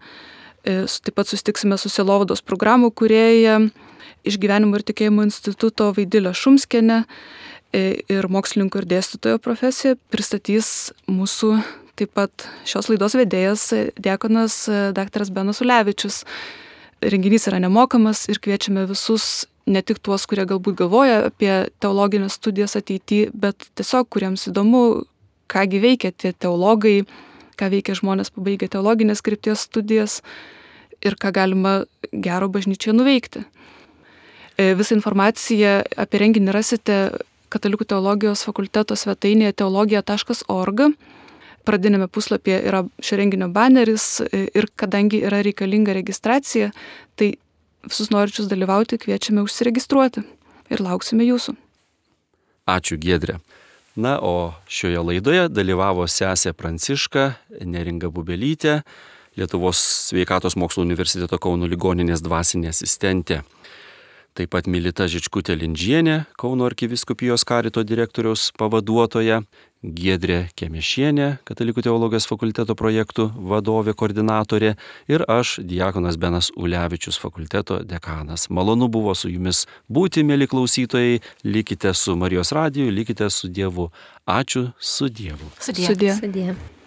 E, 0.60 0.74
taip 0.86 1.16
pat 1.16 1.30
sustiksime 1.30 1.78
su 1.80 1.90
Selovados 1.92 2.42
programų 2.44 2.92
kurieja 2.92 3.58
iš 4.28 4.36
Gyvenimo 4.40 4.76
ir 4.76 4.84
tikėjimo 4.84 5.24
instituto 5.24 5.88
Vaidilę 5.96 6.34
Šumskienę 6.36 7.02
e, 7.72 7.84
ir 8.12 8.28
mokslininko 8.28 8.82
ir 8.82 8.88
dėstytojo 8.90 9.40
profesiją 9.40 9.96
pristatys 10.12 10.90
mūsų 11.08 11.54
taip 12.00 12.12
pat 12.16 12.44
šios 12.68 12.90
laidos 12.92 13.16
vedėjas 13.16 13.64
Diekonas 14.00 14.62
dr. 14.96 15.24
Benas 15.32 15.60
Ulevičius 15.64 16.22
renginys 17.02 17.48
yra 17.48 17.60
nemokamas 17.62 18.26
ir 18.28 18.40
kviečiame 18.42 18.86
visus 18.88 19.46
ne 19.70 19.82
tik 19.82 20.00
tuos, 20.02 20.26
kurie 20.28 20.46
galbūt 20.48 20.78
galvoja 20.82 21.26
apie 21.28 21.52
teologinės 21.82 22.36
studijas 22.40 22.76
ateityje, 22.78 23.30
bet 23.34 23.68
tiesiog 23.78 24.08
kuriems 24.12 24.48
įdomu, 24.50 25.04
kągi 25.50 25.80
veikia 25.82 26.12
tie 26.12 26.32
teologai, 26.32 27.04
ką 27.60 27.70
veikia 27.72 27.96
žmonės 27.98 28.32
pabaigę 28.34 28.70
teologinės 28.72 29.22
krypties 29.22 29.66
studijas 29.68 30.20
ir 31.04 31.16
ką 31.20 31.32
galima 31.36 31.74
gero 32.12 32.48
bažnyčioje 32.52 32.96
nuveikti. 32.96 33.44
E, 34.56 34.74
visą 34.76 34.96
informaciją 34.98 35.80
apie 35.96 36.24
renginį 36.24 36.56
rasite 36.56 37.00
Katalikų 37.50 37.82
teologijos 37.90 38.44
fakulteto 38.46 38.94
svetainėje 38.94 39.56
teologija.org 39.58 40.82
pradinėme 41.68 42.08
puslapyje 42.12 42.58
yra 42.68 42.82
šio 43.04 43.20
renginio 43.20 43.50
baneris 43.52 44.20
ir 44.32 44.68
kadangi 44.80 45.22
yra 45.26 45.42
reikalinga 45.44 45.94
registracija, 45.96 46.70
tai 47.16 47.34
visus 47.86 48.10
norinčius 48.12 48.48
dalyvauti 48.50 48.98
kviečiame 49.00 49.44
užsiregistruoti 49.44 50.24
ir 50.70 50.82
lauksime 50.84 51.26
jūsų. 51.28 51.56
Ačiū 52.70 52.98
Gedrė. 53.00 53.40
Na, 54.00 54.16
o 54.22 54.52
šioje 54.70 55.00
laidoje 55.02 55.48
dalyvavo 55.50 56.06
sesė 56.08 56.52
Pranciška, 56.54 57.32
Neringa 57.66 58.10
Bubelytė, 58.14 58.80
Lietuvos 59.38 59.78
sveikatos 60.10 60.56
mokslo 60.58 60.82
universiteto 60.82 61.38
Kauno 61.38 61.68
ligoninės 61.70 62.22
dvasinė 62.22 62.72
asistentė. 62.72 63.40
Taip 64.38 64.52
pat 64.54 64.68
Milita 64.70 65.08
Žičkutė 65.10 65.56
Lindžienė, 65.58 66.20
Kauno 66.38 66.68
arkiviskupijos 66.68 67.42
karito 67.48 67.82
direktoriaus 67.82 68.50
pavaduotoja, 68.58 69.40
Giedrė 69.80 70.44
Kemešienė, 70.60 71.40
Katalikų 71.48 71.82
teologijos 71.86 72.28
fakulteto 72.30 72.76
projektų 72.78 73.30
vadovė, 73.50 73.96
koordinatorė 73.96 74.74
ir 75.10 75.24
aš, 75.24 75.58
Diekonas 75.66 76.20
Benas 76.20 76.52
Ulevičius, 76.54 77.18
fakulteto 77.18 77.80
dekanas. 77.82 78.46
Malonu 78.54 78.90
buvo 78.92 79.16
su 79.18 79.32
jumis 79.32 79.64
būti, 79.90 80.22
mėly 80.22 80.50
klausytojai, 80.52 81.22
likite 81.48 81.94
su 81.96 82.14
Marijos 82.14 82.52
radiju, 82.54 82.92
likite 82.92 83.30
su 83.34 83.48
Dievu. 83.48 83.88
Ačiū 84.28 84.68
su 84.78 85.08
Dievu. 85.08 85.56
Sudie. 85.58 85.88
Sudie. 85.90 86.14
Sudie. 86.20 86.79